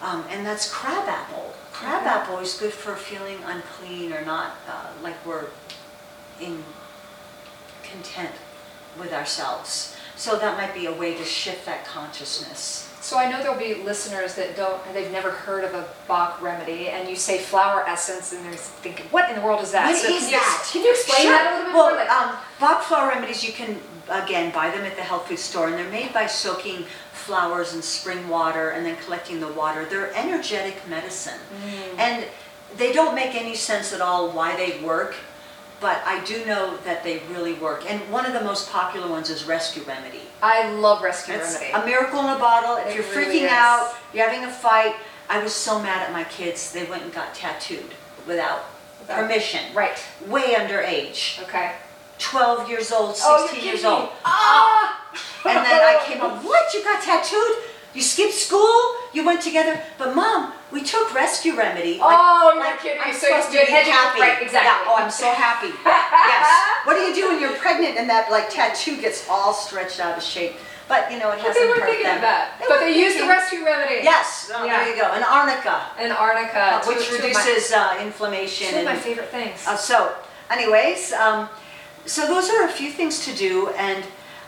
Um, 0.00 0.24
and 0.30 0.44
that's 0.44 0.72
crab 0.72 1.08
apple. 1.08 1.54
Crab 1.72 2.02
Okay. 2.02 2.10
apple 2.10 2.38
is 2.38 2.54
good 2.54 2.72
for 2.72 2.96
feeling 2.96 3.38
unclean 3.46 4.12
or 4.12 4.24
not 4.24 4.56
uh, 4.68 4.88
like 5.00 5.14
we're 5.24 5.46
in 6.40 6.64
content 7.84 8.32
with 8.98 9.12
ourselves. 9.12 9.96
So 10.16 10.38
that 10.38 10.56
might 10.56 10.74
be 10.74 10.86
a 10.86 10.92
way 10.92 11.16
to 11.16 11.24
shift 11.24 11.66
that 11.66 11.84
consciousness. 11.84 12.88
So 13.00 13.18
I 13.18 13.28
know 13.28 13.42
there'll 13.42 13.58
be 13.58 13.82
listeners 13.82 14.36
that 14.36 14.56
don't, 14.56 14.80
they've 14.94 15.10
never 15.10 15.32
heard 15.32 15.64
of 15.64 15.74
a 15.74 15.88
Bach 16.06 16.40
remedy, 16.40 16.88
and 16.88 17.08
you 17.08 17.16
say 17.16 17.38
flower 17.38 17.82
essence, 17.88 18.32
and 18.32 18.44
they're 18.44 18.52
thinking, 18.52 19.06
what 19.06 19.28
in 19.28 19.34
the 19.34 19.42
world 19.42 19.60
is 19.60 19.72
that? 19.72 19.86
What 19.86 19.96
so 19.96 20.08
is 20.08 20.20
can 20.20 20.30
you, 20.30 20.36
that? 20.36 20.68
Can 20.72 20.84
you 20.84 20.90
explain 20.92 21.22
Sure. 21.22 21.32
that 21.32 21.52
a 21.52 21.56
little 21.56 21.66
bit 21.66 21.74
well, 21.74 21.90
more? 21.90 21.98
Like, 21.98 22.10
um, 22.10 22.36
Bach 22.60 22.82
flower 22.84 23.08
remedies, 23.08 23.42
you 23.42 23.52
can, 23.52 23.80
again, 24.08 24.52
buy 24.52 24.70
them 24.70 24.84
at 24.84 24.94
the 24.94 25.02
health 25.02 25.26
food 25.26 25.40
store, 25.40 25.66
and 25.66 25.74
they're 25.74 25.90
made 25.90 26.12
by 26.12 26.26
soaking 26.26 26.84
flowers 27.12 27.74
in 27.74 27.82
spring 27.82 28.28
water 28.28 28.70
and 28.70 28.86
then 28.86 28.96
collecting 29.04 29.40
the 29.40 29.48
water. 29.48 29.84
They're 29.84 30.14
energetic 30.14 30.76
medicine. 30.88 31.40
Mm. 31.64 31.98
And 31.98 32.26
they 32.76 32.92
don't 32.92 33.16
make 33.16 33.34
any 33.34 33.56
sense 33.56 33.92
at 33.92 34.00
all 34.00 34.30
why 34.30 34.54
they 34.54 34.80
work, 34.80 35.16
but 35.82 36.00
I 36.06 36.24
do 36.24 36.44
know 36.46 36.76
that 36.84 37.02
they 37.04 37.20
really 37.30 37.54
work. 37.54 37.84
And 37.90 38.00
one 38.10 38.24
of 38.24 38.32
the 38.32 38.40
most 38.40 38.70
popular 38.70 39.08
ones 39.08 39.28
is 39.28 39.44
Rescue 39.44 39.82
Remedy. 39.82 40.20
I 40.42 40.70
love 40.70 41.02
rescue 41.02 41.34
It's 41.34 41.54
remedy. 41.60 41.72
a 41.72 41.84
miracle 41.84 42.20
in 42.20 42.26
a 42.30 42.38
bottle. 42.38 42.76
If 42.76 42.86
It 42.86 42.94
you're 42.96 43.04
really 43.16 43.40
freaking 43.40 43.44
is. 43.46 43.50
out, 43.50 43.94
you're 44.14 44.26
having 44.28 44.44
a 44.48 44.52
fight. 44.52 44.94
I 45.28 45.42
was 45.42 45.52
so 45.52 45.78
mad 45.80 46.02
at 46.06 46.12
my 46.12 46.24
kids. 46.24 46.72
They 46.72 46.84
went 46.84 47.02
and 47.02 47.12
got 47.12 47.34
tattooed 47.34 47.94
without 48.26 48.64
Without- 49.00 49.16
permission. 49.18 49.74
right. 49.74 49.98
Way 50.26 50.54
underage. 50.54 51.42
Okay. 51.42 51.72
12 52.18 52.68
years 52.70 52.92
old, 52.92 53.16
16 53.16 53.32
Oh, 53.34 53.44
you're 53.46 53.54
years 53.64 53.80
kidding 53.80 53.86
old. 53.90 54.04
me. 54.04 54.08
Ah! 54.24 55.00
And 55.44 55.56
then 55.66 55.80
I 55.82 56.00
came 56.06 56.20
up, 56.20 56.42
what? 56.44 56.72
You 56.72 56.84
got 56.84 57.02
tattooed? 57.02 57.56
You 57.94 58.00
skipped 58.02 58.32
school? 58.34 58.72
You 59.12 59.24
went 59.26 59.42
together? 59.42 59.80
But 59.98 60.14
mom, 60.16 60.52
we 60.70 60.82
took 60.82 61.12
rescue 61.14 61.54
remedy. 61.54 61.98
Like- 61.98 62.18
Oh, 62.18 62.52
you're 62.54 62.64
like, 62.64 62.80
kidding. 62.80 63.00
I'm 63.04 63.12
So 63.12 63.26
supposed 63.26 63.52
to 63.52 63.58
be 63.66 63.70
happy. 63.70 64.20
right, 64.20 64.40
exactly. 64.40 64.70
Yeah, 64.70 64.88
oh, 64.88 64.96
I'm 64.96 65.10
so 65.10 65.30
happy. 65.30 65.68
yes. 65.84 66.46
What 66.84 66.94
do 66.94 67.00
you 67.02 67.14
do 67.14 67.28
when 67.28 67.38
you're 67.40 67.56
pregnant 67.58 67.98
and 67.98 68.08
that 68.08 68.30
like 68.30 68.48
tattoo 68.48 68.96
gets 68.96 69.28
all 69.28 69.52
stretched 69.52 70.00
out 70.00 70.16
of 70.16 70.22
shape? 70.22 70.54
But 70.88 71.12
you 71.12 71.18
know, 71.18 71.30
it 71.32 71.38
But 71.38 71.46
hasn't 71.52 71.64
they 71.74 71.80
hurt 71.80 71.84
thinking 71.90 72.04
them. 72.04 72.20
that. 72.22 72.56
They 72.58 72.66
but 72.68 72.80
they 72.80 72.96
used 72.98 73.18
the 73.20 73.26
rescue 73.28 73.64
remedy. 73.64 74.00
Yes, 74.02 74.50
oh, 74.54 74.64
Yeah. 74.64 74.84
there 74.84 74.88
you 74.94 75.00
go. 75.00 75.08
An 75.12 75.22
arnica, 75.22 75.80
And 75.98 76.12
arnica, 76.12 76.80
uh, 76.80 76.84
which 76.84 77.08
of 77.08 77.20
my- 77.20 77.26
reduces 77.28 77.72
uh, 77.72 77.98
inflammation. 78.00 78.70
Two 78.72 78.78
of 78.80 78.84
my 78.86 78.96
favorite 78.96 79.30
things. 79.30 79.66
uh, 79.66 79.76
so, 79.76 80.14
anyways, 80.50 81.12
um, 81.12 81.48
so 82.06 82.26
those 82.26 82.50
are 82.50 82.64
a 82.64 82.68
few 82.72 82.90
things 82.90 83.24
to 83.26 83.32
do, 83.32 83.68
and 83.76 84.04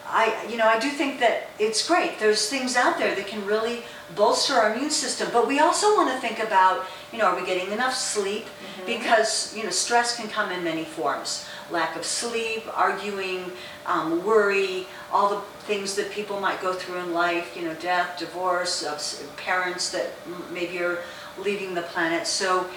I, 0.07 0.47
you 0.51 0.57
know, 0.57 0.67
I 0.67 0.79
do 0.79 0.91
think 0.91 1.19
that 1.21 1.49
it's 1.59 1.87
great. 1.87 2.19
There's 2.19 2.49
things 2.49 2.77
out 2.77 2.99
there 2.99 3.15
that 3.15 3.27
can 3.27 3.45
really 3.47 3.83
bolster 4.15 4.55
our 4.55 4.75
immune 4.75 4.91
system, 4.91 5.29
but 5.33 5.49
we 5.49 5.61
also 5.61 5.97
want 5.97 6.11
to 6.11 6.19
think 6.19 6.39
about, 6.39 6.85
you 7.11 7.19
know, 7.19 7.27
are 7.27 7.41
we 7.41 7.47
getting 7.47 7.73
enough 7.73 7.95
sleep? 7.95 8.47
Because 8.87 9.57
you 9.57 9.65
know, 9.65 9.71
stress 9.71 10.17
can 10.17 10.29
come 10.29 10.53
in 10.53 10.63
many 10.63 10.85
forms: 10.85 11.47
lack 11.71 11.97
of 11.97 12.05
sleep, 12.05 12.65
arguing, 12.77 13.51
um, 13.87 14.25
worry, 14.25 14.87
all 15.11 15.31
the 15.31 15.41
things 15.67 15.95
that 15.95 16.11
people 16.11 16.39
might 16.39 16.61
go 16.61 16.75
through 16.75 16.99
in 16.99 17.15
life. 17.15 17.57
You 17.57 17.63
know, 17.63 17.75
death, 17.75 18.19
divorce, 18.19 18.83
of 18.83 19.37
parents 19.39 19.91
that 19.93 20.11
maybe 20.53 20.79
are 20.81 20.99
leaving 21.39 21.75
the 21.75 21.83
planet. 21.83 22.27
So 22.27 22.69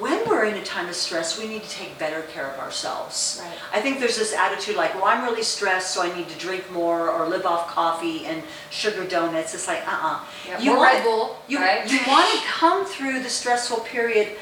when 0.00 0.28
we're 0.28 0.44
in 0.44 0.54
a 0.54 0.64
time 0.64 0.88
of 0.88 0.94
stress, 0.94 1.38
we 1.40 1.48
need 1.48 1.62
to 1.62 1.70
take 1.70 1.98
better 1.98 2.22
care 2.22 2.46
of 2.50 2.58
ourselves. 2.58 3.40
Right. 3.42 3.58
I 3.72 3.80
think 3.80 4.00
there's 4.00 4.18
this 4.18 4.34
attitude 4.34 4.76
like, 4.76 4.94
well, 4.94 5.04
I'm 5.04 5.24
really 5.24 5.42
stressed, 5.42 5.92
so 5.94 6.02
I 6.02 6.14
need 6.16 6.28
to 6.28 6.38
drink 6.38 6.70
more 6.70 7.08
or 7.10 7.28
live 7.28 7.46
off 7.46 7.68
coffee 7.68 8.26
and 8.26 8.42
sugar 8.70 9.04
donuts. 9.06 9.54
It's 9.54 9.66
like, 9.68 9.86
uh-uh. 9.86 10.20
Yeah, 10.46 10.58
You 10.60 10.76
want- 10.76 11.02
Bull, 11.04 11.38
You, 11.48 11.58
right? 11.58 11.90
you 11.90 12.00
want 12.06 12.28
to 12.38 12.44
come 12.46 12.84
through 12.84 13.22
the 13.22 13.30
stressful 13.30 13.78
period, 13.80 14.36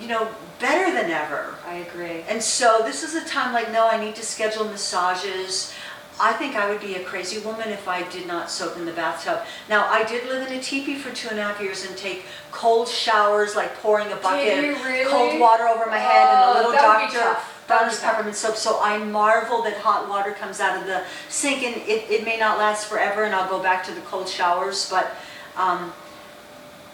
you 0.00 0.06
know, 0.06 0.28
better 0.60 0.92
than 0.92 1.10
ever. 1.10 1.54
I 1.66 1.76
agree. 1.76 2.22
And 2.28 2.42
so 2.42 2.82
this 2.84 3.02
is 3.02 3.14
a 3.14 3.24
time 3.26 3.52
like, 3.52 3.72
no, 3.72 3.88
I 3.88 4.02
need 4.02 4.14
to 4.16 4.24
schedule 4.24 4.64
massages. 4.64 5.72
I 6.20 6.32
think 6.32 6.56
I 6.56 6.68
would 6.68 6.80
be 6.80 6.94
a 6.96 7.04
crazy 7.04 7.38
woman 7.40 7.68
if 7.68 7.86
I 7.86 8.08
did 8.10 8.26
not 8.26 8.50
soak 8.50 8.76
in 8.76 8.84
the 8.84 8.92
bathtub. 8.92 9.40
Now, 9.68 9.86
I 9.86 10.04
did 10.04 10.28
live 10.28 10.46
in 10.50 10.58
a 10.58 10.60
teepee 10.60 10.96
for 10.96 11.14
two 11.14 11.28
and 11.28 11.38
a 11.38 11.42
half 11.42 11.60
years 11.60 11.84
and 11.84 11.96
take 11.96 12.24
cold 12.50 12.88
showers, 12.88 13.54
like 13.54 13.74
pouring 13.76 14.10
a 14.12 14.16
bucket 14.16 14.64
you 14.64 14.72
of 14.74 14.84
really? 14.84 15.04
cold 15.10 15.38
water 15.40 15.64
over 15.68 15.86
my 15.86 15.98
head 15.98 16.28
and 16.28 16.38
Oh, 16.44 16.52
a 16.52 16.54
little 16.56 16.72
that 16.72 17.00
would 17.00 17.06
be 17.08 17.12
doctor 17.14 17.18
tough. 17.20 17.64
That 17.68 17.74
would 17.74 17.78
brought 17.78 17.84
be 17.84 17.94
us 17.94 18.00
tough. 18.00 18.10
peppermint 18.12 18.36
soap. 18.36 18.56
So 18.56 18.80
I 18.82 18.98
marvel 18.98 19.62
that 19.62 19.76
hot 19.78 20.08
water 20.08 20.32
comes 20.32 20.58
out 20.60 20.80
of 20.80 20.86
the 20.86 21.04
sink 21.28 21.62
and 21.62 21.76
it, 21.76 22.10
it 22.10 22.24
may 22.24 22.38
not 22.38 22.58
last 22.58 22.88
forever 22.88 23.24
and 23.24 23.34
I'll 23.34 23.48
go 23.48 23.62
back 23.62 23.84
to 23.84 23.92
the 23.92 24.00
cold 24.02 24.28
showers, 24.28 24.88
but 24.90 25.14
um, 25.56 25.92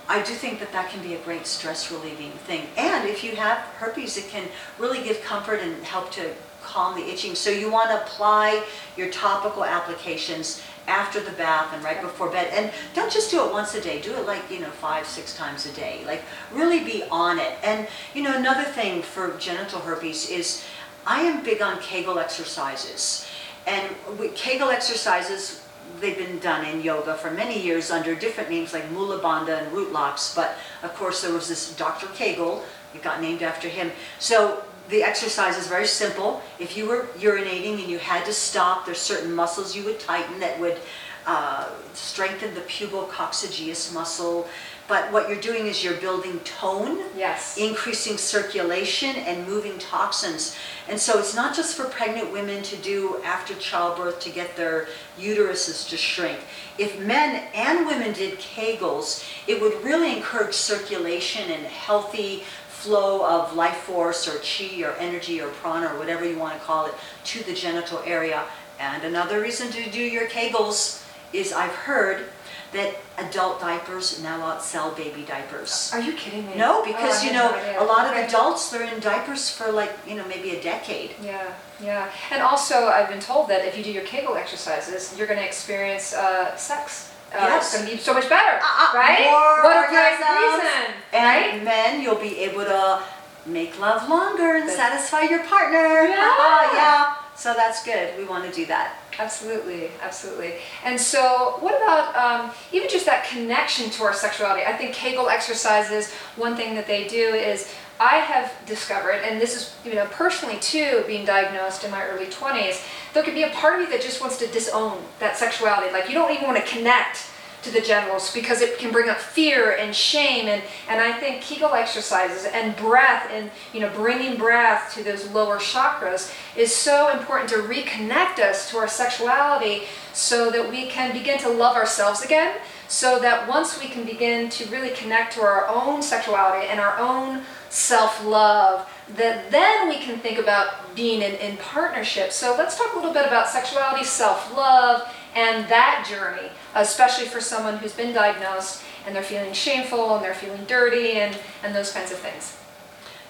I 0.09 0.23
do 0.23 0.35
think 0.35 0.61
that 0.61 0.73
that 0.73 0.91
can 0.91 1.03
be 1.03 1.15
a 1.15 1.19
great 1.21 1.47
stress 1.47 1.91
relieving 1.91 2.33
thing. 2.33 2.67
And 2.77 3.09
if 3.09 3.25
you 3.25 3.37
have 3.37 3.59
herpes, 3.79 4.19
it 4.19 4.29
can 4.29 4.49
really 4.79 5.03
give 5.03 5.23
comfort 5.23 5.61
and 5.61 5.83
help 5.85 6.11
to 6.13 6.33
calm 6.65 6.99
the 6.99 7.07
itching. 7.07 7.35
So 7.35 7.51
you 7.51 7.71
want 7.71 7.91
to 7.91 8.03
apply 8.03 8.65
your 8.97 9.11
topical 9.11 9.65
applications 9.65 10.63
after 10.87 11.21
the 11.21 11.33
bath 11.33 11.73
and 11.73 11.83
right 11.83 12.01
before 12.01 12.31
bed. 12.31 12.49
And 12.53 12.71
don't 12.95 13.11
just 13.11 13.31
do 13.31 13.45
it 13.45 13.53
once 13.53 13.75
a 13.75 13.81
day. 13.81 14.01
Do 14.01 14.15
it 14.15 14.27
like, 14.27 14.51
you 14.51 14.61
know, 14.61 14.71
five, 14.71 15.07
six 15.07 15.37
times 15.37 15.67
a 15.67 15.73
day. 15.73 16.03
Like 16.07 16.23
really 16.53 16.85
be 16.85 17.05
on 17.11 17.39
it. 17.39 17.53
And, 17.63 17.87
you 18.15 18.23
know, 18.23 18.37
another 18.37 18.65
thing 18.65 19.03
for 19.03 19.37
genital 19.39 19.81
herpes 19.81 20.31
is 20.31 20.65
I 21.07 21.21
am 21.21 21.45
big 21.45 21.63
on 21.63 21.81
Kegel 21.81 22.19
exercises. 22.19 23.27
And 23.67 23.95
with 24.19 24.35
Kegel 24.35 24.71
exercises, 24.71 25.67
they've 26.01 26.19
been 26.19 26.39
done 26.39 26.67
in 26.67 26.83
yoga 26.83 27.15
for 27.15 27.31
many 27.31 27.61
years 27.61 27.91
under 27.91 28.15
different 28.15 28.51
names 28.51 28.73
like 28.73 28.91
Mula 28.91 29.21
Bandha 29.21 29.63
and 29.63 29.73
root 29.73 29.93
locks. 29.93 30.35
But 30.35 30.57
of 30.83 30.95
course, 30.95 31.23
there 31.23 31.33
was 31.33 31.49
this 31.49 31.75
Dr. 31.77 32.07
Kegel, 32.09 32.63
it 32.95 33.03
got 33.03 33.21
named 33.21 33.43
after 33.43 33.69
him. 33.69 33.91
So 34.19 34.63
the 34.89 35.03
exercise 35.03 35.57
is 35.57 35.67
very 35.67 35.87
simple. 35.87 36.43
If 36.59 36.77
you 36.77 36.87
were 36.87 37.07
urinating 37.19 37.81
and 37.81 37.89
you 37.89 37.99
had 37.99 38.25
to 38.27 38.33
stop, 38.33 38.85
there's 38.85 38.99
certain 38.99 39.35
muscles 39.35 39.75
you 39.75 39.85
would 39.85 40.01
tighten 40.01 40.41
that 40.41 40.61
would 40.61 40.79
uh, 41.27 41.69
strengthen 41.95 42.55
the 42.55 42.61
pubococcygeus 42.63 43.93
muscle. 43.95 44.47
But 44.87 45.11
what 45.11 45.31
you're 45.31 45.41
doing 45.41 45.67
is 45.67 45.83
you're 45.83 45.95
building 45.95 46.39
tone 46.41 46.99
Yes. 47.17 47.57
increasing 47.57 48.19
circulation 48.19 49.17
and 49.17 49.49
moving 49.49 49.79
toxins. 49.79 50.55
And 50.91 51.01
so 51.01 51.19
it's 51.19 51.35
not 51.35 51.57
just 51.57 51.75
for 51.75 51.85
pregnant 51.85 52.31
women 52.31 52.63
to 52.65 52.77
do 52.77 53.23
after 53.25 53.55
childbirth 53.55 54.21
to 54.21 54.31
get 54.31 54.55
their 54.57 54.89
uteruses 55.19 55.89
to 55.89 55.97
shrink. 55.97 56.39
If 56.77 57.01
men 57.01 57.45
and 57.55 57.87
women 57.87 58.13
did 58.13 58.39
Kegels, 58.39 59.25
it 59.47 59.63
would 59.63 59.83
really 59.83 60.15
encourage 60.15 60.55
circulation 60.55 61.51
and 61.51 61.65
healthy 61.65 62.43
flow 62.85 63.25
of 63.27 63.55
life 63.57 63.79
force 63.79 64.29
or 64.29 64.37
chi 64.41 64.83
or 64.83 64.93
energy 64.99 65.41
or 65.41 65.49
prana 65.49 65.87
or 65.87 65.99
whatever 65.99 66.29
you 66.29 66.39
want 66.39 66.53
to 66.59 66.61
call 66.65 66.85
it 66.87 66.95
to 67.25 67.43
the 67.45 67.55
genital 67.55 68.01
area. 68.05 68.45
And 68.79 69.03
another 69.05 69.41
reason 69.41 69.71
to 69.71 69.91
do 69.91 70.01
your 70.01 70.27
Kegels 70.29 71.03
is 71.33 71.53
I've 71.53 71.71
heard 71.73 72.27
that 72.73 72.97
adult 73.19 73.61
diapers 73.61 74.21
now 74.23 74.41
outsell 74.41 74.95
baby 74.97 75.23
diapers. 75.23 75.91
Are 75.95 76.01
you 76.01 76.13
kidding 76.13 76.45
me? 76.47 76.57
No, 76.57 76.83
Oh, 76.83 76.85
because 76.85 77.23
I 77.23 77.27
you 77.27 77.33
know, 77.33 77.51
no 77.51 77.85
a 77.85 77.87
lot 77.87 78.05
of 78.07 78.17
adults 78.29 78.71
they're 78.71 78.83
in 78.93 79.01
diapers 79.01 79.49
for 79.49 79.71
like 79.73 79.93
you 80.07 80.17
know 80.17 80.27
maybe 80.27 80.51
a 80.57 80.63
decade. 80.63 81.13
Yeah, 81.23 81.55
yeah. 81.81 82.11
And 82.33 82.43
also, 82.43 82.87
I've 82.89 83.09
been 83.09 83.21
told 83.21 83.49
that 83.49 83.65
if 83.65 83.79
you 83.79 83.85
do 83.85 83.93
your 83.93 84.03
Kegel 84.05 84.35
exercises, 84.37 85.15
you're 85.17 85.29
going 85.29 85.39
to 85.39 85.47
experience 85.47 86.13
uh, 86.13 86.57
sex. 86.57 87.14
Uh, 87.35 87.47
Yes. 87.49 87.75
It's 87.75 87.85
to 87.85 87.91
be 87.91 87.99
so 87.99 88.15
much 88.15 88.29
better, 88.29 88.61
Uh, 88.63 88.87
uh, 88.95 88.97
right? 88.99 89.25
more 89.31 89.63
what 89.65 89.85
a 89.85 89.89
great 89.89 90.19
orgasms. 90.21 90.41
reason, 90.41 90.95
And 91.13 91.25
right? 91.53 91.63
men, 91.63 92.01
you'll 92.01 92.15
be 92.31 92.39
able 92.41 92.65
to 92.65 93.01
make 93.47 93.79
love 93.79 94.09
longer 94.09 94.55
and 94.57 94.69
That's- 94.69 94.77
satisfy 94.77 95.23
your 95.23 95.41
partner. 95.45 96.07
Yeah. 96.09 96.73
yeah. 96.75 97.15
So 97.37 97.53
that's 97.53 97.83
good. 97.83 98.17
We 98.17 98.25
want 98.25 98.45
to 98.45 98.53
do 98.53 98.65
that. 98.67 98.93
Absolutely, 99.19 99.91
absolutely. 100.03 100.55
And 100.85 101.01
so, 101.01 101.57
what 101.61 101.75
about 101.83 102.15
um, 102.17 102.51
even 102.73 102.89
just 102.89 103.07
that 103.07 103.25
connection 103.29 103.91
to 103.91 104.05
our 104.05 104.13
sexuality? 104.15 104.65
I 104.65 104.73
think 104.73 104.95
Kegel 104.95 105.29
exercises, 105.29 106.13
one 106.37 106.57
thing 106.57 106.75
that 106.77 106.87
they 106.87 107.07
do 107.09 107.35
is 107.35 107.69
I 108.01 108.17
have 108.17 108.53
discovered, 108.67 109.23
and 109.25 109.41
this 109.41 109.55
is, 109.55 109.75
you 109.85 109.95
know, 109.95 110.07
personally 110.07 110.59
too, 110.59 111.05
being 111.07 111.25
diagnosed 111.25 111.85
in 111.85 111.91
my 111.91 112.05
early 112.05 112.27
20s, 112.27 112.85
there 113.13 113.23
could 113.23 113.35
be 113.35 113.45
a 113.45 113.51
part 113.51 113.77
of 113.77 113.83
you 113.83 113.91
that 113.91 114.03
just 114.03 114.21
wants 114.21 114.37
to 114.39 114.47
disown 114.49 115.01
that 115.21 115.37
sexuality. 115.37 115.93
Like, 115.93 116.09
you 116.09 116.15
don't 116.15 116.33
even 116.33 116.47
want 116.47 116.57
to 116.57 116.71
connect 116.71 117.31
to 117.65 117.71
the 117.71 117.81
genitals 117.81 118.33
because 118.33 118.61
it 118.61 118.79
can 118.79 118.93
bring 118.93 119.09
up 119.09 119.19
fear 119.19 119.77
and 119.77 119.97
shame 119.97 120.49
and 120.49 120.63
and 120.87 121.01
I 121.01 121.13
think 121.19 121.41
Kegel 121.41 121.73
exercises 121.73 122.45
and 122.53 122.77
breath 122.77 123.31
and 123.33 123.51
you 123.73 123.81
know 123.81 123.89
bringing 123.95 124.37
breath 124.37 124.93
to 124.95 125.03
those 125.03 125.31
lower 125.31 125.57
chakras 125.57 126.33
is 126.57 126.75
so 126.75 127.11
important 127.11 127.49
to 127.51 127.57
reconnect 127.57 128.39
us 128.39 128.71
to 128.71 128.77
our 128.77 128.89
sexuality 128.89 129.85
so 130.13 130.51
that 130.51 130.71
we 130.71 130.87
can 130.87 131.15
begin 131.15 131.39
to 131.39 131.49
love 131.49 131.75
ourselves 131.75 132.23
again 132.23 132.55
so 132.87 133.19
that 133.19 133.49
once 133.49 133.81
we 133.81 133.89
can 133.89 134.05
begin 134.05 134.51
to 134.51 134.67
really 134.67 134.91
connect 134.91 135.33
to 135.33 135.41
our 135.41 135.67
own 135.69 136.03
sexuality 136.03 136.67
and 136.67 136.79
our 136.79 136.99
own 136.99 137.43
self-love, 137.75 138.89
that 139.17 139.51
then 139.51 139.89
we 139.89 139.99
can 139.99 140.17
think 140.21 140.39
about 140.39 140.95
being 140.95 141.23
in, 141.23 141.33
in 141.35 141.57
partnership. 141.57 142.31
So 142.31 142.55
let's 142.57 142.79
talk 142.79 142.93
a 142.93 142.97
little 142.97 143.13
bit 143.13 143.27
about 143.27 143.49
sexuality, 143.49 144.05
self-love, 144.05 145.13
and 145.35 145.69
that 145.69 146.07
journey, 146.09 146.51
especially 146.77 147.27
for 147.27 147.41
someone 147.41 147.79
who's 147.79 147.93
been 147.93 148.15
diagnosed 148.15 148.83
and 149.05 149.15
they're 149.15 149.25
feeling 149.25 149.53
shameful 149.53 150.15
and 150.15 150.25
they're 150.25 150.35
feeling 150.35 150.65
dirty 150.67 151.15
and, 151.15 151.37
and 151.65 151.75
those 151.75 151.91
kinds 151.93 152.13
of 152.13 152.19
things. 152.19 152.57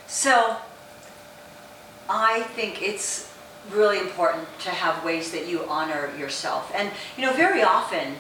So 0.07 0.57
I 2.11 2.43
think 2.43 2.83
it's 2.83 3.33
really 3.71 3.99
important 3.99 4.47
to 4.61 4.71
have 4.71 5.03
ways 5.03 5.33
that 5.33 5.49
you 5.49 5.65
honor 5.65 6.13
yourself. 6.19 6.71
And, 6.75 6.91
you 7.17 7.25
know, 7.25 7.33
very 7.33 7.63
often, 7.63 8.17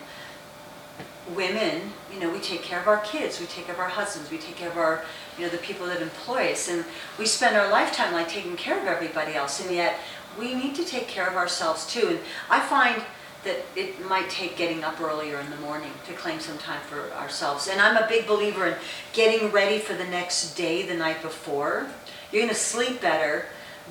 women, 1.34 1.92
you 2.12 2.18
know, 2.18 2.30
we 2.30 2.38
take 2.38 2.62
care 2.62 2.80
of 2.80 2.88
our 2.88 3.00
kids, 3.00 3.40
we 3.40 3.46
take 3.46 3.66
care 3.66 3.74
of 3.74 3.80
our 3.80 3.88
husbands, 3.88 4.30
we 4.30 4.38
take 4.38 4.56
care 4.56 4.70
of 4.70 4.78
our, 4.78 5.04
you 5.38 5.44
know, 5.44 5.50
the 5.50 5.58
people 5.58 5.86
that 5.86 6.00
employ 6.00 6.52
us, 6.52 6.68
and 6.68 6.84
we 7.18 7.26
spend 7.26 7.56
our 7.56 7.70
lifetime 7.70 8.12
like 8.12 8.28
taking 8.28 8.56
care 8.56 8.80
of 8.80 8.86
everybody 8.86 9.34
else, 9.34 9.64
and 9.64 9.74
yet 9.74 9.98
we 10.38 10.54
need 10.54 10.74
to 10.76 10.84
take 10.84 11.08
care 11.08 11.28
of 11.28 11.36
ourselves 11.36 11.86
too. 11.86 12.08
And 12.08 12.18
I 12.50 12.60
find 12.60 13.02
that 13.44 13.58
it 13.76 14.04
might 14.08 14.30
take 14.30 14.56
getting 14.56 14.82
up 14.82 15.00
earlier 15.00 15.38
in 15.38 15.50
the 15.50 15.56
morning 15.58 15.92
to 16.06 16.14
claim 16.14 16.40
some 16.40 16.58
time 16.58 16.80
for 16.88 17.12
ourselves. 17.12 17.68
And 17.68 17.80
I'm 17.80 17.96
a 17.96 18.08
big 18.08 18.26
believer 18.26 18.66
in 18.66 18.74
getting 19.12 19.50
ready 19.50 19.78
for 19.78 19.94
the 19.94 20.04
next 20.04 20.54
day 20.54 20.82
the 20.82 20.94
night 20.94 21.20
before. 21.22 21.86
You're 22.32 22.42
gonna 22.42 22.54
sleep 22.54 23.00
better, 23.00 23.46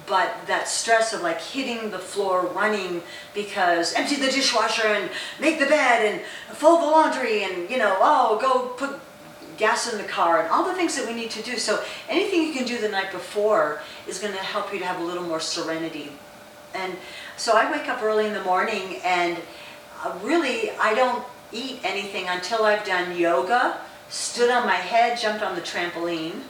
but 0.07 0.35
that 0.47 0.67
stress 0.67 1.13
of 1.13 1.21
like 1.21 1.39
hitting 1.39 1.91
the 1.91 1.99
floor 1.99 2.47
running 2.47 3.03
because 3.33 3.93
empty 3.93 4.15
the 4.15 4.31
dishwasher 4.31 4.87
and 4.87 5.09
make 5.39 5.59
the 5.59 5.67
bed 5.67 6.05
and 6.13 6.57
fold 6.57 6.81
the 6.81 6.85
laundry 6.85 7.43
and 7.43 7.69
you 7.69 7.77
know 7.77 7.95
oh 7.99 8.39
go 8.41 8.69
put 8.69 8.99
gas 9.57 9.91
in 9.91 9.97
the 9.97 10.07
car 10.07 10.41
and 10.41 10.49
all 10.49 10.65
the 10.65 10.73
things 10.73 10.95
that 10.97 11.07
we 11.07 11.13
need 11.13 11.31
to 11.31 11.41
do. 11.41 11.57
So 11.57 11.83
anything 12.09 12.43
you 12.43 12.53
can 12.53 12.65
do 12.65 12.77
the 12.79 12.89
night 12.89 13.11
before 13.11 13.81
is 14.07 14.19
going 14.19 14.33
to 14.33 14.39
help 14.39 14.73
you 14.73 14.79
to 14.79 14.85
have 14.85 14.99
a 14.99 15.03
little 15.03 15.23
more 15.23 15.39
serenity. 15.39 16.11
And 16.73 16.95
so 17.37 17.57
i 17.57 17.71
wake 17.71 17.87
up 17.89 18.01
early 18.01 18.27
in 18.27 18.33
the 18.33 18.43
morning 18.43 18.99
and 19.03 19.37
uh, 20.03 20.17
really 20.21 20.71
i 20.79 20.93
don't 20.93 21.23
eat 21.51 21.79
anything 21.83 22.27
until 22.27 22.63
i've 22.63 22.85
done 22.85 23.17
yoga 23.17 23.77
stood 24.09 24.49
on 24.49 24.65
my 24.65 24.75
head 24.75 25.17
jumped 25.17 25.43
on 25.43 25.55
the 25.55 25.61
trampoline 25.61 26.41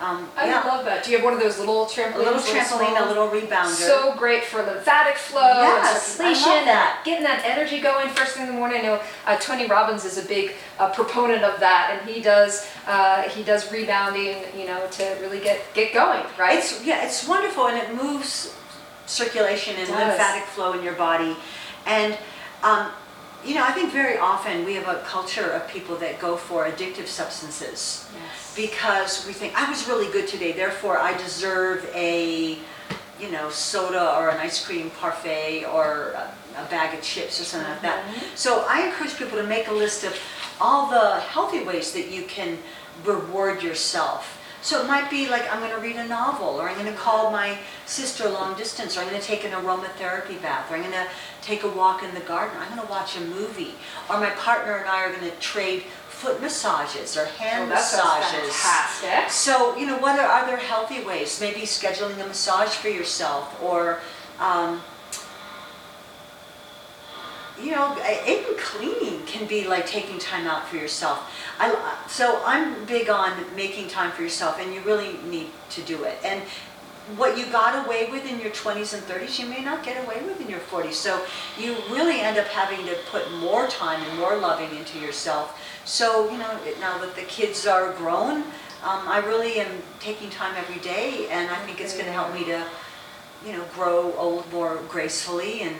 um, 0.00 0.28
I 0.36 0.46
yeah, 0.46 0.64
love 0.64 0.84
that. 0.84 1.04
Do 1.04 1.10
you 1.12 1.18
have 1.18 1.24
one 1.24 1.32
of 1.32 1.38
those 1.40 1.58
little 1.60 1.86
trampolines? 1.86 2.14
a 2.14 2.18
little 2.18 2.40
trampoline 2.40 3.00
a 3.00 3.06
little 3.06 3.28
rebounder 3.28 3.66
So 3.66 4.14
great 4.16 4.42
for 4.44 4.62
lymphatic 4.62 5.16
flow 5.16 5.40
Yes, 5.40 6.18
and 6.18 6.26
I 6.26 6.30
love 6.30 6.38
circulation, 6.38 6.64
that. 6.66 7.02
getting 7.04 7.22
that 7.22 7.42
energy 7.44 7.80
going 7.80 8.08
first 8.08 8.32
thing 8.34 8.46
in 8.46 8.52
the 8.52 8.58
morning. 8.58 8.80
I 8.80 8.82
know 8.82 9.00
uh, 9.26 9.36
Tony 9.38 9.66
Robbins 9.68 10.04
is 10.04 10.18
a 10.18 10.26
big 10.26 10.52
uh, 10.80 10.90
proponent 10.90 11.44
of 11.44 11.60
that, 11.60 11.96
and 12.00 12.10
he 12.10 12.20
does 12.20 12.68
uh, 12.86 13.22
he 13.28 13.42
does 13.44 13.70
rebounding, 13.70 14.38
you 14.58 14.66
know, 14.66 14.86
to 14.92 15.04
really 15.20 15.38
get 15.38 15.60
get 15.74 15.94
going, 15.94 16.24
right? 16.38 16.58
It's 16.58 16.84
yeah, 16.84 17.04
it's 17.04 17.28
wonderful 17.28 17.68
and 17.68 17.76
it 17.76 17.94
moves 17.94 18.56
circulation 19.06 19.76
and 19.76 19.88
lymphatic 19.88 20.44
flow 20.48 20.72
in 20.72 20.82
your 20.82 20.94
body. 20.94 21.36
And 21.86 22.16
um, 22.62 22.90
you 23.44 23.54
know, 23.54 23.64
I 23.64 23.72
think 23.72 23.92
very 23.92 24.18
often 24.18 24.64
we 24.64 24.74
have 24.74 24.88
a 24.88 25.00
culture 25.00 25.50
of 25.50 25.66
people 25.68 25.96
that 25.96 26.20
go 26.20 26.36
for 26.36 26.66
addictive 26.66 27.06
substances 27.06 28.08
yes. 28.14 28.54
because 28.54 29.26
we 29.26 29.32
think 29.32 29.60
I 29.60 29.68
was 29.68 29.88
really 29.88 30.10
good 30.12 30.28
today, 30.28 30.52
therefore 30.52 30.98
I 30.98 31.16
deserve 31.18 31.88
a 31.94 32.58
you 33.20 33.30
know 33.30 33.50
soda 33.50 34.16
or 34.16 34.30
an 34.30 34.38
ice 34.38 34.64
cream 34.64 34.90
parfait 34.90 35.64
or 35.64 36.10
a, 36.16 36.34
a 36.60 36.64
bag 36.66 36.96
of 36.96 37.02
chips 37.02 37.40
or 37.40 37.44
something 37.44 37.70
like 37.70 37.82
that. 37.82 38.04
Mhm. 38.06 38.36
So 38.36 38.64
I 38.68 38.86
encourage 38.86 39.16
people 39.16 39.38
to 39.38 39.44
make 39.46 39.68
a 39.68 39.72
list 39.72 40.04
of 40.04 40.14
all 40.60 40.90
the 40.90 41.20
healthy 41.20 41.62
ways 41.64 41.92
that 41.92 42.10
you 42.10 42.22
can 42.24 42.58
reward 43.04 43.62
yourself. 43.62 44.38
So 44.62 44.80
it 44.82 44.86
might 44.86 45.10
be 45.10 45.28
like 45.28 45.52
I'm 45.52 45.58
going 45.58 45.72
to 45.72 45.78
read 45.80 45.96
a 45.96 46.06
novel, 46.06 46.46
or 46.50 46.68
I'm 46.68 46.78
going 46.78 46.86
to 46.92 46.98
call 46.98 47.32
my 47.32 47.58
sister 47.84 48.28
long 48.28 48.56
distance, 48.56 48.96
or 48.96 49.00
I'm 49.00 49.08
going 49.08 49.20
to 49.20 49.26
take 49.26 49.44
an 49.44 49.50
aromatherapy 49.50 50.40
bath, 50.40 50.70
or 50.70 50.76
I'm 50.76 50.82
going 50.82 50.92
to 50.92 51.08
take 51.42 51.64
a 51.64 51.68
walk 51.68 52.02
in 52.04 52.14
the 52.14 52.20
garden, 52.20 52.56
or 52.56 52.60
I'm 52.60 52.74
going 52.74 52.86
to 52.86 52.90
watch 52.90 53.16
a 53.16 53.20
movie, 53.20 53.74
or 54.08 54.20
my 54.20 54.30
partner 54.30 54.76
and 54.76 54.88
I 54.88 55.02
are 55.02 55.10
going 55.10 55.28
to 55.28 55.36
trade 55.38 55.82
foot 56.08 56.40
massages 56.40 57.16
or 57.16 57.24
hand 57.24 57.64
Oh, 57.64 57.74
massages. 57.74 58.54
fantastic. 58.54 59.30
So, 59.30 59.76
you 59.76 59.86
know, 59.86 59.98
what 59.98 60.20
are 60.20 60.30
other 60.44 60.56
healthy 60.56 61.02
ways? 61.02 61.40
Maybe 61.40 61.62
scheduling 61.62 62.22
a 62.22 62.26
massage 62.28 62.68
for 62.70 62.88
yourself 62.88 63.60
or, 63.60 63.98
um, 64.38 64.80
you 67.62 67.70
know, 67.70 67.96
even 68.26 68.56
cleaning 68.58 69.24
can 69.26 69.46
be 69.46 69.66
like 69.66 69.86
taking 69.86 70.18
time 70.18 70.46
out 70.46 70.66
for 70.66 70.76
yourself. 70.76 71.32
I, 71.58 71.96
so 72.08 72.42
I'm 72.44 72.84
big 72.86 73.08
on 73.08 73.32
making 73.54 73.88
time 73.88 74.10
for 74.12 74.22
yourself 74.22 74.58
and 74.60 74.74
you 74.74 74.80
really 74.80 75.16
need 75.28 75.48
to 75.70 75.82
do 75.82 76.04
it. 76.04 76.18
And 76.24 76.42
what 77.16 77.36
you 77.36 77.46
got 77.46 77.84
away 77.86 78.10
with 78.10 78.30
in 78.30 78.40
your 78.40 78.50
20s 78.50 78.94
and 78.94 79.02
30s, 79.02 79.38
you 79.38 79.46
may 79.46 79.62
not 79.62 79.84
get 79.84 80.02
away 80.04 80.22
with 80.24 80.40
in 80.40 80.48
your 80.48 80.60
40s. 80.60 80.94
So 80.94 81.24
you 81.58 81.76
really 81.90 82.20
end 82.20 82.38
up 82.38 82.46
having 82.46 82.84
to 82.86 82.96
put 83.10 83.30
more 83.34 83.66
time 83.66 84.02
and 84.02 84.18
more 84.18 84.36
loving 84.36 84.76
into 84.76 84.98
yourself. 84.98 85.60
So, 85.84 86.30
you 86.30 86.38
know, 86.38 86.58
now 86.80 86.98
that 86.98 87.14
the 87.14 87.22
kids 87.22 87.66
are 87.66 87.92
grown, 87.92 88.42
um, 88.82 89.06
I 89.06 89.22
really 89.24 89.60
am 89.60 89.82
taking 90.00 90.30
time 90.30 90.54
every 90.56 90.80
day 90.80 91.28
and 91.30 91.50
I 91.50 91.56
think 91.66 91.80
it's 91.80 91.94
going 91.94 92.06
to 92.06 92.12
help 92.12 92.32
me 92.34 92.44
to, 92.44 92.64
you 93.46 93.52
know, 93.52 93.64
grow 93.74 94.12
old 94.14 94.50
more 94.52 94.80
gracefully 94.88 95.62
and, 95.62 95.76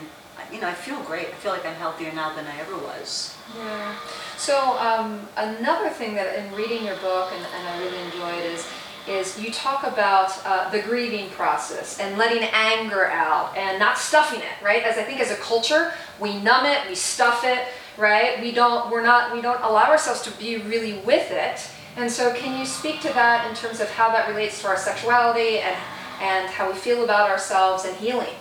you 0.53 0.61
know, 0.61 0.68
I 0.68 0.74
feel 0.74 1.00
great. 1.03 1.28
I 1.28 1.32
feel 1.32 1.53
like 1.53 1.64
I'm 1.64 1.74
healthier 1.74 2.12
now 2.12 2.34
than 2.34 2.46
I 2.46 2.59
ever 2.61 2.76
was. 2.76 3.36
Yeah. 3.57 3.96
So 4.36 4.78
um, 4.78 5.26
another 5.36 5.88
thing 5.88 6.14
that 6.14 6.38
in 6.38 6.53
reading 6.55 6.84
your 6.84 6.96
book 6.96 7.32
and, 7.32 7.44
and 7.44 7.68
I 7.68 7.78
really 7.80 7.98
enjoyed 8.07 8.44
is 8.44 8.66
is 9.09 9.40
you 9.40 9.50
talk 9.50 9.82
about 9.82 10.30
uh, 10.44 10.70
the 10.70 10.80
grieving 10.80 11.28
process 11.30 11.98
and 11.98 12.16
letting 12.16 12.48
anger 12.53 13.07
out 13.07 13.57
and 13.57 13.78
not 13.78 13.98
stuffing 13.98 14.38
it, 14.38 14.64
right? 14.64 14.84
As 14.84 14.96
I 14.96 15.03
think 15.03 15.20
as 15.20 15.32
a 15.32 15.36
culture, 15.36 15.92
we 16.20 16.38
numb 16.40 16.66
it, 16.66 16.88
we 16.88 16.94
stuff 16.94 17.42
it, 17.44 17.66
right? 17.98 18.40
We 18.40 18.53
don't 18.53 18.90
we're 18.90 19.03
not 19.03 19.34
we 19.34 19.40
don't 19.40 19.61
allow 19.62 19.86
ourselves 19.86 20.22
to 20.22 20.30
be 20.38 20.59
really 20.59 20.98
with 21.00 21.30
it. 21.30 21.68
And 21.96 22.11
so 22.11 22.32
can 22.32 22.59
you 22.59 22.64
speak 22.64 23.00
to 23.00 23.09
that 23.09 23.48
in 23.48 23.57
terms 23.57 23.80
of 23.80 23.90
how 23.90 24.11
that 24.11 24.28
relates 24.28 24.62
to 24.62 24.68
our 24.68 24.76
sexuality 24.76 25.59
and 25.59 25.76
and 26.20 26.48
how 26.48 26.70
we 26.70 26.78
feel 26.78 27.03
about 27.03 27.28
ourselves 27.28 27.84
and 27.84 27.96
healing? 27.96 28.34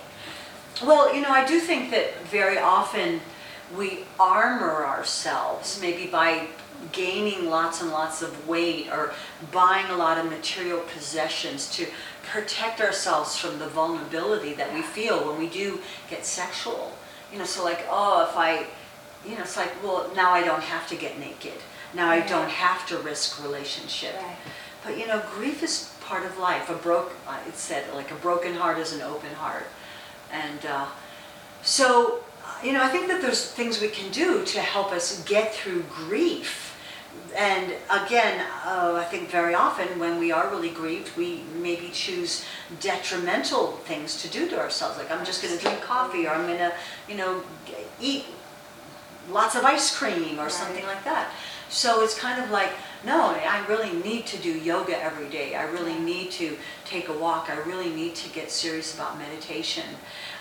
Well, 0.80 1.14
you 1.14 1.20
know, 1.20 1.30
I 1.30 1.44
do 1.44 1.60
think 1.60 1.90
that 1.90 2.18
very 2.24 2.58
often 2.58 3.20
we 3.76 4.04
armor 4.18 4.84
ourselves, 4.84 5.80
maybe 5.80 6.06
by 6.06 6.48
gaining 6.90 7.48
lots 7.48 7.80
and 7.80 7.90
lots 7.90 8.22
of 8.22 8.48
weight 8.48 8.88
or 8.90 9.12
buying 9.52 9.86
a 9.86 9.96
lot 9.96 10.18
of 10.18 10.28
material 10.30 10.80
possessions 10.80 11.70
to 11.76 11.86
protect 12.22 12.80
ourselves 12.80 13.36
from 13.36 13.58
the 13.58 13.68
vulnerability 13.68 14.54
that 14.54 14.72
we 14.74 14.82
feel 14.82 15.28
when 15.28 15.38
we 15.38 15.48
do 15.48 15.80
get 16.10 16.24
sexual. 16.24 16.92
You 17.32 17.38
know, 17.38 17.44
so 17.44 17.62
like, 17.62 17.86
oh, 17.88 18.26
if 18.28 18.36
I, 18.36 18.66
you 19.24 19.36
know, 19.36 19.42
it's 19.42 19.56
like, 19.56 19.70
well, 19.82 20.10
now 20.16 20.32
I 20.32 20.42
don't 20.42 20.62
have 20.62 20.88
to 20.88 20.96
get 20.96 21.18
naked. 21.18 21.54
Now 21.94 22.10
I 22.10 22.20
don't 22.20 22.50
have 22.50 22.86
to 22.88 22.98
risk 22.98 23.42
relationship. 23.42 24.14
But 24.84 24.98
you 24.98 25.06
know, 25.06 25.22
grief 25.34 25.62
is 25.62 25.94
part 26.00 26.24
of 26.24 26.38
life. 26.38 26.68
A 26.68 26.74
broke, 26.74 27.12
uh, 27.28 27.38
it 27.46 27.54
said, 27.54 27.84
like 27.94 28.10
a 28.10 28.16
broken 28.16 28.54
heart 28.54 28.78
is 28.78 28.92
an 28.92 29.02
open 29.02 29.32
heart. 29.34 29.66
And 30.32 30.66
uh, 30.66 30.86
so, 31.62 32.20
you 32.64 32.72
know, 32.72 32.82
I 32.82 32.88
think 32.88 33.08
that 33.08 33.20
there's 33.20 33.50
things 33.50 33.80
we 33.80 33.88
can 33.88 34.10
do 34.10 34.44
to 34.46 34.60
help 34.60 34.92
us 34.92 35.22
get 35.24 35.54
through 35.54 35.84
grief. 35.90 36.70
And 37.36 37.72
again, 37.90 38.44
uh, 38.64 38.94
I 38.96 39.04
think 39.04 39.30
very 39.30 39.54
often 39.54 39.98
when 39.98 40.18
we 40.18 40.32
are 40.32 40.50
really 40.50 40.70
grieved, 40.70 41.16
we 41.16 41.42
maybe 41.60 41.90
choose 41.92 42.44
detrimental 42.80 43.72
things 43.84 44.20
to 44.22 44.28
do 44.28 44.48
to 44.48 44.58
ourselves. 44.58 44.98
Like 44.98 45.10
I'm 45.10 45.24
just 45.24 45.42
going 45.42 45.56
to 45.56 45.62
drink 45.62 45.80
coffee, 45.80 46.26
or 46.26 46.30
I'm 46.30 46.46
going 46.46 46.58
to, 46.58 46.72
you 47.08 47.16
know, 47.16 47.42
eat 48.00 48.24
lots 49.30 49.54
of 49.54 49.64
ice 49.64 49.96
cream, 49.96 50.38
or 50.38 50.48
something 50.50 50.84
like 50.84 51.04
that. 51.04 51.30
So 51.68 52.02
it's 52.02 52.18
kind 52.18 52.42
of 52.42 52.50
like, 52.50 52.72
no, 53.04 53.30
I 53.30 53.64
really 53.66 53.92
need 53.92 54.26
to 54.26 54.38
do 54.38 54.50
yoga 54.50 54.96
every 55.02 55.28
day. 55.28 55.54
I 55.54 55.64
really 55.64 55.98
need 55.98 56.30
to 56.32 56.56
take 56.84 57.08
a 57.08 57.12
walk. 57.12 57.50
I 57.50 57.58
really 57.58 57.90
need 57.90 58.14
to 58.16 58.28
get 58.30 58.50
serious 58.50 58.94
about 58.94 59.18
meditation. 59.18 59.84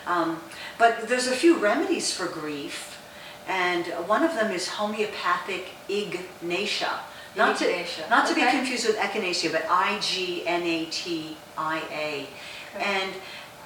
Um, 0.05 0.41
but 0.78 1.07
there's 1.07 1.28
a 1.28 1.36
few 1.36 1.57
remedies 1.57 2.12
for 2.14 2.28
grief, 2.28 2.99
and 3.47 3.86
one 4.07 4.24
of 4.24 4.36
them 4.36 4.51
is 4.51 4.68
homeopathic 4.68 5.70
ignatia. 5.89 6.99
Not 7.36 7.57
to, 7.59 7.66
Ignatia, 7.66 8.09
not 8.09 8.28
to 8.28 8.36
be 8.36 8.41
confused 8.41 8.86
with 8.86 8.97
echinacea, 8.97 9.53
but 9.53 9.66
I-G-N-A-T-I-A. 9.70 10.51
Okay. 11.88 12.28
And 12.78 13.14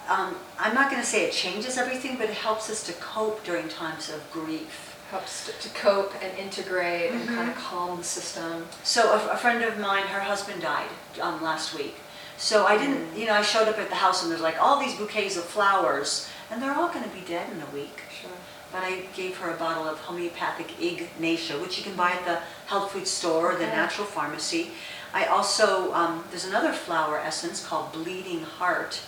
um, 0.08 0.36
I'm 0.60 0.76
not 0.76 0.92
going 0.92 1.02
to 1.02 1.08
say 1.08 1.26
it 1.26 1.34
changes 1.34 1.78
everything, 1.78 2.18
but 2.18 2.30
it 2.30 2.36
helps 2.36 2.70
us 2.70 2.84
to 2.86 2.94
cope 2.94 3.44
during 3.44 3.68
times 3.68 4.10
of 4.12 4.22
grief. 4.32 4.95
Helps 5.12 5.46
to, 5.46 5.52
to 5.68 5.70
cope 5.76 6.14
and 6.24 6.38
integrate 6.38 7.12
and 7.12 7.22
Mm-hmm. 7.22 7.36
kind 7.36 7.50
of 7.50 7.56
calm 7.56 7.98
the 7.98 8.04
system. 8.04 8.66
So 8.84 9.14
a, 9.14 9.34
a 9.34 9.38
friend 9.38 9.64
of 9.64 9.78
mine, 9.80 10.04
her 10.08 10.20
husband 10.20 10.62
died 10.62 10.90
um, 11.22 11.42
last 11.44 11.78
week. 11.78 11.96
So 12.38 12.66
I 12.66 12.78
didn't, 12.78 13.16
you 13.18 13.26
know, 13.28 13.34
I 13.34 13.42
showed 13.44 13.68
up 13.68 13.78
at 13.78 13.90
the 13.90 13.96
house 13.96 14.24
and 14.24 14.32
there's 14.32 14.42
like 14.42 14.62
all 14.62 14.80
these 14.80 14.96
bouquets 14.96 15.38
of 15.38 15.44
flowers, 15.46 16.28
and 16.52 16.62
they're 16.62 16.74
all 16.74 16.90
going 16.90 17.04
to 17.04 17.16
be 17.16 17.22
dead 17.22 17.50
in 17.52 17.62
a 17.62 17.70
week. 17.74 18.02
Sure. 18.20 18.32
but 18.74 18.84
I 18.84 19.04
gave 19.16 19.38
her 19.38 19.52
a 19.52 19.58
bottle 19.58 19.84
of 19.88 20.00
homeopathic 20.00 20.82
Ignatia, 20.82 21.54
which 21.60 21.78
you 21.78 21.84
can 21.84 21.96
buy 21.96 22.12
at 22.12 22.26
the 22.26 22.40
health 22.66 22.92
food 22.92 23.08
store 23.08 23.54
or 23.54 23.56
the 23.56 23.68
natural 23.68 24.06
pharmacy. 24.08 24.72
I 25.14 25.26
also, 25.28 25.94
um, 25.94 26.24
there's 26.30 26.46
another 26.46 26.74
flower 26.74 27.18
essence 27.20 27.66
called 27.66 27.94
Bleeding 27.94 28.42
Heart. 28.42 29.00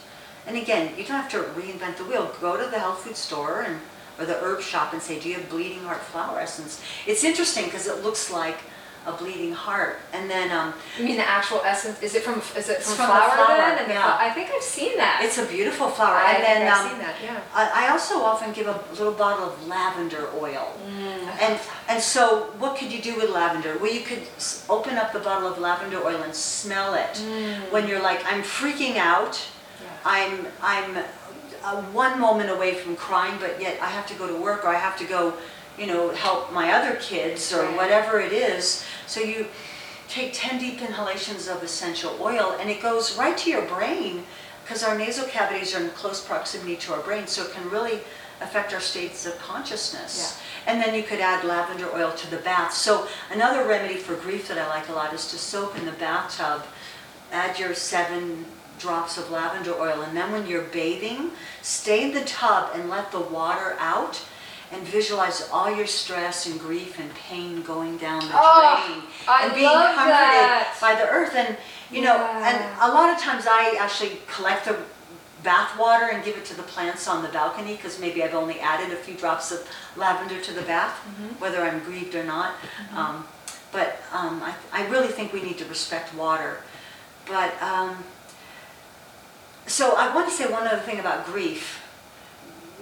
And 0.46 0.56
again, 0.56 0.94
you 0.98 1.04
don't 1.04 1.22
have 1.22 1.32
to 1.32 1.40
reinvent 1.60 1.98
the 1.98 2.06
wheel. 2.06 2.32
Go 2.40 2.56
to 2.56 2.70
the 2.70 2.80
health 2.80 3.00
food 3.00 3.18
store 3.18 3.62
and 3.64 3.82
or 4.20 4.26
the 4.26 4.36
herb 4.42 4.62
shop 4.62 4.94
and 4.94 5.02
say, 5.02 5.20
"Do 5.20 5.30
you 5.30 5.36
have 5.36 5.50
Bleeding 5.50 5.84
Heart 5.84 6.02
flower 6.02 6.40
essence?" 6.40 6.82
It's 7.06 7.24
interesting 7.24 7.66
because 7.66 7.88
it 7.88 8.04
looks 8.04 8.32
like 8.32 8.58
a 9.08 9.14
bleeding 9.14 9.54
heart. 9.54 10.00
And 10.14 10.30
then 10.30 10.52
um, 10.52 10.74
You 10.98 11.06
mean 11.06 11.16
the 11.16 11.28
actual 11.28 11.62
essence? 11.64 12.02
Is 12.04 12.14
it 12.14 12.24
from 12.24 12.40
is 12.58 12.70
it 12.70 12.84
from, 12.84 12.96
from 12.96 13.08
the 13.08 13.14
flower, 13.14 13.32
flower, 13.32 13.58
then? 13.58 13.78
And 13.80 13.88
yeah. 13.88 14.04
flo- 14.04 14.28
I 14.28 14.30
think 14.32 14.50
I've 14.52 14.62
seen 14.62 14.98
that. 14.98 15.22
it's 15.24 15.38
a 15.38 15.46
beautiful 15.46 15.88
flower. 15.88 16.16
I 16.18 16.34
and 16.34 16.44
think 16.44 16.48
then 16.48 16.68
I've 16.68 16.86
um, 16.86 16.90
seen 16.92 17.00
that. 17.00 17.16
Yeah. 17.24 17.40
I 17.54 17.86
I 17.86 17.92
also 17.92 18.16
often 18.22 18.52
give 18.52 18.68
a 18.68 18.84
little 18.92 19.14
bottle 19.14 19.46
of 19.46 19.68
lavender 19.68 20.28
oil. 20.38 20.76
Mm. 20.86 21.18
And, 21.42 21.60
and 21.88 22.02
so 22.02 22.52
what 22.60 22.78
could 22.78 22.92
you 22.92 23.02
do 23.02 23.16
with 23.16 23.30
lavender? 23.30 23.78
Well, 23.78 23.94
you 23.94 24.02
could 24.02 24.24
open 24.70 24.98
up 24.98 25.14
the 25.14 25.20
bottle 25.20 25.48
of 25.52 25.58
lavender 25.60 26.00
oil 26.04 26.22
and 26.24 26.36
smell 26.36 26.94
it. 26.94 27.14
Mm. 27.16 27.72
When 27.72 27.88
you're 27.88 28.02
like, 28.02 28.22
I'm 28.26 28.42
freaking 28.42 28.98
out, 28.98 29.40
I'm, 30.04 30.48
I'm 30.62 31.04
uh, 31.68 31.82
one 31.92 32.20
moment 32.20 32.50
away 32.50 32.74
from 32.74 32.96
crying, 32.96 33.38
but 33.40 33.60
yet 33.60 33.78
I 33.82 33.88
have 33.88 34.08
to 34.08 34.14
go 34.14 34.26
to 34.28 34.42
work 34.42 34.64
or 34.64 34.70
I 34.70 34.80
have 34.80 34.98
to 35.00 35.06
go, 35.06 35.34
you 35.78 35.86
know, 35.86 36.12
help 36.12 36.54
my 36.54 36.72
other 36.72 36.96
kids 36.96 37.54
or 37.54 37.66
whatever 37.76 38.22
it 38.22 38.32
is. 38.32 38.86
So 39.06 39.20
you 39.20 39.48
take 40.08 40.32
10 40.34 40.60
deep 40.60 40.82
inhalations 40.82 41.50
of 41.50 41.62
essential 41.62 42.18
oil 42.22 42.56
and 42.60 42.70
it 42.70 42.82
goes 42.82 43.18
right 43.18 43.38
to 43.40 43.50
your 43.50 43.66
brain 43.66 44.24
because 44.64 44.82
our 44.82 44.98
nasal 44.98 45.28
cavities 45.28 45.76
are 45.76 45.84
in 45.84 45.90
close 45.90 46.26
proximity 46.26 46.76
to 46.76 46.94
our 46.94 47.02
brain, 47.02 47.26
so 47.26 47.44
it 47.44 47.54
can 47.54 47.70
really 47.70 48.02
affect 48.42 48.74
our 48.74 48.82
states 48.82 49.26
of 49.26 49.38
consciousness. 49.40 50.40
And 50.68 50.82
then 50.82 50.94
you 50.94 51.04
could 51.04 51.22
add 51.22 51.46
lavender 51.46 51.90
oil 51.94 52.12
to 52.12 52.30
the 52.30 52.38
bath. 52.38 52.74
So 52.74 53.08
another 53.32 53.66
remedy 53.66 53.96
for 53.96 54.16
grief 54.16 54.50
that 54.50 54.58
I 54.58 54.68
like 54.68 54.90
a 54.90 54.92
lot 54.92 55.14
is 55.14 55.28
to 55.32 55.38
soak 55.38 55.78
in 55.78 55.86
the 55.86 55.94
bathtub, 55.94 56.66
add 57.32 57.58
your 57.58 57.74
seven 57.74 58.46
drops 58.80 59.18
of 59.18 59.30
lavender 59.32 59.74
oil, 59.74 60.02
and 60.02 60.16
then 60.16 60.32
when 60.32 60.48
you're 60.48 60.64
bathing, 60.64 61.32
stay 61.62 62.04
in 62.04 62.14
the 62.14 62.22
tub 62.26 62.72
and 62.76 62.90
let 62.90 63.12
the 63.12 63.20
water 63.20 63.76
out 63.80 64.22
and 64.72 64.82
visualize 64.84 65.50
all 65.52 65.74
your 65.74 65.88
stress 65.88 66.46
and 66.46 66.60
grief 66.60 67.00
and 67.00 67.14
pain 67.16 67.62
going 67.64 67.98
down 67.98 68.20
the 68.20 68.34
Oh, 68.34 68.84
drain 68.86 69.04
I 69.28 69.46
and 69.46 69.54
being 69.56 69.70
comforted 69.70 70.12
that. 70.12 70.78
by 70.82 70.94
the 70.96 71.08
earth 71.10 71.34
and 71.36 71.56
you 71.90 72.02
know 72.02 72.16
Yeah. 72.16 72.50
and 72.50 72.82
a 72.92 72.94
lot 72.94 73.10
of 73.16 73.18
times 73.18 73.46
I 73.48 73.78
actually 73.80 74.20
collect 74.28 74.66
the 74.66 74.78
bath 75.42 75.78
water 75.80 76.10
and 76.12 76.22
give 76.24 76.36
it 76.36 76.44
to 76.46 76.54
the 76.54 76.64
plants 76.64 77.08
on 77.08 77.24
the 77.24 77.30
balcony 77.30 77.78
because 77.78 77.98
maybe 78.02 78.22
I've 78.24 78.34
only 78.36 78.60
added 78.60 78.92
a 78.92 78.98
few 78.98 79.14
drops 79.14 79.52
of 79.54 79.66
lavender 79.96 80.42
to 80.42 80.52
the 80.54 80.64
bath, 80.64 80.92
Mm-hmm. 81.08 81.40
whether 81.40 81.62
I'm 81.64 81.80
grieved 81.84 82.14
or 82.16 82.26
not. 82.26 82.56
Um, 82.94 83.26
but 83.72 84.02
um, 84.12 84.42
I, 84.44 84.54
I 84.74 84.88
really 84.90 85.08
think 85.08 85.32
we 85.32 85.42
need 85.42 85.58
to 85.60 85.66
respect 85.66 86.14
water. 86.14 86.58
But 87.26 87.54
um, 87.64 88.04
so 89.68 89.96
I 89.96 90.14
want 90.16 90.28
to 90.30 90.34
say 90.34 90.46
one 90.52 90.66
other 90.68 90.80
thing 90.82 91.00
about 91.00 91.26
grief. 91.26 91.84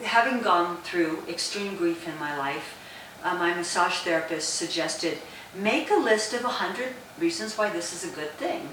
Having 0.04 0.42
gone 0.42 0.78
through 0.84 1.24
extreme 1.28 1.76
grief 1.78 2.08
in 2.08 2.18
my 2.20 2.38
life, 2.38 2.78
uh, 3.24 3.34
my 3.36 3.54
massage 3.54 4.00
therapist 4.00 4.54
suggested 4.56 5.18
make 5.58 5.90
a 5.90 5.96
list 5.96 6.34
of 6.34 6.44
100 6.44 6.90
reasons 7.18 7.58
why 7.58 7.70
this 7.70 7.94
is 7.94 8.12
a 8.12 8.14
good 8.16 8.32
thing. 8.32 8.68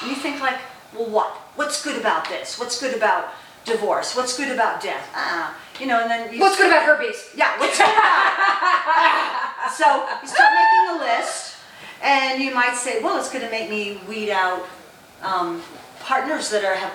And 0.00 0.10
you 0.10 0.16
think 0.16 0.40
like, 0.40 0.58
well, 0.94 1.08
what? 1.10 1.30
What's 1.56 1.82
good 1.82 1.98
about 2.00 2.28
this? 2.28 2.58
What's 2.58 2.80
good 2.80 2.94
about 2.96 3.30
divorce? 3.64 4.14
What's 4.16 4.36
good 4.36 4.50
about 4.52 4.80
death? 4.80 5.10
Ah, 5.14 5.54
you 5.80 5.86
know, 5.86 6.00
and 6.00 6.10
then 6.10 6.32
you 6.32 6.40
What's 6.40 6.56
good 6.56 6.68
about 6.68 6.84
herpes? 6.84 7.30
yeah, 7.36 7.58
what's 7.58 7.76
good 7.76 7.86
about? 7.88 9.44
So 9.76 9.84
you 10.22 10.28
start 10.28 10.50
making 10.54 10.96
a 10.96 10.98
list, 11.18 11.56
and 12.02 12.42
you 12.42 12.54
might 12.54 12.74
say, 12.74 13.02
well, 13.02 13.18
it's 13.18 13.30
going 13.30 13.44
to 13.44 13.50
make 13.50 13.68
me 13.68 14.00
weed 14.08 14.30
out 14.30 14.66
um, 15.22 15.62
partners 16.00 16.48
that 16.50 16.64
are 16.64 16.74
have 16.74 16.92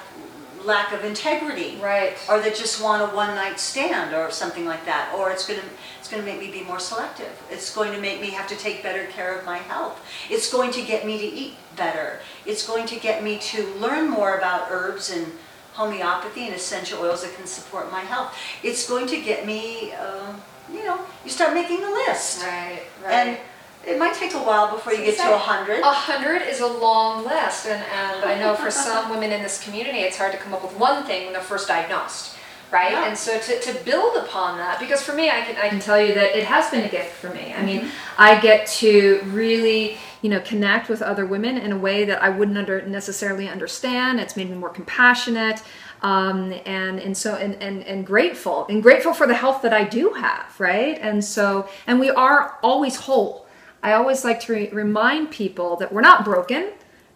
lack 0.64 0.92
of 0.94 1.04
integrity, 1.04 1.78
Right. 1.82 2.18
or 2.30 2.40
that 2.40 2.56
just 2.56 2.82
want 2.82 3.02
a 3.02 3.16
one 3.16 3.36
night 3.36 3.60
stand, 3.60 4.14
or 4.16 4.32
something 4.32 4.66
like 4.66 4.86
that. 4.86 5.14
Or 5.16 5.32
it's 5.32 5.46
going 5.46 5.60
to 5.60 5.66
it's 6.00 6.10
to 6.10 6.22
make 6.22 6.40
me 6.40 6.52
be 6.52 6.64
more 6.64 6.80
selective. 6.80 7.32
It's 7.50 7.74
going 7.74 7.92
to 7.94 8.00
make 8.00 8.22
me 8.22 8.30
have 8.32 8.48
to 8.48 8.56
take 8.56 8.84
better 8.84 9.06
care 9.06 9.38
of 9.38 9.46
my 9.46 9.58
health. 9.58 10.00
It's 10.30 10.52
going 10.52 10.72
to 10.72 10.82
get 10.84 11.06
me 11.06 11.18
to 11.18 11.26
eat 11.26 11.56
better. 11.76 12.20
It's 12.46 12.68
going 12.68 12.86
to 12.88 13.00
get 13.00 13.24
me 13.24 13.40
to 13.40 13.66
learn 13.76 14.10
more 14.10 14.38
about 14.38 14.68
herbs 14.70 15.10
and 15.10 15.32
homeopathy 15.74 16.46
and 16.46 16.54
essential 16.56 17.02
oils 17.02 17.24
that 17.24 17.34
can 17.36 17.48
support 17.48 17.92
my 17.92 18.02
health. 18.02 18.38
It's 18.62 18.88
going 18.88 19.08
to 19.08 19.20
get 19.22 19.46
me, 19.46 19.94
uh, 19.94 20.34
you 20.72 20.84
know, 20.84 21.00
you 21.24 21.32
start 21.32 21.54
making 21.54 21.84
a 21.84 21.90
list. 21.90 22.44
Right. 22.44 22.84
Right. 23.04 23.14
And 23.14 23.38
it 23.86 24.00
might 24.00 24.14
take 24.14 24.34
a 24.34 24.40
while 24.40 24.74
before 24.74 24.94
you 24.94 25.04
get 25.04 25.18
to 25.18 25.34
a 25.34 25.38
hundred. 25.38 25.82
A 25.82 25.92
hundred 25.92 26.42
is 26.44 26.62
a 26.62 26.68
long 26.68 27.26
list, 27.26 27.68
and, 27.68 27.84
and 27.84 28.24
I 28.24 28.40
know 28.40 28.56
for 28.56 28.72
some 28.72 29.10
women 29.10 29.32
in 29.32 29.42
this 29.44 29.64
community, 29.64 30.00
it's 30.00 30.18
hard 30.18 30.32
to 30.32 30.38
come 30.38 30.54
up 30.54 30.64
with 30.64 30.78
one 30.78 31.04
thing 31.06 31.26
when 31.26 31.34
they're 31.34 31.42
first 31.42 31.68
diagnosed, 31.68 32.36
right? 32.72 32.94
Yeah. 32.94 33.08
And 33.08 33.18
so 33.18 33.40
to, 33.40 33.60
to 33.60 33.74
build 33.84 34.16
upon 34.18 34.58
that, 34.58 34.80
because 34.80 35.02
for 35.02 35.14
me, 35.14 35.30
I 35.30 35.42
can 35.42 35.58
I 35.58 35.68
can 35.68 35.80
tell 35.80 36.02
you 36.02 36.14
that 36.14 36.38
it 36.38 36.46
has 36.46 36.70
been 36.72 36.86
a 36.86 36.90
gift 36.90 37.14
for 37.14 37.30
me. 37.34 37.54
I 37.54 37.66
mean, 37.66 37.90
I 38.18 38.40
get 38.40 38.68
to 38.68 39.22
really, 39.26 39.98
you 40.22 40.30
know, 40.30 40.40
connect 40.40 40.88
with 40.88 41.02
other 41.02 41.26
women 41.26 41.58
in 41.58 41.74
a 41.74 41.78
way 41.78 42.06
that 42.06 42.24
I 42.24 42.30
wouldn't 42.30 42.58
under, 42.58 42.82
necessarily 42.84 43.50
understand. 43.50 44.22
It's 44.22 44.38
made 44.38 44.50
me 44.50 44.56
more 44.56 44.70
compassionate, 44.70 45.62
um, 46.02 46.54
and 46.66 47.00
and 47.00 47.18
so 47.18 47.36
and, 47.36 47.62
and 47.62 47.84
and 47.84 48.06
grateful, 48.06 48.66
and 48.70 48.82
grateful 48.82 49.14
for 49.14 49.28
the 49.28 49.36
health 49.36 49.62
that 49.64 49.74
I 49.74 49.84
do 49.84 50.14
have, 50.14 50.58
right? 50.58 50.98
And 51.02 51.22
so, 51.22 51.68
and 51.86 52.00
we 52.00 52.10
are 52.12 52.60
always 52.64 52.96
whole. 52.96 53.43
I 53.84 53.94
always 53.94 54.24
like 54.24 54.40
to 54.42 54.54
re- 54.54 54.70
remind 54.70 55.30
people 55.30 55.76
that 55.78 55.94
we're 55.94 56.02
not 56.02 56.26
broken 56.26 56.72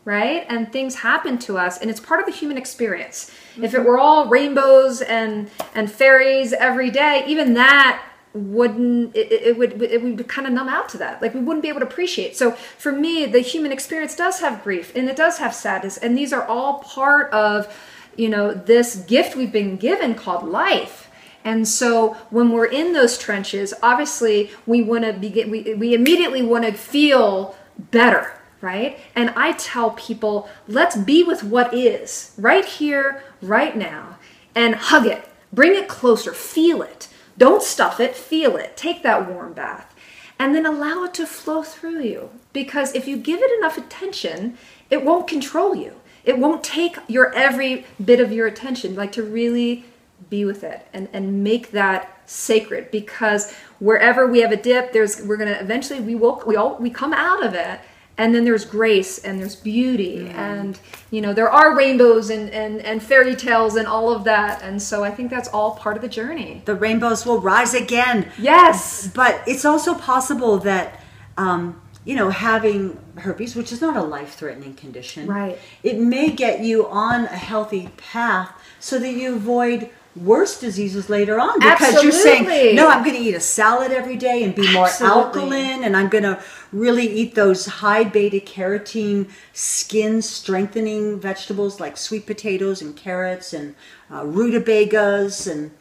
right? 0.08 0.46
And 0.48 0.72
things 0.72 0.96
happen 0.96 1.38
to 1.40 1.58
us, 1.58 1.80
and 1.80 1.92
it's 1.92 2.00
part 2.00 2.22
of 2.22 2.26
the 2.26 2.32
human 2.32 2.58
experience. 2.58 3.30
If 3.58 3.74
it 3.74 3.78
mm-hmm. 3.80 3.86
were 3.86 3.98
all 3.98 4.30
rainbows 4.30 5.02
and 5.02 5.50
and 5.76 5.92
fairies 5.92 6.54
every 6.54 6.90
day, 6.90 7.26
even 7.28 7.56
that 7.56 8.02
wouldn't 8.34 9.14
it, 9.16 9.32
it 9.32 9.42
it 9.48 9.58
would 9.58 9.82
it 9.82 10.02
would 10.02 10.28
kind 10.30 10.48
of 10.48 10.54
numb 10.54 10.70
out 10.70 10.88
to 10.90 10.98
that 10.98 11.22
like 11.22 11.34
we 11.34 11.40
wouldn't 11.40 11.64
be 11.64 11.70
able 11.70 11.80
to 11.80 11.86
appreciate 11.86 12.38
so 12.38 12.52
for 12.52 12.92
me 12.92 13.26
the 13.26 13.40
human 13.40 13.72
experience 13.72 14.16
does 14.16 14.42
have 14.42 14.64
grief 14.64 14.96
and 14.96 15.10
it 15.10 15.16
does 15.16 15.40
have 15.40 15.56
sadness 15.56 15.98
and 15.98 16.16
these 16.16 16.32
are 16.32 16.46
all 16.46 16.80
part 16.80 17.32
of 17.32 17.74
you 18.16 18.30
know 18.30 18.54
this 18.54 18.96
gift 18.96 19.36
we've 19.36 19.52
been 19.52 19.76
given 19.78 20.14
called 20.14 20.48
life 20.48 21.07
and 21.48 21.68
so 21.68 22.14
when 22.30 22.52
we're 22.52 22.66
in 22.82 22.94
those 22.94 23.18
trenches 23.18 23.74
obviously 23.82 24.52
we 24.66 24.82
want 24.82 25.04
to 25.04 25.14
begin 25.14 25.50
we, 25.50 25.74
we 25.74 25.94
immediately 25.94 26.44
want 26.44 26.66
to 26.66 26.72
feel 26.72 27.56
better 27.78 28.34
right? 28.62 29.00
And 29.16 29.30
I 29.36 29.54
tell 29.54 29.92
people, 29.92 30.50
let's 30.68 30.96
be 30.96 31.24
with 31.24 31.44
what 31.44 31.74
is 31.74 32.34
right 32.38 32.66
here, 32.66 33.24
right 33.42 33.76
now, 33.76 34.18
and 34.56 34.76
hug 34.76 35.06
it. 35.06 35.28
Bring 35.54 35.76
it 35.76 35.88
closer, 35.88 36.34
feel 36.34 36.82
it. 36.82 37.08
Don't 37.38 37.62
stuff 37.62 38.00
it, 38.00 38.16
feel 38.16 38.58
it. 38.58 38.76
Take 38.76 39.04
that 39.04 39.30
warm 39.30 39.54
bath. 39.54 39.94
And 40.40 40.54
then 40.54 40.66
allow 40.66 41.04
it 41.04 41.14
to 41.16 41.26
flow 41.26 41.64
through 41.64 42.02
you. 42.02 42.30
Because 42.54 42.94
if 42.96 43.08
you 43.08 43.18
give 43.18 43.40
it 43.42 43.58
enough 43.58 43.78
attention, 43.78 44.58
it 44.90 45.04
won't 45.04 45.28
control 45.28 45.76
you. 45.76 45.94
It 46.26 46.38
won't 46.38 46.64
take 46.64 46.98
your 47.08 47.34
every 47.34 47.86
bit 48.04 48.20
of 48.20 48.32
your 48.32 48.48
attention. 48.48 48.96
Like 48.96 49.12
to 49.14 49.24
really 49.24 49.86
be 50.30 50.46
with 50.46 50.64
it 50.64 50.86
and, 50.94 51.08
and 51.14 51.44
make 51.44 51.72
that 51.72 52.22
sacred 52.26 52.92
because 52.92 53.54
wherever 53.80 54.28
we 54.28 54.40
have 54.42 54.52
a 54.52 54.58
dip, 54.58 54.92
there's 54.94 55.22
we're 55.22 55.38
gonna 55.38 55.58
eventually 55.62 56.00
we 56.02 56.16
will 56.16 56.44
we 56.46 56.56
all 56.56 56.76
we 56.78 56.90
come 56.90 57.14
out 57.14 57.46
of 57.46 57.54
it 57.54 57.80
and 58.20 58.34
then 58.34 58.44
there's 58.44 58.66
grace 58.66 59.20
and 59.20 59.40
there's 59.40 59.56
beauty 59.56 60.28
and 60.30 60.80
you 61.12 61.22
know 61.22 61.34
there 61.34 61.50
are 61.50 61.76
rainbows 61.78 62.30
and, 62.32 62.50
and 62.50 62.82
and 62.82 63.02
fairy 63.02 63.36
tales 63.36 63.76
and 63.76 63.88
all 63.88 64.12
of 64.12 64.24
that 64.24 64.62
and 64.64 64.82
so 64.82 65.04
i 65.04 65.12
think 65.12 65.30
that's 65.30 65.48
all 65.50 65.76
part 65.76 65.96
of 65.96 66.02
the 66.02 66.08
journey 66.10 66.62
The 66.66 66.74
rainbows 66.76 67.26
will 67.28 67.40
rise 67.40 67.74
again. 67.76 68.30
yes 68.40 69.08
But 69.14 69.42
it's 69.48 69.66
also 69.66 69.94
possible 69.94 70.58
that, 70.60 71.00
um, 71.38 71.80
you 72.06 72.16
know, 72.16 72.30
having 72.32 72.98
herpes, 73.18 73.56
which 73.56 73.72
is 73.72 73.82
not 73.82 73.96
a 73.96 74.02
life 74.02 74.34
threatening 74.36 74.74
condition, 74.74 75.28
Right. 75.28 75.60
it 75.84 76.00
may 76.00 76.32
get 76.32 76.62
you 76.62 76.88
on 76.88 77.26
a 77.26 77.38
healthy 77.38 77.90
path 77.98 78.50
so 78.80 78.98
that 79.00 79.12
you 79.14 79.36
avoid 79.36 79.90
worse 80.22 80.60
diseases 80.60 81.10
later 81.10 81.40
on 81.40 81.60
because 81.60 82.02
you're 82.04 82.12
saying 82.12 82.76
no 82.76 82.88
i'm 82.88 83.04
going 83.04 83.16
to 83.16 83.22
eat 83.22 83.34
a 83.34 83.40
salad 83.40 83.92
every 83.92 84.16
day 84.16 84.44
and 84.44 84.56
be 84.56 84.72
more 84.74 84.86
Absolutely. 84.86 85.22
alkaline 85.24 85.84
and 85.84 85.96
i'm 85.96 86.10
going 86.10 86.24
to 86.24 86.42
really 86.72 87.08
eat 87.08 87.36
those 87.36 87.66
high 87.66 88.04
beta 88.04 88.38
carotene 88.38 89.30
skin 89.54 90.22
strengthening 90.22 91.20
vegetables 91.20 91.80
like 91.80 91.98
sweet 91.98 92.26
potatoes 92.26 92.82
and 92.82 92.96
carrots 92.96 93.54
and 93.54 93.76
uh, 94.12 94.26
rutabagas 94.26 95.48
and 95.48 95.72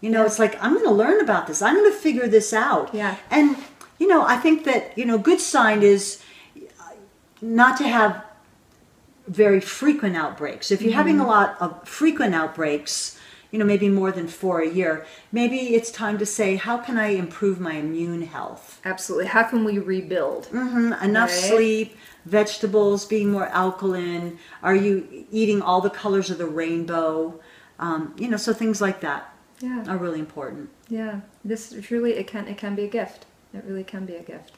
you 0.00 0.10
know 0.10 0.24
it's 0.24 0.38
like 0.38 0.62
i'm 0.62 0.74
going 0.74 0.84
to 0.84 0.90
learn 0.90 1.20
about 1.20 1.46
this. 1.46 1.62
I'm 1.62 1.74
going 1.74 1.90
to 1.90 1.98
figure 1.98 2.28
this 2.28 2.52
out. 2.52 2.94
Yeah. 2.94 3.16
and 3.30 3.56
you 3.98 4.06
know 4.06 4.22
i 4.26 4.36
think 4.36 4.64
that 4.64 4.96
you 4.96 5.04
know 5.04 5.18
good 5.18 5.40
sign 5.40 5.82
is 5.82 6.22
uh, 6.80 6.90
not 7.40 7.76
to 7.78 7.88
have 7.88 8.22
very 9.28 9.60
frequent 9.60 10.16
outbreaks. 10.16 10.70
If 10.70 10.82
you're 10.82 10.92
having 10.92 11.18
a 11.18 11.26
lot 11.26 11.56
of 11.60 11.86
frequent 11.88 12.34
outbreaks 12.34 13.15
you 13.56 13.60
know, 13.60 13.64
maybe 13.66 13.88
more 13.88 14.12
than 14.12 14.28
four 14.28 14.60
a 14.60 14.68
year. 14.68 15.06
Maybe 15.32 15.74
it's 15.74 15.90
time 15.90 16.18
to 16.18 16.26
say, 16.26 16.56
how 16.56 16.76
can 16.76 16.98
I 16.98 17.06
improve 17.24 17.58
my 17.58 17.72
immune 17.72 18.20
health? 18.20 18.82
Absolutely. 18.84 19.28
How 19.28 19.44
can 19.44 19.64
we 19.64 19.78
rebuild? 19.78 20.48
Mhm, 20.52 21.02
Enough 21.02 21.30
Right. 21.30 21.50
sleep, 21.50 21.96
vegetables, 22.26 23.06
being 23.06 23.32
more 23.32 23.46
alkaline. 23.46 24.38
Are 24.62 24.74
you 24.74 25.08
eating 25.32 25.62
all 25.62 25.80
the 25.80 25.88
colors 25.88 26.28
of 26.28 26.36
the 26.36 26.44
rainbow? 26.44 27.40
Um, 27.78 28.12
you 28.18 28.28
know, 28.28 28.36
so 28.36 28.52
things 28.52 28.82
like 28.82 29.00
that 29.00 29.34
Yeah. 29.60 29.84
are 29.88 29.96
really 29.96 30.20
important. 30.20 30.68
Yeah, 30.90 31.20
this 31.42 31.74
truly 31.82 32.12
it 32.20 32.26
can 32.26 32.46
it 32.46 32.58
can 32.58 32.74
be 32.74 32.84
a 32.84 32.88
gift. 32.88 33.24
It 33.54 33.64
really 33.66 33.84
can 33.84 34.04
be 34.04 34.16
a 34.16 34.22
gift. 34.22 34.52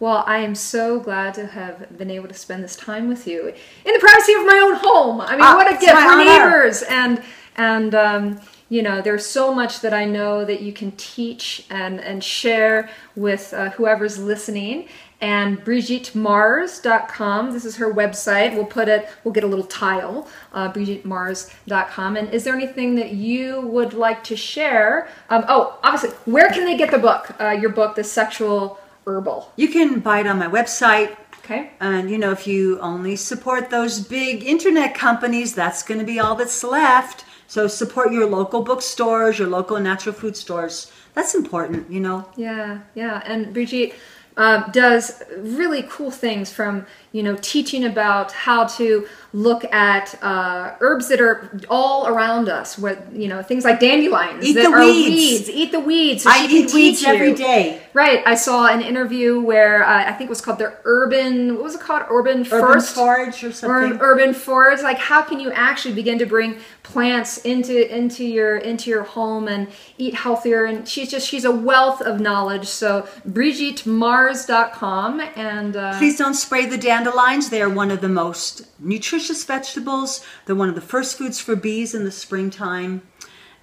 Well, 0.00 0.22
I 0.28 0.38
am 0.38 0.54
so 0.54 1.00
glad 1.00 1.34
to 1.34 1.46
have 1.46 1.98
been 1.98 2.08
able 2.08 2.28
to 2.28 2.34
spend 2.34 2.62
this 2.62 2.76
time 2.76 3.08
with 3.08 3.26
you 3.26 3.38
in 3.84 3.92
the 3.94 3.98
privacy 3.98 4.32
of 4.34 4.46
my 4.46 4.58
own 4.64 4.74
home. 4.76 5.20
I 5.20 5.32
mean, 5.32 5.40
Ah, 5.42 5.56
what 5.56 5.66
a 5.66 5.76
gift 5.76 5.98
for 6.06 6.16
neighbors 6.16 6.82
and 6.82 7.20
and 7.58 7.94
um, 7.94 8.40
you 8.70 8.82
know, 8.82 9.00
there's 9.00 9.26
so 9.26 9.54
much 9.54 9.80
that 9.80 9.94
I 9.94 10.04
know 10.04 10.44
that 10.44 10.60
you 10.60 10.72
can 10.72 10.92
teach 10.92 11.66
and 11.70 12.00
and 12.00 12.22
share 12.22 12.90
with 13.16 13.52
uh, 13.52 13.70
whoever's 13.70 14.18
listening. 14.18 14.88
And 15.20 15.64
BrigitteMars.com. 15.64 17.50
This 17.50 17.64
is 17.64 17.74
her 17.76 17.92
website. 17.92 18.54
We'll 18.54 18.64
put 18.64 18.86
it. 18.86 19.08
We'll 19.24 19.34
get 19.34 19.42
a 19.42 19.48
little 19.48 19.64
tile. 19.64 20.28
Uh, 20.52 20.72
BrigitteMars.com. 20.72 22.16
And 22.16 22.32
is 22.32 22.44
there 22.44 22.54
anything 22.54 22.94
that 22.94 23.10
you 23.10 23.62
would 23.62 23.94
like 23.94 24.22
to 24.24 24.36
share? 24.36 25.08
Um, 25.28 25.44
oh, 25.48 25.76
obviously, 25.82 26.10
where 26.26 26.48
can 26.50 26.64
they 26.64 26.76
get 26.76 26.92
the 26.92 26.98
book? 26.98 27.34
Uh, 27.40 27.50
your 27.50 27.70
book, 27.70 27.96
The 27.96 28.04
Sexual 28.04 28.78
Herbal. 29.08 29.52
You 29.56 29.68
can 29.68 29.98
buy 29.98 30.20
it 30.20 30.28
on 30.28 30.38
my 30.38 30.46
website. 30.46 31.16
Okay. 31.38 31.70
And 31.80 32.10
you 32.10 32.18
know, 32.18 32.30
if 32.30 32.46
you 32.46 32.78
only 32.78 33.16
support 33.16 33.70
those 33.70 34.00
big 34.00 34.44
internet 34.44 34.94
companies, 34.94 35.52
that's 35.52 35.82
going 35.82 35.98
to 35.98 36.06
be 36.06 36.20
all 36.20 36.36
that's 36.36 36.62
left. 36.62 37.24
So 37.48 37.66
support 37.66 38.12
your 38.12 38.26
local 38.26 38.62
bookstores, 38.62 39.38
your 39.38 39.48
local 39.48 39.80
natural 39.80 40.14
food 40.14 40.36
stores. 40.36 40.92
That's 41.14 41.34
important, 41.34 41.90
you 41.90 41.98
know. 41.98 42.28
Yeah, 42.36 42.80
yeah. 42.94 43.22
And 43.24 43.54
Brigitte 43.54 43.94
uh, 44.36 44.70
does 44.70 45.22
really 45.38 45.82
cool 45.88 46.10
things 46.10 46.52
from, 46.52 46.86
you 47.10 47.22
know, 47.22 47.36
teaching 47.40 47.84
about 47.84 48.32
how 48.32 48.66
to 48.66 49.08
look 49.32 49.64
at 49.72 50.20
uh, 50.22 50.74
herbs 50.80 51.08
that 51.08 51.20
are 51.20 51.50
all 51.68 52.06
around 52.06 52.48
us, 52.48 52.78
what, 52.78 53.12
you 53.12 53.28
know, 53.28 53.42
things 53.42 53.64
like 53.64 53.78
dandelions. 53.80 54.44
Eat 54.44 54.54
that 54.54 54.62
the 54.62 54.68
are 54.70 54.80
weeds. 54.80 55.50
Eat 55.50 55.72
the 55.72 55.80
weeds. 55.80 56.22
so 56.22 56.30
I 56.30 56.46
eat 56.48 56.72
weeds 56.72 57.04
every 57.04 57.34
day. 57.34 57.82
Right. 57.92 58.22
I 58.26 58.34
saw 58.36 58.68
an 58.68 58.80
interview 58.80 59.40
where 59.40 59.84
uh, 59.84 60.04
I 60.06 60.12
think 60.12 60.28
it 60.28 60.30
was 60.30 60.40
called 60.40 60.58
the 60.58 60.74
Urban, 60.84 61.54
what 61.56 61.64
was 61.64 61.74
it 61.74 61.80
called? 61.80 62.04
Urban, 62.10 62.40
Urban 62.40 62.44
First? 62.44 62.94
forage 62.94 63.42
or 63.44 63.48
or 63.48 63.52
something. 63.52 63.98
urban 64.00 64.32
forage 64.34 64.82
like 64.82 64.98
how 64.98 65.20
can 65.22 65.40
you 65.40 65.50
actually 65.52 65.94
begin 65.94 66.18
to 66.18 66.26
bring 66.26 66.58
plants 66.82 67.38
into 67.38 67.94
into 67.94 68.24
your 68.24 68.56
into 68.56 68.88
your 68.90 69.02
home 69.02 69.48
and 69.48 69.68
eat 69.98 70.14
healthier 70.14 70.64
and 70.64 70.86
she's 70.88 71.10
just 71.10 71.28
she's 71.28 71.44
a 71.44 71.50
wealth 71.50 72.00
of 72.00 72.20
knowledge 72.20 72.66
so 72.66 73.06
brigittemars.com 73.28 75.20
and 75.36 75.76
uh, 75.76 75.98
Please 75.98 76.16
don't 76.18 76.34
spray 76.34 76.66
the 76.66 76.78
dandelions. 76.78 77.50
They 77.50 77.62
are 77.62 77.68
one 77.70 77.90
of 77.90 78.00
the 78.00 78.08
most 78.08 78.62
nutritious 78.80 79.17
vegetables. 79.44 80.24
They're 80.46 80.56
one 80.56 80.68
of 80.68 80.74
the 80.74 80.80
first 80.80 81.18
foods 81.18 81.40
for 81.40 81.56
bees 81.56 81.94
in 81.94 82.04
the 82.04 82.10
springtime. 82.10 83.02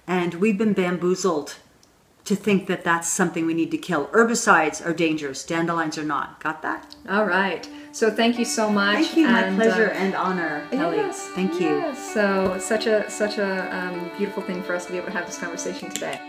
And 0.06 0.34
we've 0.34 0.58
been 0.58 0.72
bamboozled 0.72 1.56
to 2.24 2.36
think 2.36 2.66
that 2.66 2.84
that's 2.84 3.08
something 3.08 3.46
we 3.46 3.54
need 3.54 3.70
to 3.70 3.78
kill. 3.78 4.08
Herbicides 4.08 4.84
are 4.84 4.92
dangerous, 4.92 5.44
dandelions 5.44 5.96
are 5.96 6.04
not. 6.04 6.40
Got 6.40 6.62
that? 6.62 6.94
all 7.08 7.24
right 7.24 7.68
so 7.96 8.10
thank 8.10 8.38
you 8.38 8.44
so 8.44 8.68
much 8.68 8.96
Thank 8.96 9.16
you. 9.16 9.26
My 9.26 9.44
and, 9.44 9.56
pleasure 9.56 9.90
uh, 9.90 9.94
and 9.94 10.14
honor, 10.14 10.66
Kelly. 10.70 10.98
Yes, 10.98 11.28
Thank 11.28 11.58
you. 11.58 11.78
yes. 11.78 12.12
So 12.12 12.58
such 12.58 12.86
a 12.86 13.08
such 13.10 13.38
a 13.38 13.74
um, 13.74 14.10
beautiful 14.18 14.42
thing 14.42 14.62
for 14.62 14.74
us 14.74 14.84
to 14.84 14.92
be 14.92 14.98
able 14.98 15.06
to 15.06 15.14
have 15.14 15.24
this 15.24 15.38
conversation 15.38 15.88
today. 15.88 16.20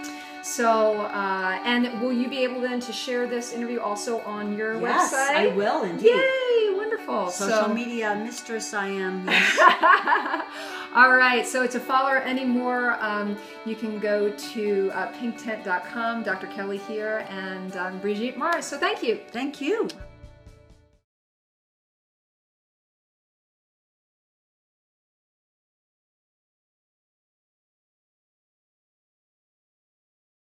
So 0.48 1.02
uh, 1.02 1.60
and 1.66 2.02
will 2.02 2.14
you 2.14 2.30
be 2.30 2.44
able 2.44 2.62
then 2.62 2.80
to 2.80 2.94
share 2.94 3.28
this 3.28 3.52
interview 3.52 3.80
also 3.82 4.22
on 4.22 4.58
your 4.58 4.80
Yes, 4.80 5.14
website? 5.14 5.34
Yes, 5.34 5.52
I 5.52 5.56
will 5.56 5.84
indeed. 5.84 6.12
Yay! 6.12 6.74
Wonderful. 6.74 7.30
Social 7.30 7.66
so, 7.66 7.74
media 7.74 8.16
mistress 8.16 8.74
I 8.74 8.88
am. 8.88 9.28
All 10.96 11.14
right, 11.14 11.46
so 11.46 11.68
to 11.68 11.80
follow 11.80 12.12
her 12.12 12.22
anymore, 12.22 12.98
um, 13.02 13.38
you 13.66 13.76
can 13.76 14.00
go 14.00 14.32
to 14.32 14.92
uh, 14.94 15.12
pinktent.com, 15.12 16.24
Dr. 16.24 16.48
Kelly 16.48 16.78
here, 16.78 17.26
and 17.30 17.76
um, 17.76 18.00
Brigitte 18.00 18.38
Mars. 18.38 18.66
So 18.66 18.78
thank 18.78 19.04
you. 19.04 19.20
Thank 19.32 19.60
you. 19.60 19.90